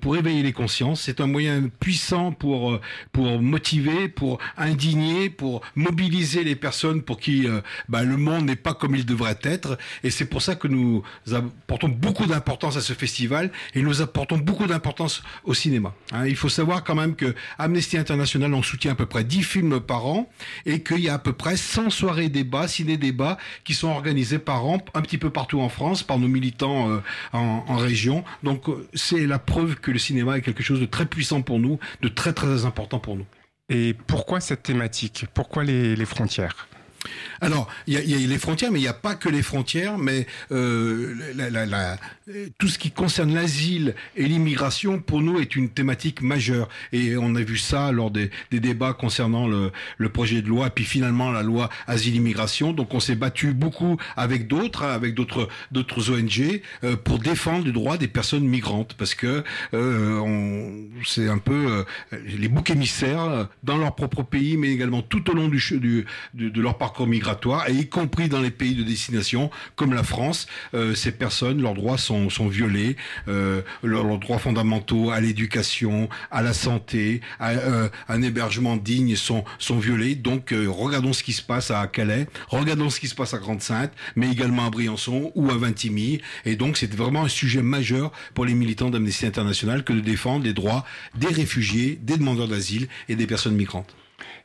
pour 0.00 0.16
éveiller 0.16 0.42
les 0.42 0.52
consciences. 0.52 1.02
C'est 1.02 1.20
un 1.20 1.26
moyen 1.26 1.68
puissant 1.80 2.32
pour 2.32 2.78
pour 3.12 3.40
motiver, 3.40 4.08
pour 4.08 4.38
indigner, 4.56 5.30
pour 5.30 5.62
mobiliser 5.74 6.44
les 6.44 6.56
personnes 6.56 7.02
pour 7.02 7.18
qui 7.18 7.46
bah, 7.88 8.02
le 8.02 8.16
monde 8.16 8.44
n'est 8.46 8.56
pas 8.56 8.74
comme 8.74 8.94
il 8.94 9.06
devrait 9.06 9.38
être. 9.42 9.78
Et 10.02 10.10
c'est 10.10 10.24
pour 10.24 10.42
ça 10.42 10.54
que 10.54 10.68
nous 10.68 11.02
apportons 11.32 11.88
beaucoup 11.88 12.26
d'importance 12.26 12.76
à 12.76 12.80
ce 12.80 12.92
festival 12.92 13.50
et 13.74 13.82
nous 13.82 14.02
apportons 14.02 14.38
beaucoup 14.38 14.66
d'importance 14.66 15.22
au 15.44 15.54
cinéma. 15.54 15.94
Hein. 16.12 16.26
il 16.26 16.36
faut 16.36 16.48
savoir 16.48 16.84
quand 16.84 16.94
même 16.94 17.14
que 17.14 17.34
Amnesty 17.58 17.96
International 17.96 18.52
en 18.54 18.62
soutient 18.62 18.92
à 18.92 18.94
peu 18.94 19.06
près 19.06 19.24
10 19.24 19.42
films 19.42 19.80
par 19.80 20.06
an 20.06 20.30
et 20.66 20.82
qu'il 20.82 21.00
y 21.00 21.08
a 21.08 21.14
à 21.14 21.18
peu 21.18 21.32
près 21.32 21.56
100 21.56 21.90
soirées 21.90 22.28
débats, 22.28 22.68
ciné-débats 22.68 23.38
qui 23.64 23.74
sont 23.74 23.88
organisés 23.88 24.38
par 24.38 24.66
an, 24.66 24.78
un 24.94 25.02
petit 25.02 25.18
peu 25.18 25.30
partout 25.30 25.60
en 25.60 25.68
France, 25.68 26.02
par 26.02 26.18
nos 26.18 26.28
militants 26.28 26.90
euh, 26.90 27.00
en, 27.32 27.76
région. 27.76 28.24
Donc 28.42 28.68
euh, 28.68 28.88
c'est 28.94 29.26
la 29.26 29.38
preuve 29.38 29.67
que 29.74 29.90
le 29.90 29.98
cinéma 29.98 30.38
est 30.38 30.42
quelque 30.42 30.62
chose 30.62 30.80
de 30.80 30.86
très 30.86 31.06
puissant 31.06 31.42
pour 31.42 31.58
nous, 31.58 31.78
de 32.02 32.08
très 32.08 32.32
très 32.32 32.64
important 32.64 32.98
pour 32.98 33.16
nous. 33.16 33.26
Et 33.68 33.94
pourquoi 34.06 34.40
cette 34.40 34.62
thématique? 34.62 35.26
Pourquoi 35.34 35.64
les 35.64 36.04
frontières? 36.04 36.68
Alors, 37.40 37.68
il 37.86 37.94
y 37.94 38.14
a, 38.14 38.18
les 38.18 38.38
frontières, 38.38 38.72
mais 38.72 38.78
il 38.78 38.82
n'y 38.82 38.88
a 38.88 38.94
pas 38.94 39.14
que 39.14 39.28
les 39.28 39.42
frontières, 39.42 39.98
mais 39.98 40.26
euh, 40.50 41.14
tout 42.58 42.68
ce 42.68 42.78
qui 42.78 42.90
concerne 42.90 43.34
l'asile 43.34 43.94
et 44.16 44.26
l'immigration, 44.26 44.98
pour 44.98 45.22
nous, 45.22 45.38
est 45.38 45.54
une 45.56 45.68
thématique 45.68 46.20
majeure. 46.22 46.68
Et 46.92 47.16
on 47.16 47.34
a 47.36 47.42
vu 47.42 47.56
ça 47.56 47.92
lors 47.92 48.10
des, 48.10 48.30
débats 48.50 48.92
concernant 48.92 49.46
le, 49.46 49.70
projet 50.08 50.42
de 50.42 50.48
loi, 50.48 50.70
puis 50.70 50.84
finalement 50.84 51.30
la 51.30 51.42
loi 51.42 51.68
asile-immigration. 51.86 52.72
Donc, 52.72 52.94
on 52.94 53.00
s'est 53.00 53.14
battu 53.14 53.52
beaucoup 53.52 53.98
avec 54.16 54.48
d'autres, 54.48 54.84
hein, 54.84 54.92
avec 54.92 55.14
d'autres 55.14 56.10
ONG, 56.10 56.60
euh, 56.82 56.96
pour 56.96 57.18
défendre 57.18 57.66
le 57.66 57.72
droit 57.72 57.98
des 57.98 58.08
personnes 58.08 58.46
migrantes, 58.46 58.94
parce 58.94 59.14
que 59.14 59.44
euh, 59.74 60.80
c'est 61.04 61.28
un 61.28 61.38
peu 61.38 61.84
les 62.26 62.48
boucs 62.48 62.70
émissaires 62.70 63.48
dans 63.62 63.76
leur 63.76 63.94
propre 63.94 64.22
pays, 64.22 64.56
mais 64.56 64.70
également 64.70 65.02
tout 65.02 65.30
au 65.30 65.34
long 65.34 65.48
du, 65.48 65.62
du 65.78 66.06
de, 66.34 66.48
de 66.48 66.60
leur 66.60 66.78
parcours 66.78 67.06
migratoire 67.06 67.27
et 67.68 67.72
y 67.72 67.88
compris 67.88 68.28
dans 68.28 68.40
les 68.40 68.50
pays 68.50 68.74
de 68.74 68.82
destination 68.82 69.50
comme 69.76 69.92
la 69.92 70.02
France, 70.02 70.46
euh, 70.74 70.94
ces 70.94 71.12
personnes, 71.12 71.60
leurs 71.60 71.74
droits 71.74 71.98
sont, 71.98 72.28
violés, 72.48 72.96
euh, 73.28 73.62
leurs, 73.82 74.18
droits 74.18 74.38
fondamentaux 74.38 75.10
à 75.10 75.20
l'éducation, 75.20 76.08
à 76.30 76.42
la 76.42 76.52
santé, 76.52 77.20
à 77.38 77.50
euh, 77.50 77.88
un 78.08 78.22
hébergement 78.22 78.76
digne 78.76 79.16
sont, 79.16 79.44
sont 79.58 79.78
violés. 79.78 80.14
Donc 80.14 80.52
regardons 80.52 81.12
ce 81.12 81.22
qui 81.22 81.32
se 81.32 81.42
passe 81.42 81.70
à 81.70 81.86
Calais, 81.86 82.26
regardons 82.48 82.90
ce 82.90 83.00
qui 83.00 83.08
se 83.08 83.14
passe 83.14 83.34
à 83.34 83.38
Grande-Sainte, 83.38 83.92
mais 84.16 84.30
également 84.30 84.66
à 84.66 84.70
Briançon 84.70 85.32
ou 85.34 85.50
à 85.50 85.56
Vintimille. 85.56 86.20
Et 86.44 86.56
donc 86.56 86.76
c'est 86.76 86.92
vraiment 86.94 87.24
un 87.24 87.28
sujet 87.28 87.62
majeur 87.62 88.12
pour 88.34 88.44
les 88.44 88.54
militants 88.54 88.90
d'Amnesty 88.90 89.26
International 89.26 89.84
que 89.84 89.92
de 89.92 90.00
défendre 90.00 90.44
les 90.44 90.52
droits 90.52 90.84
des 91.14 91.28
réfugiés, 91.28 91.98
des 92.02 92.16
demandeurs 92.16 92.48
d'asile 92.48 92.88
et 93.08 93.16
des 93.16 93.26
personnes 93.26 93.54
migrantes. 93.54 93.94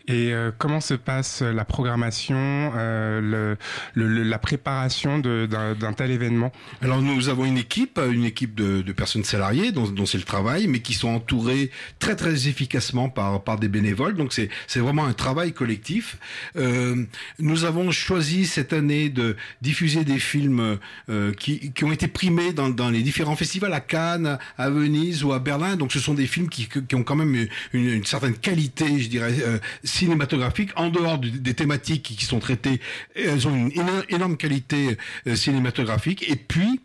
Et 0.07 0.33
euh, 0.33 0.51
comment 0.57 0.81
se 0.81 0.95
passe 0.95 1.41
la 1.41 1.63
programmation, 1.63 2.35
euh, 2.75 3.55
le, 3.93 4.23
la 4.23 4.37
préparation 4.37 5.19
d'un 5.19 5.93
tel 5.93 6.11
événement? 6.11 6.51
Alors 6.81 7.01
nous 7.01 7.29
avons 7.29 7.45
une 7.45 7.57
équipe, 7.57 7.99
une 8.11 8.25
équipe 8.25 8.53
de, 8.53 8.81
de 8.81 8.91
personnes 8.91 9.23
salariées 9.23 9.71
dont, 9.71 9.87
dont 9.87 10.05
c'est 10.05 10.17
le 10.17 10.25
travail, 10.25 10.67
mais 10.67 10.79
qui 10.81 10.93
sont 10.93 11.07
entourées 11.07 11.71
très 11.99 12.17
très 12.17 12.49
efficacement 12.49 13.07
par, 13.07 13.43
par 13.45 13.57
des 13.57 13.69
bénévoles. 13.69 14.15
Donc 14.15 14.33
c'est 14.33 14.49
vraiment 14.79 15.05
un 15.05 15.13
travail 15.13 15.53
collectif. 15.53 16.17
Euh, 16.57 17.05
nous 17.39 17.63
avons 17.63 17.91
choisi 17.91 18.45
cette 18.45 18.73
année 18.73 19.07
de 19.09 19.37
diffuser 19.61 20.03
des 20.03 20.19
films 20.19 20.79
euh, 21.09 21.31
qui, 21.33 21.71
qui 21.71 21.83
ont 21.85 21.93
été 21.93 22.09
primés 22.09 22.51
dans, 22.51 22.69
dans 22.69 22.89
les 22.89 23.03
différents 23.03 23.37
festivals 23.37 23.73
à 23.73 23.79
Cannes, 23.79 24.37
à 24.57 24.69
Venise 24.69 25.23
ou 25.23 25.31
à 25.31 25.39
Berlin. 25.39 25.77
Donc 25.77 25.93
ce 25.93 25.99
sont 25.99 26.13
des 26.13 26.27
films 26.27 26.49
qui, 26.49 26.67
qui 26.67 26.95
ont 26.95 27.03
quand 27.03 27.15
même 27.15 27.47
une, 27.71 27.89
une 27.89 28.05
certaine 28.05 28.35
qualité, 28.35 28.99
je 28.99 29.07
dirais 29.07 29.35
euh, 29.43 29.59
cinématographiques 29.93 30.71
en 30.75 30.89
dehors 30.89 31.19
des 31.19 31.53
thématiques 31.53 32.15
qui 32.17 32.25
sont 32.25 32.39
traitées. 32.39 32.79
Elles 33.15 33.47
ont 33.47 33.55
une 33.55 33.71
énorme 34.09 34.37
qualité 34.37 34.97
euh, 35.27 35.35
cinématographique. 35.35 36.29
Et 36.29 36.35
puis, 36.35 36.81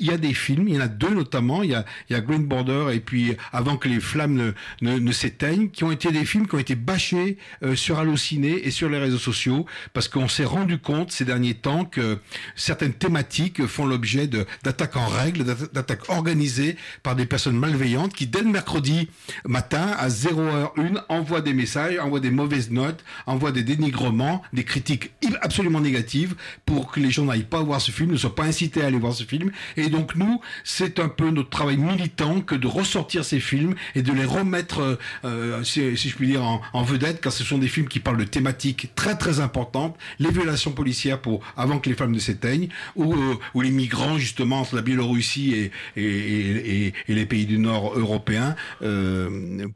il 0.00 0.06
y 0.06 0.10
a 0.10 0.16
des 0.16 0.34
films, 0.34 0.68
il 0.68 0.74
y 0.74 0.78
en 0.78 0.82
a 0.82 0.88
deux 0.88 1.10
notamment, 1.10 1.62
il 1.62 1.70
y 1.70 1.74
a, 2.14 2.20
Green 2.20 2.46
Border 2.46 2.86
et 2.94 3.00
puis 3.00 3.36
Avant 3.52 3.76
que 3.76 3.88
les 3.88 4.00
flammes 4.00 4.52
ne, 4.80 4.98
ne, 4.98 5.12
s'éteignent, 5.12 5.68
qui 5.70 5.84
ont 5.84 5.92
été 5.92 6.10
des 6.10 6.24
films 6.24 6.46
qui 6.46 6.54
ont 6.54 6.58
été 6.58 6.74
bâchés 6.74 7.36
euh, 7.62 7.74
sur 7.74 7.98
Allociné 7.98 8.66
et 8.66 8.70
sur 8.70 8.88
les 8.88 8.98
réseaux 8.98 9.18
sociaux, 9.18 9.66
parce 9.92 10.08
qu'on 10.08 10.28
s'est 10.28 10.44
rendu 10.44 10.78
compte 10.78 11.12
ces 11.12 11.24
derniers 11.24 11.54
temps 11.54 11.84
que 11.84 12.18
certaines 12.54 12.94
thématiques 12.94 13.66
font 13.66 13.86
l'objet 13.86 14.26
d'attaques 14.26 14.96
en 14.96 15.06
règle, 15.06 15.44
d'attaques 15.72 16.08
organisées 16.08 16.76
par 17.02 17.16
des 17.16 17.26
personnes 17.26 17.58
malveillantes 17.58 18.14
qui, 18.14 18.26
dès 18.26 18.40
le 18.40 18.50
mercredi 18.50 19.08
matin, 19.44 19.94
à 19.98 20.08
0h01, 20.08 21.02
envoient 21.08 21.40
des 21.40 21.54
messages, 21.54 21.98
envoient 21.98 22.20
des 22.20 22.30
mauvaises 22.36 22.70
notes, 22.70 23.04
envoient 23.26 23.52
des 23.52 23.64
dénigrements, 23.64 24.42
des 24.52 24.64
critiques 24.64 25.10
absolument 25.42 25.80
négatives 25.80 26.34
pour 26.64 26.92
que 26.92 27.00
les 27.00 27.10
gens 27.10 27.24
n'aillent 27.24 27.42
pas 27.42 27.62
voir 27.62 27.80
ce 27.80 27.90
film, 27.90 28.12
ne 28.12 28.16
soient 28.16 28.34
pas 28.34 28.44
incités 28.44 28.82
à 28.82 28.86
aller 28.86 28.98
voir 28.98 29.14
ce 29.14 29.24
film 29.24 29.50
et 29.76 29.88
donc 29.88 30.14
nous, 30.14 30.40
c'est 30.64 30.98
un 31.00 31.08
peu 31.08 31.30
notre 31.30 31.50
travail 31.50 31.76
militant 31.76 32.40
que 32.40 32.54
de 32.54 32.66
ressortir 32.66 33.24
ces 33.24 33.40
films 33.40 33.74
et 33.94 34.02
de 34.02 34.12
les 34.12 34.24
remettre, 34.24 34.80
euh, 34.80 34.96
euh, 35.24 35.64
si, 35.64 35.96
je 35.96 36.16
puis 36.16 36.28
dire, 36.28 36.42
en, 36.44 36.82
vedette, 36.82 37.20
car 37.20 37.32
ce 37.32 37.44
sont 37.44 37.58
des 37.58 37.68
films 37.68 37.88
qui 37.88 38.00
parlent 38.00 38.18
de 38.18 38.24
thématiques 38.24 38.90
très 38.94 39.16
très 39.16 39.40
importantes, 39.40 39.96
les 40.18 40.30
violations 40.30 40.72
policières 40.72 41.20
pour 41.20 41.40
avant 41.56 41.78
que 41.78 41.88
les 41.88 41.96
femmes 41.96 42.12
ne 42.12 42.18
s'éteignent, 42.18 42.68
ou, 42.94 43.14
euh, 43.14 43.62
les 43.62 43.70
migrants 43.70 44.18
justement 44.18 44.60
entre 44.60 44.76
la 44.76 44.82
Biélorussie 44.82 45.70
et, 45.96 46.92
les 47.08 47.26
pays 47.26 47.46
du 47.46 47.58
Nord 47.58 47.98
européens 47.98 48.54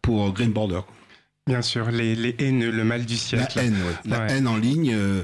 pour 0.03 0.33
Green 0.33 0.53
Border. 0.53 0.81
Bien 1.47 1.63
sûr, 1.63 1.91
les, 1.91 2.15
les, 2.15 2.37
haines, 2.39 2.69
le 2.69 2.85
mal 2.85 3.07
du 3.07 3.17
siècle. 3.17 3.55
La 3.57 3.65
haine, 3.65 3.77
la 4.05 4.27
haine 4.31 4.47
en 4.47 4.57
ligne 4.59 4.93
euh, 4.95 5.23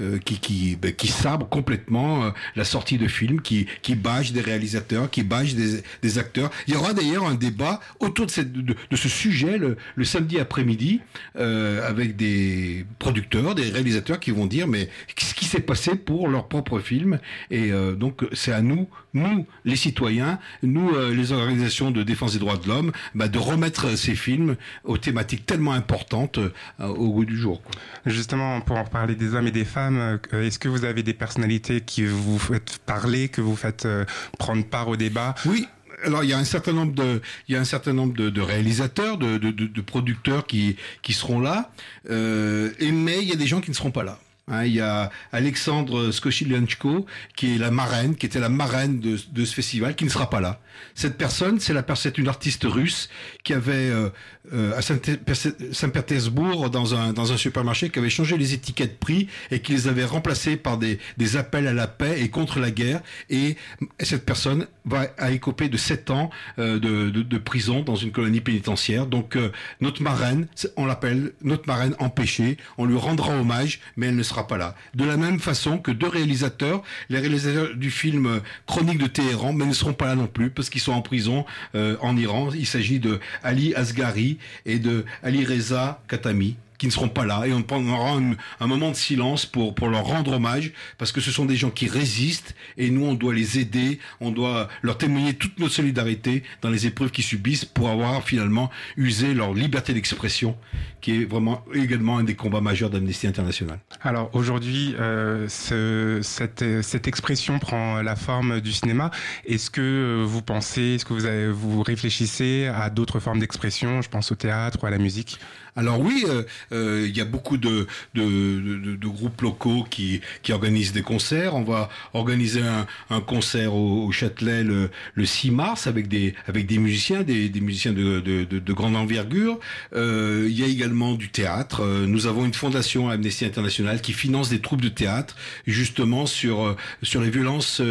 euh, 0.00 0.18
qui 0.18 0.38
qui, 0.38 0.76
ben, 0.76 0.92
qui 0.92 1.08
sabre 1.08 1.48
complètement 1.48 2.26
euh, 2.26 2.30
la 2.54 2.64
sortie 2.64 2.98
de 2.98 3.08
films, 3.08 3.40
qui 3.40 3.66
qui 3.80 3.94
bâche 3.96 4.32
des 4.32 4.42
réalisateurs, 4.42 5.10
qui 5.10 5.22
bâche 5.22 5.54
des, 5.54 5.82
des 6.02 6.18
acteurs. 6.18 6.50
Il 6.68 6.74
y 6.74 6.76
aura 6.76 6.92
d'ailleurs 6.92 7.26
un 7.26 7.34
débat 7.34 7.80
autour 7.98 8.26
de, 8.26 8.30
cette, 8.30 8.52
de, 8.52 8.76
de 8.90 8.96
ce 8.96 9.08
sujet 9.08 9.56
le, 9.56 9.76
le 9.96 10.04
samedi 10.04 10.38
après-midi 10.38 11.00
avec 11.34 12.14
des 12.14 12.84
producteurs, 12.98 13.54
des 13.54 13.70
réalisateurs 13.70 14.20
qui 14.20 14.30
vont 14.32 14.46
dire 14.46 14.68
mais 14.68 14.90
qu'est-ce 15.16 15.34
qui 15.34 15.46
s'est 15.46 15.60
passé 15.60 15.96
pour 15.96 16.28
leur 16.28 16.46
propre 16.46 16.78
film? 16.78 17.18
Et 17.50 17.70
donc 17.96 18.24
c'est 18.32 18.52
à 18.52 18.60
nous, 18.60 18.88
nous 19.14 19.46
les 19.64 19.76
citoyens, 19.76 20.38
nous 20.62 20.92
les 21.10 21.32
organisations 21.32 21.90
de 21.90 22.02
défense 22.02 22.34
des 22.34 22.38
droits 22.38 22.58
de 22.58 22.68
l'homme, 22.68 22.92
ben, 23.14 23.28
de 23.28 23.38
remettre 23.38 23.96
ces 23.96 24.14
films 24.14 24.56
aux 24.84 24.98
thématiques 24.98 25.46
tellement 25.54 25.72
importante 25.72 26.38
euh, 26.38 26.50
au 26.80 27.12
goût 27.12 27.24
du 27.24 27.38
jour. 27.38 27.62
Justement, 28.06 28.60
pour 28.60 28.76
en 28.76 28.84
parler 28.84 29.14
des 29.14 29.34
hommes 29.34 29.46
et 29.46 29.52
des 29.52 29.64
femmes, 29.64 30.18
euh, 30.32 30.42
est-ce 30.42 30.58
que 30.58 30.68
vous 30.68 30.84
avez 30.84 31.04
des 31.04 31.14
personnalités 31.14 31.80
qui 31.80 32.04
vous 32.04 32.40
faites 32.40 32.78
parler, 32.78 33.28
que 33.28 33.40
vous 33.40 33.54
faites 33.54 33.86
euh, 33.86 34.04
prendre 34.36 34.64
part 34.64 34.88
au 34.88 34.96
débat? 34.96 35.36
Oui, 35.46 35.68
alors 36.04 36.24
il 36.24 36.30
y 36.30 36.32
a 36.32 36.38
un 36.38 36.44
certain 36.44 36.72
nombre 36.72 36.92
de, 36.92 37.22
il 37.46 37.54
y 37.54 37.56
a 37.56 37.60
un 37.60 37.64
certain 37.64 37.92
nombre 37.92 38.14
de, 38.14 38.40
réalisateurs, 38.40 39.16
de, 39.16 39.38
de, 39.38 39.80
producteurs 39.80 40.44
qui 40.44 40.76
qui 41.02 41.12
seront 41.12 41.38
là, 41.38 41.70
et 42.10 42.90
mais 42.92 43.22
il 43.22 43.28
y 43.28 43.32
a 43.32 43.36
des 43.36 43.46
gens 43.46 43.60
qui 43.60 43.70
ne 43.70 43.76
seront 43.76 43.92
pas 43.92 44.02
là. 44.02 44.18
Hein, 44.46 44.64
il 44.64 44.74
y 44.74 44.80
a 44.80 45.10
Alexandre 45.32 46.10
Skochilenchko 46.10 47.06
qui 47.34 47.54
est 47.54 47.58
la 47.58 47.70
marraine, 47.70 48.14
qui 48.14 48.26
était 48.26 48.40
la 48.40 48.50
marraine 48.50 49.00
de, 49.00 49.16
de, 49.32 49.44
ce 49.44 49.54
festival, 49.54 49.94
qui 49.94 50.04
ne 50.04 50.10
sera 50.10 50.28
pas 50.28 50.40
là. 50.40 50.60
Cette 50.94 51.16
personne, 51.16 51.60
c'est 51.60 51.72
la 51.72 51.84
c'est 51.94 52.18
une 52.18 52.28
artiste 52.28 52.64
russe 52.64 53.08
qui 53.44 53.52
avait 53.52 53.90
euh, 53.90 54.08
euh, 54.52 54.76
à 54.76 54.82
Saint-Pétersbourg 54.82 56.70
dans 56.70 56.94
un 56.94 57.12
dans 57.12 57.32
un 57.32 57.36
supermarché 57.36 57.90
qui 57.90 57.98
avait 57.98 58.10
changé 58.10 58.36
les 58.36 58.52
étiquettes 58.54 58.98
prix 58.98 59.28
et 59.50 59.60
qui 59.60 59.72
les 59.72 59.88
avait 59.88 60.04
remplacées 60.04 60.56
par 60.56 60.78
des 60.78 60.98
des 61.16 61.36
appels 61.36 61.66
à 61.66 61.72
la 61.72 61.86
paix 61.86 62.20
et 62.20 62.30
contre 62.30 62.58
la 62.58 62.70
guerre. 62.70 63.00
Et 63.30 63.56
cette 64.00 64.24
personne 64.24 64.66
va 64.84 65.06
à 65.18 65.30
écoper 65.30 65.68
de 65.68 65.76
7 65.76 66.10
ans 66.10 66.30
euh, 66.58 66.78
de, 66.78 67.10
de, 67.10 67.38
prison 67.38 67.82
dans 67.82 67.96
une 67.96 68.12
colonie 68.12 68.40
pénitentiaire. 68.40 69.06
Donc 69.06 69.38
notre 69.80 70.02
marraine, 70.02 70.46
on 70.76 70.86
l'appelle 70.86 71.32
notre 71.42 71.66
marraine 71.66 71.94
empêchée. 71.98 72.56
On 72.78 72.84
lui 72.84 72.96
rendra 72.96 73.36
hommage, 73.36 73.80
mais 73.96 74.06
elle 74.06 74.16
ne 74.16 74.22
sera 74.22 74.46
pas 74.46 74.56
là. 74.56 74.74
De 74.94 75.04
la 75.04 75.16
même 75.16 75.40
façon 75.40 75.78
que 75.78 75.90
deux 75.90 76.08
réalisateurs, 76.08 76.82
les 77.08 77.18
réalisateurs 77.18 77.74
du 77.74 77.90
film 77.90 78.40
Chronique 78.66 78.98
de 78.98 79.06
Téhéran, 79.06 79.52
mais 79.52 79.66
ne 79.66 79.72
seront 79.72 79.92
pas 79.92 80.06
là 80.06 80.14
non 80.14 80.26
plus 80.26 80.50
qu'ils 80.70 80.80
sont 80.80 80.92
en 80.92 81.02
prison 81.02 81.44
euh, 81.74 81.96
en 82.00 82.16
Iran. 82.16 82.50
Il 82.54 82.66
s'agit 82.66 82.98
de 82.98 83.20
Ali 83.42 83.74
Asghari 83.74 84.38
et 84.66 84.78
de 84.78 85.04
Ali 85.22 85.44
Reza 85.44 86.00
Khatami 86.08 86.56
qui 86.78 86.86
ne 86.86 86.92
seront 86.92 87.08
pas 87.08 87.24
là 87.24 87.46
et 87.46 87.52
on 87.52 87.62
prendra 87.62 88.18
un, 88.60 88.66
moment 88.66 88.90
de 88.90 88.96
silence 88.96 89.46
pour, 89.46 89.74
pour 89.74 89.88
leur 89.88 90.04
rendre 90.04 90.32
hommage 90.32 90.72
parce 90.98 91.12
que 91.12 91.20
ce 91.20 91.30
sont 91.30 91.44
des 91.44 91.56
gens 91.56 91.70
qui 91.70 91.88
résistent 91.88 92.54
et 92.76 92.90
nous 92.90 93.04
on 93.04 93.14
doit 93.14 93.34
les 93.34 93.58
aider, 93.58 93.98
on 94.20 94.30
doit 94.30 94.68
leur 94.82 94.98
témoigner 94.98 95.34
toute 95.34 95.58
notre 95.58 95.74
solidarité 95.74 96.42
dans 96.62 96.70
les 96.70 96.86
épreuves 96.86 97.10
qu'ils 97.10 97.24
subissent 97.24 97.64
pour 97.64 97.88
avoir 97.88 98.22
finalement 98.24 98.70
usé 98.96 99.34
leur 99.34 99.54
liberté 99.54 99.92
d'expression 99.92 100.56
qui 101.00 101.22
est 101.22 101.24
vraiment 101.24 101.62
également 101.74 102.18
un 102.18 102.24
des 102.24 102.34
combats 102.34 102.62
majeurs 102.62 102.88
d'Amnesty 102.88 103.26
International. 103.26 103.78
Alors 104.00 104.30
aujourd'hui, 104.32 104.94
euh, 104.98 105.46
ce, 105.48 106.20
cette, 106.22 106.64
cette 106.82 107.06
expression 107.06 107.58
prend 107.58 108.00
la 108.00 108.16
forme 108.16 108.60
du 108.62 108.72
cinéma. 108.72 109.10
Est-ce 109.44 109.70
que 109.70 110.24
vous 110.26 110.40
pensez, 110.40 110.94
est-ce 110.94 111.04
que 111.04 111.12
vous, 111.12 111.26
avez, 111.26 111.50
vous 111.50 111.82
réfléchissez 111.82 112.70
à 112.74 112.88
d'autres 112.88 113.20
formes 113.20 113.38
d'expression? 113.38 114.00
Je 114.00 114.08
pense 114.08 114.32
au 114.32 114.34
théâtre 114.34 114.78
ou 114.82 114.86
à 114.86 114.90
la 114.90 114.98
musique 114.98 115.38
alors 115.76 116.00
oui, 116.00 116.24
euh, 116.28 116.44
euh, 116.72 117.04
il 117.08 117.16
y 117.16 117.20
a 117.20 117.24
beaucoup 117.24 117.56
de, 117.56 117.88
de, 118.14 118.22
de, 118.22 118.96
de, 118.96 119.08
groupes 119.08 119.40
locaux 119.40 119.84
qui, 119.90 120.20
qui 120.42 120.52
organisent 120.52 120.92
des 120.92 121.02
concerts. 121.02 121.56
On 121.56 121.64
va 121.64 121.88
organiser 122.12 122.62
un, 122.62 122.86
un 123.10 123.20
concert 123.20 123.74
au, 123.74 124.06
au, 124.06 124.12
Châtelet 124.12 124.62
le, 124.62 124.90
le 125.14 125.26
6 125.26 125.50
mars 125.50 125.88
avec 125.88 126.06
des, 126.06 126.34
avec 126.46 126.66
des 126.66 126.78
musiciens, 126.78 127.22
des, 127.22 127.48
des 127.48 127.60
musiciens 127.60 127.92
de, 127.92 128.20
de, 128.20 128.44
de, 128.44 128.72
grande 128.72 128.94
envergure. 128.94 129.58
Euh, 129.96 130.46
il 130.48 130.56
y 130.56 130.62
a 130.62 130.66
également 130.66 131.14
du 131.14 131.30
théâtre. 131.30 131.84
Nous 132.06 132.26
avons 132.26 132.44
une 132.44 132.54
fondation 132.54 133.08
Amnesty 133.08 133.44
International 133.44 134.00
qui 134.00 134.12
finance 134.12 134.50
des 134.50 134.60
troupes 134.60 134.80
de 134.80 134.88
théâtre 134.88 135.34
justement 135.66 136.26
sur, 136.26 136.76
sur 137.02 137.20
les 137.20 137.30
violences 137.30 137.82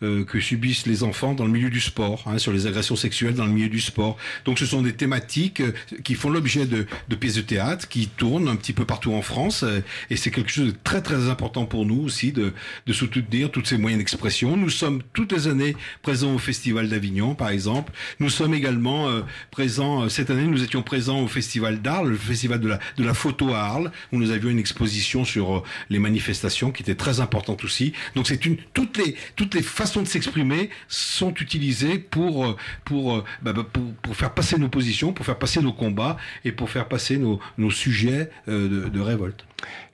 que 0.00 0.40
subissent 0.40 0.86
les 0.86 1.04
enfants 1.04 1.34
dans 1.34 1.44
le 1.44 1.52
milieu 1.52 1.70
du 1.70 1.80
sport, 1.80 2.24
hein, 2.26 2.38
sur 2.38 2.52
les 2.52 2.66
agressions 2.66 2.96
sexuelles 2.96 3.34
dans 3.34 3.46
le 3.46 3.52
milieu 3.52 3.68
du 3.68 3.80
sport. 3.80 4.16
Donc 4.44 4.58
ce 4.58 4.66
sont 4.66 4.82
des 4.82 4.94
thématiques 4.94 5.62
qui 6.02 6.14
font 6.14 6.30
l'objet 6.30 6.66
de, 6.66 6.86
de 7.08 7.16
de 7.36 7.42
théâtre 7.42 7.88
qui 7.88 8.08
tournent 8.08 8.48
un 8.48 8.56
petit 8.56 8.72
peu 8.72 8.84
partout 8.84 9.12
en 9.12 9.22
France 9.22 9.62
euh, 9.62 9.80
et 10.10 10.16
c'est 10.16 10.30
quelque 10.30 10.50
chose 10.50 10.66
de 10.66 10.74
très 10.84 11.02
très 11.02 11.28
important 11.28 11.66
pour 11.66 11.84
nous 11.84 12.02
aussi 12.02 12.32
de, 12.32 12.52
de 12.86 12.92
soutenir 12.92 13.50
toutes 13.50 13.66
ces 13.66 13.78
moyens 13.78 13.98
d'expression. 13.98 14.56
Nous 14.56 14.70
sommes 14.70 15.02
toutes 15.12 15.32
les 15.32 15.48
années 15.48 15.76
présents 16.02 16.34
au 16.34 16.38
Festival 16.38 16.88
d'Avignon 16.88 17.34
par 17.34 17.50
exemple. 17.50 17.92
Nous 18.20 18.30
sommes 18.30 18.54
également 18.54 19.08
euh, 19.08 19.22
présents, 19.50 20.04
euh, 20.04 20.08
cette 20.08 20.30
année 20.30 20.46
nous 20.46 20.62
étions 20.62 20.82
présents 20.82 21.20
au 21.20 21.28
Festival 21.28 21.82
d'Arles, 21.82 22.10
le 22.10 22.16
festival 22.16 22.60
de 22.60 22.68
la, 22.68 22.78
de 22.96 23.04
la 23.04 23.14
photo 23.14 23.52
à 23.52 23.60
Arles 23.60 23.92
où 24.12 24.18
nous 24.18 24.30
avions 24.30 24.50
une 24.50 24.58
exposition 24.58 25.24
sur 25.24 25.62
les 25.90 25.98
manifestations 25.98 26.70
qui 26.70 26.82
était 26.82 26.94
très 26.94 27.20
importante 27.20 27.64
aussi. 27.64 27.92
Donc 28.14 28.26
c'est 28.26 28.46
une, 28.46 28.56
toutes 28.74 28.96
les, 28.96 29.16
toutes 29.36 29.54
les 29.54 29.62
façons 29.62 30.02
de 30.02 30.08
s'exprimer 30.08 30.70
sont 30.88 31.34
utilisées 31.34 31.98
pour, 31.98 32.56
pour, 32.84 33.24
bah, 33.42 33.52
bah, 33.52 33.66
pour, 33.70 33.92
pour 34.02 34.16
faire 34.16 34.32
passer 34.32 34.58
nos 34.58 34.68
positions, 34.68 35.12
pour 35.12 35.26
faire 35.26 35.38
passer 35.38 35.60
nos 35.60 35.72
combats 35.72 36.16
et 36.44 36.52
pour 36.52 36.70
faire 36.70 36.88
passer 36.88 37.17
nos, 37.18 37.70
sujets 37.70 38.30
euh, 38.48 38.88
de, 38.88 39.00
révolte. 39.00 39.44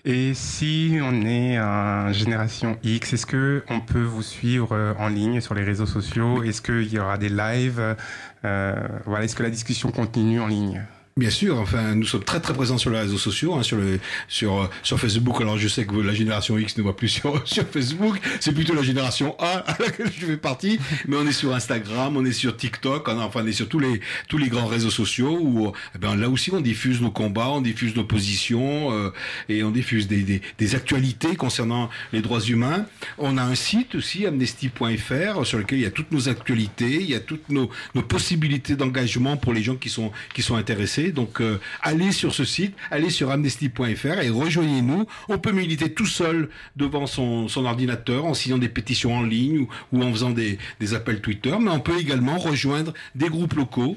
Et 0.04 0.34
si 0.34 0.98
on 1.02 1.22
est 1.22 1.58
en 1.58 2.12
génération 2.12 2.76
X, 2.82 3.14
est-ce 3.14 3.26
que 3.26 3.64
on 3.68 3.80
peut 3.80 4.02
vous 4.02 4.22
suivre 4.22 4.72
euh, 4.72 4.92
en 4.98 5.08
ligne 5.08 5.40
sur 5.40 5.54
les 5.54 5.64
réseaux 5.64 5.86
sociaux? 5.86 6.42
Est-ce 6.42 6.60
qu'il 6.60 6.92
y 6.92 6.98
aura 6.98 7.18
des 7.18 7.30
lives? 7.30 7.96
Euh, 8.44 8.74
Voilà, 9.06 9.24
est-ce 9.24 9.34
que 9.36 9.42
la 9.42 9.50
discussion 9.50 9.90
continue 9.90 10.40
en 10.40 10.46
ligne? 10.46 10.82
Bien 11.16 11.30
sûr, 11.30 11.60
enfin, 11.60 11.94
nous 11.94 12.06
sommes 12.06 12.24
très 12.24 12.40
très 12.40 12.52
présents 12.54 12.76
sur 12.76 12.90
les 12.90 12.98
réseaux 12.98 13.18
sociaux, 13.18 13.54
hein, 13.54 13.62
sur 13.62 13.76
le 13.76 14.00
sur 14.26 14.68
sur 14.82 14.98
Facebook. 14.98 15.40
Alors 15.40 15.56
je 15.56 15.68
sais 15.68 15.86
que 15.86 15.94
la 15.94 16.12
génération 16.12 16.58
X 16.58 16.76
ne 16.76 16.82
voit 16.82 16.96
plus 16.96 17.08
sur 17.20 17.40
sur 17.46 17.64
Facebook, 17.68 18.18
c'est 18.40 18.52
plutôt 18.52 18.74
la 18.74 18.82
génération 18.82 19.36
A 19.38 19.58
à 19.70 19.76
laquelle 19.78 20.10
je 20.10 20.26
fais 20.26 20.36
partie. 20.36 20.80
Mais 21.06 21.16
on 21.16 21.24
est 21.24 21.32
sur 21.32 21.54
Instagram, 21.54 22.16
on 22.16 22.24
est 22.24 22.32
sur 22.32 22.56
TikTok, 22.56 23.06
on, 23.06 23.20
enfin 23.20 23.42
on 23.44 23.46
est 23.46 23.52
sur 23.52 23.68
tous 23.68 23.78
les 23.78 24.00
tous 24.26 24.38
les 24.38 24.48
grands 24.48 24.66
réseaux 24.66 24.90
sociaux 24.90 25.38
où 25.40 25.70
eh 25.94 25.98
ben 25.98 26.16
là 26.16 26.28
aussi 26.28 26.50
on 26.52 26.60
diffuse 26.60 27.00
nos 27.00 27.12
combats, 27.12 27.50
on 27.50 27.60
diffuse 27.60 27.94
nos 27.94 28.02
positions 28.02 28.90
euh, 28.90 29.12
et 29.48 29.62
on 29.62 29.70
diffuse 29.70 30.08
des, 30.08 30.22
des, 30.22 30.42
des 30.58 30.74
actualités 30.74 31.36
concernant 31.36 31.90
les 32.12 32.22
droits 32.22 32.40
humains. 32.40 32.86
On 33.18 33.38
a 33.38 33.42
un 33.44 33.54
site 33.54 33.94
aussi 33.94 34.26
amnesty.fr 34.26 35.46
sur 35.46 35.58
lequel 35.58 35.78
il 35.78 35.82
y 35.82 35.86
a 35.86 35.92
toutes 35.92 36.10
nos 36.10 36.28
actualités, 36.28 36.96
il 36.96 37.08
y 37.08 37.14
a 37.14 37.20
toutes 37.20 37.50
nos 37.50 37.70
nos 37.94 38.02
possibilités 38.02 38.74
d'engagement 38.74 39.36
pour 39.36 39.52
les 39.52 39.62
gens 39.62 39.76
qui 39.76 39.90
sont 39.90 40.10
qui 40.34 40.42
sont 40.42 40.56
intéressés. 40.56 41.03
Donc 41.12 41.40
euh, 41.40 41.58
allez 41.82 42.12
sur 42.12 42.34
ce 42.34 42.44
site, 42.44 42.74
allez 42.90 43.10
sur 43.10 43.30
amnesty.fr 43.30 44.20
et 44.20 44.28
rejoignez-nous. 44.28 45.06
On 45.28 45.38
peut 45.38 45.52
militer 45.52 45.92
tout 45.92 46.06
seul 46.06 46.48
devant 46.76 47.06
son, 47.06 47.46
ordinateur 47.56 48.24
en 48.24 48.34
signant 48.34 48.58
des 48.58 48.68
pétitions 48.68 49.14
en 49.14 49.22
ligne 49.22 49.66
ou, 49.92 50.02
en 50.02 50.12
faisant 50.12 50.30
des 50.30 50.58
appels 50.94 51.20
Twitter, 51.20 51.54
mais 51.60 51.70
on 51.70 51.80
peut 51.80 51.98
également 51.98 52.38
rejoindre 52.38 52.92
des 53.14 53.28
groupes 53.28 53.54
locaux 53.54 53.96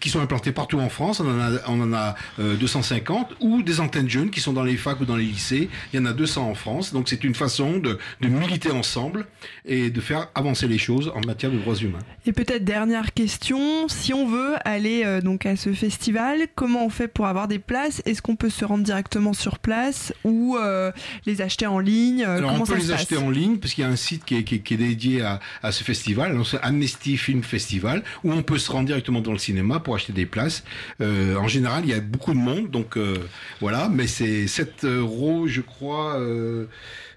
qui 0.00 0.10
sont 0.10 0.20
implantés 0.20 0.52
partout 0.52 0.80
en 0.80 0.88
France, 0.88 1.20
on 1.20 1.28
en 1.28 1.40
a, 1.40 1.58
on 1.68 1.80
en 1.80 1.92
a 1.92 2.14
euh, 2.38 2.56
250, 2.56 3.34
ou 3.40 3.62
des 3.62 3.80
antennes 3.80 4.08
jeunes 4.08 4.30
qui 4.30 4.40
sont 4.40 4.52
dans 4.52 4.62
les 4.62 4.76
facs 4.76 5.00
ou 5.00 5.04
dans 5.04 5.16
les 5.16 5.24
lycées, 5.24 5.68
il 5.92 6.00
y 6.00 6.02
en 6.02 6.06
a 6.06 6.12
200 6.12 6.50
en 6.50 6.54
France, 6.54 6.92
donc 6.92 7.08
c'est 7.08 7.24
une 7.24 7.34
façon 7.34 7.78
de, 7.78 7.98
de, 8.20 8.28
militer 8.28 8.70
ensemble 8.70 9.26
et 9.64 9.90
de 9.90 10.00
faire 10.00 10.28
avancer 10.34 10.66
les 10.66 10.78
choses 10.78 11.12
en 11.14 11.20
matière 11.26 11.50
de 11.52 11.58
droits 11.58 11.76
humains. 11.76 11.98
Et 12.26 12.32
peut-être 12.32 12.64
dernière 12.64 13.12
question, 13.12 13.88
si 13.88 14.12
on 14.12 14.26
veut 14.26 14.54
aller 14.64 15.02
euh, 15.04 15.20
donc 15.20 15.46
à 15.46 15.56
ce 15.56 15.72
festival, 15.72 16.46
comment 16.54 16.84
on 16.84 16.90
fait 16.90 17.08
pour 17.08 17.26
avoir 17.26 17.48
des 17.48 17.58
places? 17.58 18.02
Est-ce 18.04 18.22
qu'on 18.22 18.36
peut 18.36 18.50
se 18.50 18.64
rendre 18.64 18.84
directement 18.84 19.32
sur 19.32 19.58
place 19.58 20.12
ou 20.24 20.56
euh, 20.56 20.90
les 21.26 21.40
acheter 21.40 21.66
en 21.66 21.78
ligne? 21.78 22.24
Alors 22.24 22.52
comment 22.52 22.64
on 22.64 22.66
peut 22.66 22.76
les 22.76 22.92
acheter 22.92 23.16
en 23.16 23.30
ligne 23.30 23.58
parce 23.58 23.74
qu'il 23.74 23.84
y 23.84 23.86
a 23.86 23.90
un 23.90 23.96
site 23.96 24.24
qui 24.24 24.36
est, 24.36 24.44
qui 24.44 24.56
est, 24.56 24.58
qui 24.60 24.74
est 24.74 24.78
dédié 24.78 25.22
à, 25.22 25.40
à, 25.62 25.72
ce 25.72 25.84
festival, 25.84 26.36
c'est 26.44 26.60
Amnesty 26.60 27.16
Film 27.16 27.42
Festival, 27.42 28.02
où 28.22 28.32
on 28.32 28.42
peut 28.42 28.58
se 28.58 28.70
rendre 28.70 28.86
directement 28.86 29.20
dans 29.20 29.32
le 29.32 29.38
cinéma 29.38 29.80
pour 29.84 29.94
acheter 29.94 30.12
des 30.12 30.26
places. 30.26 30.64
Euh, 31.00 31.36
en 31.36 31.46
général, 31.46 31.84
il 31.84 31.90
y 31.90 31.94
a 31.94 32.00
beaucoup 32.00 32.32
de 32.32 32.38
monde, 32.38 32.70
donc 32.70 32.96
euh, 32.96 33.18
voilà, 33.60 33.88
mais 33.88 34.08
c'est 34.08 34.48
7 34.48 34.84
euros, 34.84 35.46
je 35.46 35.60
crois. 35.60 36.18
Euh, 36.18 36.66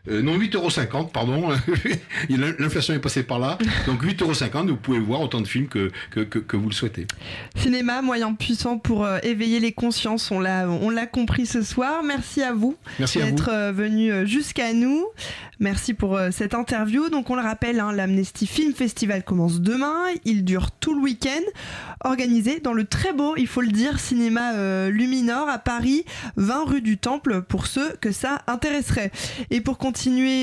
euh, 0.09 0.21
non, 0.21 0.37
8,50€, 0.37 1.11
pardon. 1.11 1.49
L'inflation 2.29 2.93
est 2.93 2.99
passée 2.99 3.23
par 3.23 3.39
là. 3.39 3.57
Donc 3.85 4.03
8,50€, 4.03 4.67
vous 4.67 4.75
pouvez 4.75 4.99
voir 4.99 5.21
autant 5.21 5.41
de 5.41 5.47
films 5.47 5.67
que, 5.67 5.91
que, 6.11 6.21
que, 6.21 6.39
que, 6.39 6.57
vous 6.57 6.69
le 6.69 6.73
souhaitez. 6.73 7.07
Cinéma, 7.55 8.01
moyen 8.01 8.33
puissant 8.33 8.77
pour 8.77 9.05
euh, 9.05 9.19
éveiller 9.23 9.59
les 9.59 9.71
consciences, 9.71 10.31
on 10.31 10.39
l'a, 10.39 10.69
on 10.69 10.89
l'a 10.89 11.05
compris 11.05 11.45
ce 11.45 11.61
soir. 11.61 12.03
Merci 12.03 12.41
à 12.41 12.53
vous 12.53 12.75
Merci 12.99 13.19
d'être 13.19 13.49
euh, 13.51 13.71
venu 13.71 14.25
jusqu'à 14.25 14.73
nous. 14.73 15.05
Merci 15.59 15.93
pour 15.93 16.19
cette 16.31 16.53
interview. 16.53 17.09
Donc 17.09 17.29
on 17.29 17.35
le 17.35 17.41
rappelle, 17.41 17.79
hein, 17.79 17.91
l'Amnesty 17.91 18.45
Film 18.45 18.73
Festival 18.73 19.23
commence 19.23 19.59
demain. 19.59 20.05
Il 20.23 20.45
dure 20.45 20.71
tout 20.71 20.93
le 20.93 21.01
week-end. 21.01 21.41
Organisé 22.03 22.59
dans 22.59 22.73
le 22.73 22.85
très 22.85 23.11
beau, 23.11 23.35
il 23.37 23.47
faut 23.47 23.61
le 23.61 23.71
dire, 23.71 23.99
cinéma 23.99 24.53
euh, 24.53 24.89
Luminor 24.89 25.49
à 25.49 25.57
Paris, 25.57 26.05
20 26.35 26.65
rue 26.65 26.81
du 26.81 26.97
Temple, 26.97 27.41
pour 27.41 27.65
ceux 27.65 27.93
que 27.99 28.11
ça 28.11 28.43
intéresserait. 28.47 29.11
Et 29.49 29.61
pour 29.61 29.77
continuer 29.77 29.96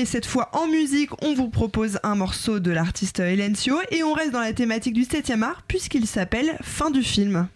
cette 0.05 0.25
fois 0.25 0.49
en 0.53 0.67
musique, 0.67 1.11
on 1.23 1.33
vous 1.33 1.49
propose 1.49 1.99
un 2.03 2.15
morceau 2.15 2.59
de 2.59 2.71
l'artiste 2.71 3.21
Sio 3.55 3.77
et 3.89 4.03
on 4.03 4.13
reste 4.13 4.31
dans 4.31 4.41
la 4.41 4.53
thématique 4.53 4.93
du 4.93 5.03
7e 5.03 5.43
art 5.43 5.63
puisqu'il 5.67 6.05
s'appelle 6.07 6.57
Fin 6.61 6.91
du 6.91 7.01
film. 7.01 7.47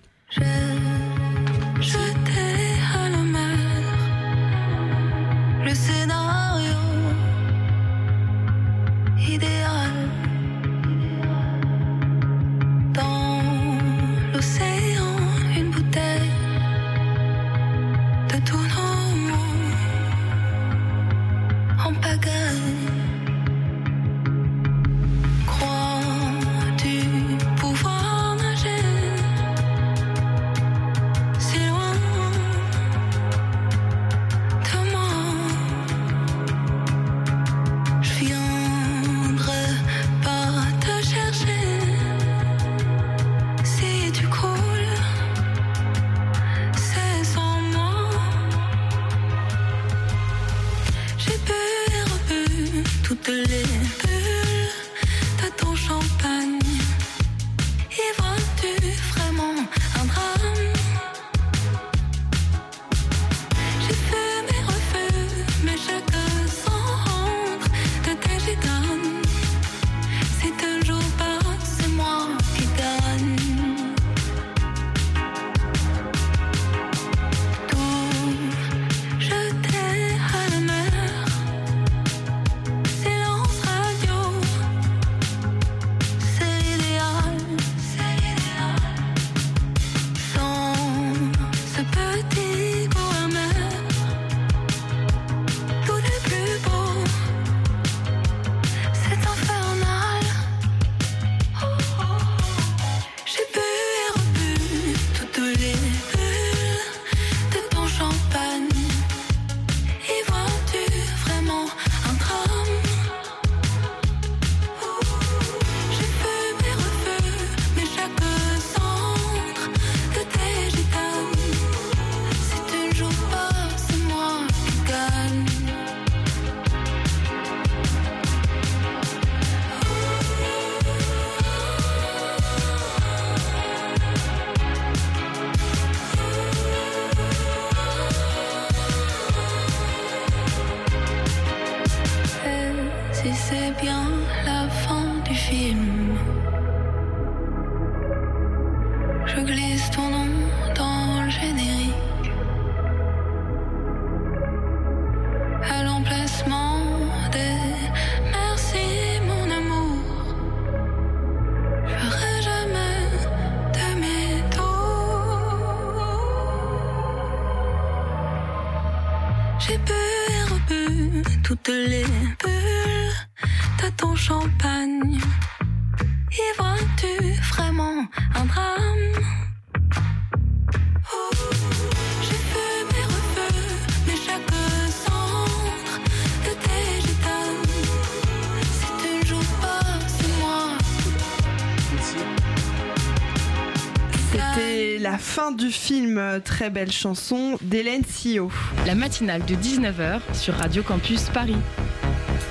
Fin 195.20 195.52
du 195.52 195.70
film 195.70 196.18
euh, 196.18 196.40
Très 196.40 196.70
belle 196.70 196.92
chanson 196.92 197.58
d'Hélène 197.62 198.04
Sio. 198.06 198.50
La 198.88 198.96
matinale 198.96 199.46
de 199.46 199.56
19h 199.56 200.22
sur 200.34 200.56
Radio 200.56 200.82
Campus 200.82 201.24
Paris. 201.34 201.58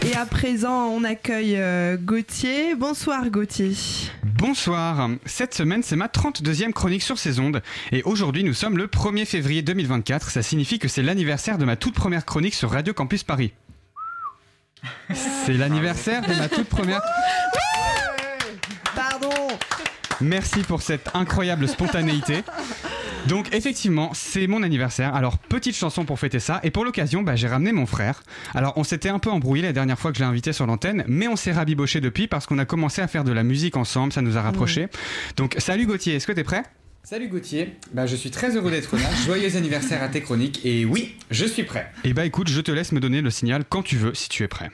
Et 0.06 0.14
à 0.14 0.26
présent, 0.26 0.88
on 0.88 1.02
accueille 1.02 1.56
euh, 1.56 1.96
Gauthier. 1.96 2.74
Bonsoir 2.74 3.28
Gauthier. 3.30 3.72
Bonsoir, 4.24 5.10
cette 5.24 5.54
semaine 5.54 5.82
c'est 5.82 5.96
ma 5.96 6.06
32e 6.06 6.72
chronique 6.72 7.02
sur 7.02 7.18
ces 7.18 7.40
ondes 7.40 7.60
et 7.90 8.04
aujourd'hui 8.04 8.44
nous 8.44 8.54
sommes 8.54 8.78
le 8.78 8.86
1er 8.86 9.24
février 9.24 9.62
2024, 9.62 10.30
ça 10.30 10.42
signifie 10.42 10.78
que 10.78 10.86
c'est 10.86 11.02
l'anniversaire 11.02 11.58
de 11.58 11.64
ma 11.64 11.74
toute 11.74 11.94
première 11.94 12.24
chronique 12.24 12.54
sur 12.54 12.70
Radio 12.70 12.94
Campus 12.94 13.24
Paris. 13.24 13.52
C'est 15.12 15.54
l'anniversaire 15.54 16.22
de 16.22 16.34
ma 16.34 16.48
toute 16.48 16.68
première... 16.68 17.00
Merci 20.20 20.60
pour 20.60 20.82
cette 20.82 21.10
incroyable 21.14 21.68
spontanéité. 21.68 22.42
Donc 23.26 23.54
effectivement, 23.54 24.10
c'est 24.14 24.46
mon 24.46 24.62
anniversaire. 24.62 25.14
Alors 25.14 25.38
petite 25.38 25.76
chanson 25.76 26.04
pour 26.04 26.18
fêter 26.18 26.40
ça. 26.40 26.60
Et 26.62 26.70
pour 26.70 26.84
l'occasion, 26.84 27.22
bah, 27.22 27.36
j'ai 27.36 27.48
ramené 27.48 27.72
mon 27.72 27.86
frère. 27.86 28.22
Alors 28.54 28.72
on 28.76 28.84
s'était 28.84 29.08
un 29.08 29.18
peu 29.18 29.30
embrouillé 29.30 29.62
la 29.62 29.72
dernière 29.72 29.98
fois 29.98 30.12
que 30.12 30.18
je 30.18 30.22
l'ai 30.22 30.28
invité 30.28 30.52
sur 30.52 30.66
l'antenne, 30.66 31.04
mais 31.06 31.28
on 31.28 31.36
s'est 31.36 31.52
rabiboché 31.52 32.00
depuis 32.00 32.26
parce 32.26 32.46
qu'on 32.46 32.58
a 32.58 32.64
commencé 32.64 33.02
à 33.02 33.08
faire 33.08 33.24
de 33.24 33.32
la 33.32 33.42
musique 33.42 33.76
ensemble. 33.76 34.12
Ça 34.12 34.22
nous 34.22 34.36
a 34.36 34.42
rapprochés. 34.42 34.88
Donc 35.36 35.54
salut 35.58 35.86
Gauthier, 35.86 36.14
est-ce 36.14 36.26
que 36.26 36.32
t'es 36.32 36.44
prêt? 36.44 36.62
Salut 37.04 37.28
Gauthier, 37.28 37.76
bah, 37.92 38.06
je 38.06 38.16
suis 38.16 38.30
très 38.30 38.56
heureux 38.56 38.70
d'être 38.70 38.96
là. 38.96 39.08
Joyeux 39.24 39.56
anniversaire 39.56 40.02
à 40.02 40.08
tes 40.08 40.20
chroniques 40.20 40.64
et 40.64 40.84
oui, 40.84 41.16
je 41.30 41.46
suis 41.46 41.62
prêt. 41.62 41.90
Et 42.04 42.12
bah 42.12 42.26
écoute, 42.26 42.48
je 42.48 42.60
te 42.60 42.70
laisse 42.70 42.92
me 42.92 43.00
donner 43.00 43.22
le 43.22 43.30
signal 43.30 43.64
quand 43.68 43.82
tu 43.82 43.96
veux 43.96 44.14
si 44.14 44.28
tu 44.28 44.42
es 44.42 44.48
prêt. 44.48 44.70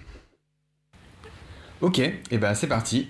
Ok, 1.80 1.98
et 1.98 2.38
bah 2.38 2.54
c'est 2.54 2.66
parti. 2.66 3.08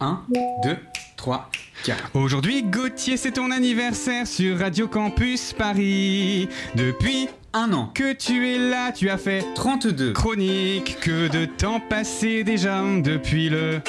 1, 0.00 0.24
2, 0.64 0.76
3, 1.24 1.48
4. 1.84 2.10
Aujourd'hui, 2.12 2.62
Gauthier, 2.64 3.16
c'est 3.16 3.30
ton 3.32 3.50
anniversaire 3.50 4.26
sur 4.26 4.58
Radio 4.58 4.86
Campus 4.88 5.54
Paris. 5.54 6.50
Depuis 6.74 7.28
Un 7.54 7.72
an. 7.72 7.90
que 7.94 8.12
tu 8.12 8.46
es 8.46 8.58
là, 8.58 8.92
tu 8.92 9.08
as 9.08 9.16
fait 9.16 9.42
32. 9.54 10.12
chronique. 10.12 10.98
Que 11.00 11.28
de 11.28 11.46
temps 11.46 11.80
passé 11.80 12.44
déjà 12.44 12.82
depuis 13.02 13.48
le 13.48 13.80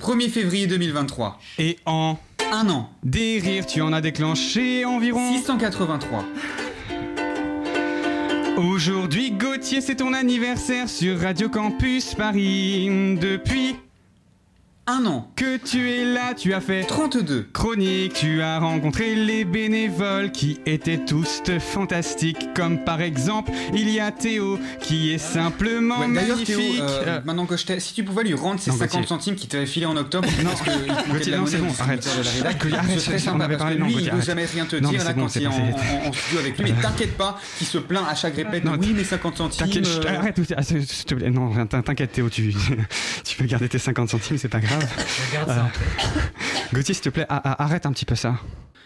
1er 0.00 0.28
février 0.28 0.66
2023. 0.66 1.38
et 1.58 1.78
en 1.86 2.18
Un 2.52 2.68
an. 2.68 2.90
des 3.02 3.38
rires, 3.38 3.64
tu 3.64 3.80
en 3.80 3.94
as 3.94 4.02
déclenché 4.02 4.84
environ. 4.84 5.32
683. 5.34 6.26
Aujourd'hui, 8.58 9.30
Gauthier, 9.30 9.80
c'est 9.80 9.96
ton 9.96 10.12
anniversaire 10.12 10.90
sur 10.90 11.18
Radio 11.20 11.48
Campus 11.48 12.14
Paris. 12.14 13.16
Depuis 13.18 13.76
Un 14.88 15.06
an. 15.06 15.30
que 15.36 15.58
tu 15.58 15.92
es 15.92 16.04
là, 16.04 16.34
tu 16.34 16.52
as 16.54 16.60
fait 16.60 16.82
32. 16.82 17.48
chronique, 17.52 18.14
tu 18.14 18.42
as 18.42 18.58
rencontré 18.58 19.14
les 19.14 19.44
bénévoles 19.44 20.32
qui 20.32 20.58
étaient 20.66 20.98
tous 20.98 21.40
fantastiques, 21.60 22.52
comme 22.52 22.82
par 22.82 23.00
exemple, 23.00 23.52
il 23.72 23.88
y 23.88 24.00
a 24.00 24.10
Théo 24.10 24.58
qui 24.80 25.12
est 25.12 25.18
simplement 25.18 26.00
Ouais, 26.00 26.08
magnifique. 26.08 26.46
Théo, 26.46 26.60
euh, 26.80 27.02
Euh, 27.06 27.20
maintenant 27.24 27.46
que 27.46 27.56
je 27.56 27.64
t'ai... 27.64 27.78
Si 27.78 27.94
tu 27.94 28.02
pouvais 28.02 28.24
lui 28.24 28.34
rendre 28.34 28.58
ces 28.58 28.72
Non, 28.72 28.76
50 28.76 28.90
Gauthier. 29.02 29.06
centimes 29.08 29.34
qu'il 29.36 29.48
t'avait 29.48 29.66
filé 29.66 29.86
en 29.86 29.96
octobre, 29.96 30.26
parce 30.42 30.60
que 30.62 30.70
il 30.70 31.12
Gauthier, 31.12 31.36
non, 31.36 31.46
c'est 31.46 31.58
bon, 31.58 31.68
arrête. 31.78 32.02
Ce 32.02 32.98
serait 32.98 33.14
on 33.14 33.18
sympa, 33.20 33.46
parce 33.46 33.58
parlé, 33.58 33.76
que 33.76 33.80
non, 33.80 33.86
lui, 33.86 33.92
il 33.92 33.96
Gauthier, 33.98 34.10
veut 34.10 34.16
arrête. 34.16 34.26
jamais 34.26 34.44
rien 34.46 34.64
te 34.66 34.76
Non, 34.76 34.90
dire 34.90 35.04
là 35.04 35.12
bon, 35.12 35.22
quand 35.22 35.36
il 35.36 35.42
est 35.44 35.46
en, 35.46 35.52
studio 36.12 36.38
avec 36.40 36.58
lui, 36.58 36.72
mais 36.74 36.82
t'inquiète 36.82 37.16
pas, 37.16 37.38
qu'il 37.56 37.68
se 37.68 37.78
plaint 37.78 38.04
à 38.10 38.16
chaque 38.16 38.34
répète. 38.34 38.64
Non, 38.64 38.72
oui, 38.80 38.92
mais 38.96 39.04
50 39.04 39.36
centimes. 39.36 39.68
Euh, 39.86 40.18
arrête, 40.18 40.40
ah, 40.56 40.62
s'il 40.64 40.84
te 40.84 41.14
plaît, 41.14 41.30
non, 41.30 41.52
t'inquiète 41.66 42.10
Théo, 42.10 42.28
tu 42.30 42.52
peux 43.38 43.44
garder 43.44 43.68
tes 43.68 43.78
50 43.78 44.08
centimes, 44.08 44.38
c'est 44.38 44.48
pas 44.48 44.58
grave. 44.58 44.71
Euh, 44.72 45.62
Gauthier, 46.72 46.94
s'il 46.94 47.02
te 47.02 47.08
plaît, 47.10 47.26
arrête 47.28 47.86
un 47.86 47.92
petit 47.92 48.04
peu 48.04 48.14
ça. 48.14 48.36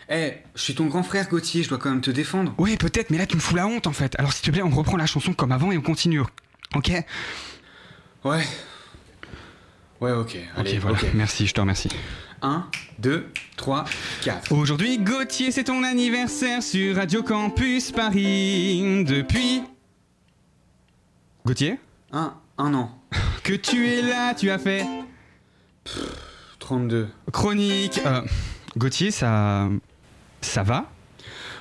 Eh, 0.09 0.35
je 0.55 0.63
suis 0.63 0.75
ton 0.75 0.87
grand 0.87 1.03
frère 1.03 1.29
Gauthier, 1.29 1.63
je 1.65 1.69
dois 1.69 1.79
quand 1.79 1.91
même 1.91 2.01
te 2.01 2.11
défendre. 2.11 2.55
Oui, 2.59 2.77
peut-être, 2.77 3.11
mais 3.11 3.19
là 3.19 3.27
tu 3.27 3.35
me 3.37 3.41
fous 3.41 3.57
la 3.57 3.67
honte 3.67 3.87
en 3.89 3.93
fait. 3.93 4.15
Alors 4.19 4.33
s'il 4.33 4.45
te 4.47 4.51
plaît, 4.53 4.63
on 4.63 4.71
reprend 4.71 4.97
la 4.97 5.07
chanson 5.07 5.33
comme 5.33 5.51
avant 5.51 5.73
et 5.73 5.79
on 5.79 5.83
continue. 5.83 6.21
Ok? 6.75 6.93
Ouais. 8.25 8.45
Ouais, 10.01 10.13
ok. 10.13 10.37
Allez, 10.57 10.75
Ok, 10.75 10.79
voilà, 10.83 10.99
merci, 11.15 11.47
je 11.47 11.55
te 11.55 11.61
remercie. 11.61 11.89
1, 12.43 12.69
2, 12.99 13.27
3, 13.57 13.85
4. 14.23 14.53
Aujourd'hui, 14.53 14.99
Gauthier, 14.99 15.51
c'est 15.51 15.65
ton 15.65 15.83
anniversaire 15.83 16.63
sur 16.63 16.97
Radio 16.97 17.23
Campus 17.23 17.93
Paris. 17.93 19.05
Depuis. 19.07 19.63
Gauthier? 21.45 21.79
1, 22.13 22.35
un 22.59 22.75
an. 22.75 23.03
Que 23.43 23.55
tu 23.55 23.89
es 23.89 24.03
là, 24.03 24.35
tu 24.35 24.51
as 24.51 24.59
fait 24.59 24.85
32. 26.59 27.09
chronique. 27.33 28.01
Euh, 28.05 28.23
Gauthier, 28.77 29.11
ça. 29.11 29.69
Ça 30.41 30.63
va? 30.63 30.87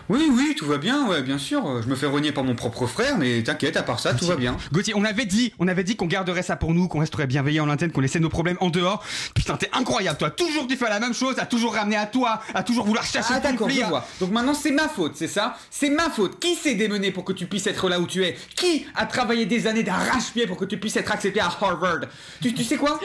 Oui, 0.07 0.27
oui, 0.31 0.53
tout 0.55 0.67
va 0.67 0.77
bien, 0.77 1.07
ouais, 1.07 1.23
bien 1.23 1.39
sûr. 1.39 1.81
Je 1.81 1.87
me 1.87 1.95
fais 1.95 2.05
rogner 2.05 2.31
par 2.31 2.43
mon 2.43 2.53
propre 2.53 2.85
frère, 2.85 3.17
mais 3.17 3.41
t'inquiète, 3.41 3.75
à 3.75 3.81
part 3.81 3.99
ça, 3.99 4.13
tout 4.13 4.25
va 4.25 4.35
bien. 4.35 4.55
Gauthier, 4.71 4.93
on 4.95 5.03
avait 5.03 5.25
dit, 5.25 5.51
on 5.57 5.67
avait 5.67 5.83
dit 5.83 5.95
qu'on 5.95 6.05
garderait 6.05 6.43
ça 6.43 6.55
pour 6.55 6.73
nous, 6.75 6.87
qu'on 6.87 6.99
resterait 6.99 7.25
bienveillant 7.25 7.63
en 7.63 7.67
l'antenne, 7.67 7.91
qu'on 7.91 8.01
laissait 8.01 8.19
nos 8.19 8.29
problèmes 8.29 8.57
en 8.61 8.69
dehors. 8.69 9.03
Putain, 9.33 9.57
t'es 9.57 9.69
incroyable, 9.73 10.17
toi. 10.17 10.29
Toujours 10.29 10.67
tu 10.67 10.77
fais 10.77 10.89
la 10.89 10.99
même 10.99 11.13
chose, 11.13 11.39
à 11.39 11.45
toujours 11.45 11.73
ramener 11.73 11.95
à 11.95 12.05
toi, 12.05 12.41
à 12.53 12.61
toujours 12.61 12.85
vouloir 12.85 13.03
chercher 13.03 13.33
Ah 13.35 13.51
le 13.51 13.57
conflit. 13.57 13.81
vois. 13.81 14.05
Donc 14.19 14.31
maintenant 14.31 14.53
c'est 14.53 14.71
ma 14.71 14.87
faute, 14.87 15.13
c'est 15.15 15.27
ça? 15.27 15.57
C'est 15.71 15.89
ma 15.89 16.09
faute. 16.09 16.39
Qui 16.39 16.55
s'est 16.55 16.75
démené 16.75 17.11
pour 17.11 17.25
que 17.25 17.33
tu 17.33 17.45
puisses 17.47 17.65
être 17.67 17.89
là 17.89 17.99
où 17.99 18.05
tu 18.05 18.23
es? 18.23 18.37
Qui 18.55 18.85
a 18.95 19.05
travaillé 19.05 19.45
des 19.45 19.67
années 19.67 19.83
d'arrache-pied 19.83 20.45
pour 20.47 20.57
que 20.57 20.65
tu 20.65 20.77
puisses 20.77 20.97
être 20.97 21.11
accepté 21.11 21.39
à 21.39 21.45
Harvard? 21.45 22.01
Tu, 22.41 22.53
tu 22.53 22.63
sais 22.63 22.77
quoi? 22.77 22.99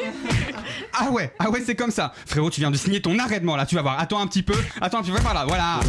Ah 0.99 1.11
ouais, 1.11 1.33
ah 1.39 1.51
ouais, 1.51 1.63
c'est 1.65 1.75
comme 1.75 1.91
ça. 1.91 2.13
Frérot, 2.27 2.51
tu 2.51 2.61
viens 2.61 2.71
de 2.71 2.77
signer 2.77 3.01
ton 3.01 3.19
arrêtement 3.19 3.57
là, 3.57 3.65
tu 3.65 3.75
vas 3.75 3.83
voir. 3.83 3.99
Attends 3.99 4.21
un 4.21 4.27
petit 4.27 4.43
peu, 4.43 4.55
attends 4.81 4.99
un 4.99 5.03
petit 5.03 5.13
peu 5.13 5.23
par 5.23 5.35
là, 5.35 5.45
voilà. 5.47 5.81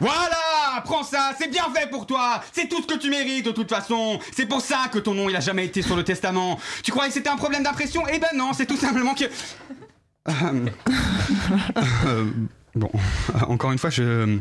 Voilà, 0.00 0.82
prends 0.84 1.02
ça, 1.02 1.32
c'est 1.38 1.50
bien 1.50 1.64
fait 1.74 1.88
pour 1.90 2.06
toi. 2.06 2.42
C'est 2.52 2.68
tout 2.68 2.80
ce 2.82 2.86
que 2.86 2.98
tu 2.98 3.10
mérites 3.10 3.44
de 3.44 3.50
toute 3.50 3.68
façon. 3.68 4.18
C'est 4.34 4.46
pour 4.46 4.60
ça 4.60 4.88
que 4.90 4.98
ton 4.98 5.14
nom 5.14 5.28
il 5.28 5.36
a 5.36 5.40
jamais 5.40 5.66
été 5.66 5.82
sur 5.82 5.96
le 5.96 6.04
testament. 6.04 6.58
Tu 6.82 6.90
croyais 6.90 7.08
que 7.08 7.14
c'était 7.14 7.28
un 7.28 7.36
problème 7.36 7.62
d'impression? 7.62 8.02
Eh 8.12 8.18
ben 8.18 8.28
non, 8.34 8.52
c'est 8.52 8.66
tout 8.66 8.76
simplement 8.76 9.14
que. 9.14 9.24
Euh, 10.28 10.66
euh, 12.06 12.30
bon, 12.74 12.90
encore 13.48 13.72
une 13.72 13.78
fois, 13.78 13.90
je, 13.90 14.38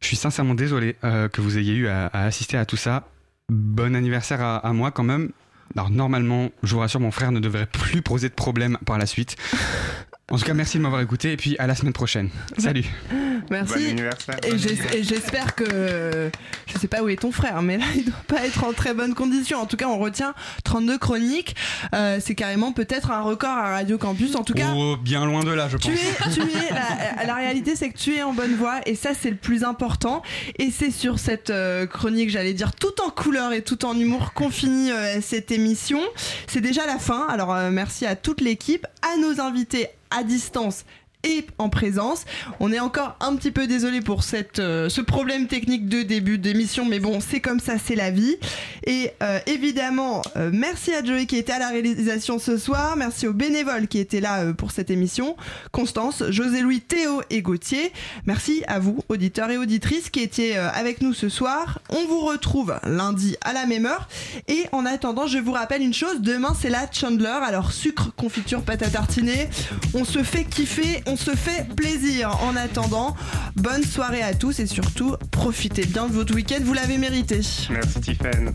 suis 0.00 0.16
sincèrement 0.16 0.54
désolé 0.54 0.96
euh, 1.04 1.28
que 1.28 1.40
vous 1.40 1.58
ayez 1.58 1.74
eu 1.74 1.88
à, 1.88 2.06
assister 2.12 2.56
à 2.56 2.64
tout 2.64 2.76
ça. 2.76 3.08
Bon 3.50 3.94
anniversaire 3.94 4.42
à 4.42 4.72
moi 4.72 4.90
quand 4.90 5.04
même. 5.04 5.32
Alors 5.76 5.90
normalement, 5.90 6.50
je 6.62 6.74
vous 6.74 6.80
rassure, 6.80 7.00
mon 7.00 7.10
frère 7.10 7.32
ne 7.32 7.40
devrait 7.40 7.66
plus 7.66 8.02
poser 8.02 8.28
de 8.28 8.34
problème 8.34 8.78
par 8.86 8.98
la 8.98 9.06
suite. 9.06 9.36
En 10.30 10.36
tout 10.36 10.44
cas, 10.44 10.54
merci 10.54 10.78
de 10.78 10.82
m'avoir 10.82 11.00
écouté 11.00 11.32
et 11.32 11.36
puis 11.36 11.56
à 11.58 11.66
la 11.66 11.74
semaine 11.74 11.92
prochaine. 11.92 12.30
Salut. 12.58 12.84
Merci. 13.50 13.94
Et 14.46 14.58
j'es- 14.58 14.78
et 14.98 15.02
j'espère 15.02 15.54
que. 15.54 16.30
Je 16.72 16.78
sais 16.78 16.88
pas 16.88 17.02
où 17.02 17.08
est 17.08 17.16
ton 17.16 17.32
frère, 17.32 17.62
mais 17.62 17.78
là, 17.78 17.84
il 17.96 18.04
doit 18.04 18.14
pas 18.26 18.44
être 18.46 18.64
en 18.64 18.72
très 18.72 18.94
bonne 18.94 19.14
condition. 19.14 19.58
En 19.60 19.66
tout 19.66 19.76
cas, 19.76 19.86
on 19.86 19.98
retient 19.98 20.34
32 20.64 20.98
chroniques. 20.98 21.56
Euh, 21.94 22.18
c'est 22.24 22.34
carrément 22.34 22.72
peut-être 22.72 23.10
un 23.10 23.22
record 23.22 23.50
à 23.56 23.70
Radio 23.70 23.96
Campus. 23.98 24.34
En 24.36 24.44
tout 24.44 24.54
cas. 24.54 24.68
Oh, 24.74 24.96
bien 24.96 25.24
loin 25.24 25.42
de 25.42 25.50
là, 25.50 25.68
je 25.68 25.76
pense. 25.76 25.86
Tu 25.86 25.92
es, 25.92 26.32
tu 26.32 26.40
es 26.42 26.74
la, 27.18 27.24
la 27.24 27.34
réalité, 27.34 27.74
c'est 27.76 27.90
que 27.90 27.98
tu 27.98 28.14
es 28.16 28.22
en 28.22 28.32
bonne 28.32 28.54
voie 28.54 28.80
et 28.86 28.94
ça, 28.94 29.10
c'est 29.18 29.30
le 29.30 29.36
plus 29.36 29.64
important. 29.64 30.22
Et 30.58 30.70
c'est 30.70 30.90
sur 30.90 31.18
cette 31.18 31.50
euh, 31.50 31.86
chronique, 31.86 32.30
j'allais 32.30 32.54
dire, 32.54 32.72
tout 32.74 33.00
en 33.04 33.10
couleur 33.10 33.52
et 33.52 33.62
tout 33.62 33.84
en 33.84 33.98
humour 33.98 34.32
qu'on 34.34 34.50
finit 34.50 34.90
euh, 34.92 35.20
cette 35.22 35.50
émission. 35.50 36.00
C'est 36.46 36.60
déjà 36.60 36.86
la 36.86 36.98
fin. 36.98 37.26
Alors, 37.28 37.54
euh, 37.54 37.70
merci 37.70 38.06
à 38.06 38.14
toute 38.16 38.40
l'équipe, 38.40 38.86
à 39.02 39.16
nos 39.18 39.40
invités 39.40 39.88
à 40.10 40.22
distance 40.22 40.84
en 41.58 41.68
présence. 41.68 42.24
On 42.60 42.72
est 42.72 42.80
encore 42.80 43.16
un 43.20 43.36
petit 43.36 43.50
peu 43.50 43.66
désolé 43.66 44.00
pour 44.00 44.22
euh, 44.58 44.88
ce 44.88 45.00
problème 45.00 45.46
technique 45.46 45.88
de 45.88 46.02
début 46.02 46.38
d'émission, 46.38 46.84
mais 46.84 47.00
bon, 47.00 47.20
c'est 47.20 47.40
comme 47.40 47.60
ça, 47.60 47.74
c'est 47.78 47.94
la 47.94 48.10
vie. 48.10 48.36
Et 48.84 49.10
euh, 49.22 49.38
évidemment, 49.46 50.22
euh, 50.36 50.50
merci 50.52 50.92
à 50.94 51.04
Joey 51.04 51.26
qui 51.26 51.36
était 51.36 51.52
à 51.52 51.58
la 51.58 51.68
réalisation 51.68 52.38
ce 52.38 52.56
soir. 52.56 52.96
Merci 52.96 53.26
aux 53.26 53.32
bénévoles 53.32 53.88
qui 53.88 53.98
étaient 53.98 54.20
là 54.20 54.52
pour 54.52 54.70
cette 54.70 54.90
émission. 54.90 55.36
Constance, 55.72 56.22
José-Louis, 56.28 56.80
Théo 56.80 57.22
et 57.30 57.42
Gauthier. 57.42 57.92
Merci 58.26 58.62
à 58.66 58.78
vous, 58.78 58.98
auditeurs 59.08 59.50
et 59.50 59.58
auditrices, 59.58 60.10
qui 60.10 60.20
étiez 60.20 60.56
avec 60.56 61.00
nous 61.00 61.14
ce 61.14 61.28
soir. 61.28 61.80
On 61.90 62.06
vous 62.06 62.20
retrouve 62.20 62.78
lundi 62.84 63.36
à 63.42 63.52
la 63.52 63.66
même 63.66 63.86
heure. 63.86 64.08
Et 64.48 64.64
en 64.72 64.86
attendant, 64.86 65.26
je 65.26 65.38
vous 65.38 65.52
rappelle 65.52 65.82
une 65.82 65.94
chose. 65.94 66.20
Demain, 66.20 66.54
c'est 66.58 66.70
la 66.70 66.90
Chandler. 66.90 67.38
Alors, 67.42 67.72
sucre, 67.72 68.12
confiture, 68.16 68.62
pâte 68.62 68.82
à 68.82 68.88
tartiner. 68.88 69.48
On 69.94 70.04
se 70.04 70.22
fait 70.22 70.44
kiffer, 70.44 71.02
on 71.06 71.16
se 71.18 71.34
fait 71.34 71.66
plaisir. 71.74 72.38
En 72.42 72.56
attendant, 72.56 73.16
bonne 73.56 73.82
soirée 73.82 74.22
à 74.22 74.34
tous 74.34 74.60
et 74.60 74.66
surtout, 74.66 75.16
profitez 75.30 75.84
bien 75.84 76.06
de 76.06 76.12
votre 76.12 76.34
week-end. 76.34 76.58
Vous 76.62 76.74
l'avez 76.74 76.98
mérité. 76.98 77.40
Merci 77.70 78.00
Tiffen. 78.00 78.52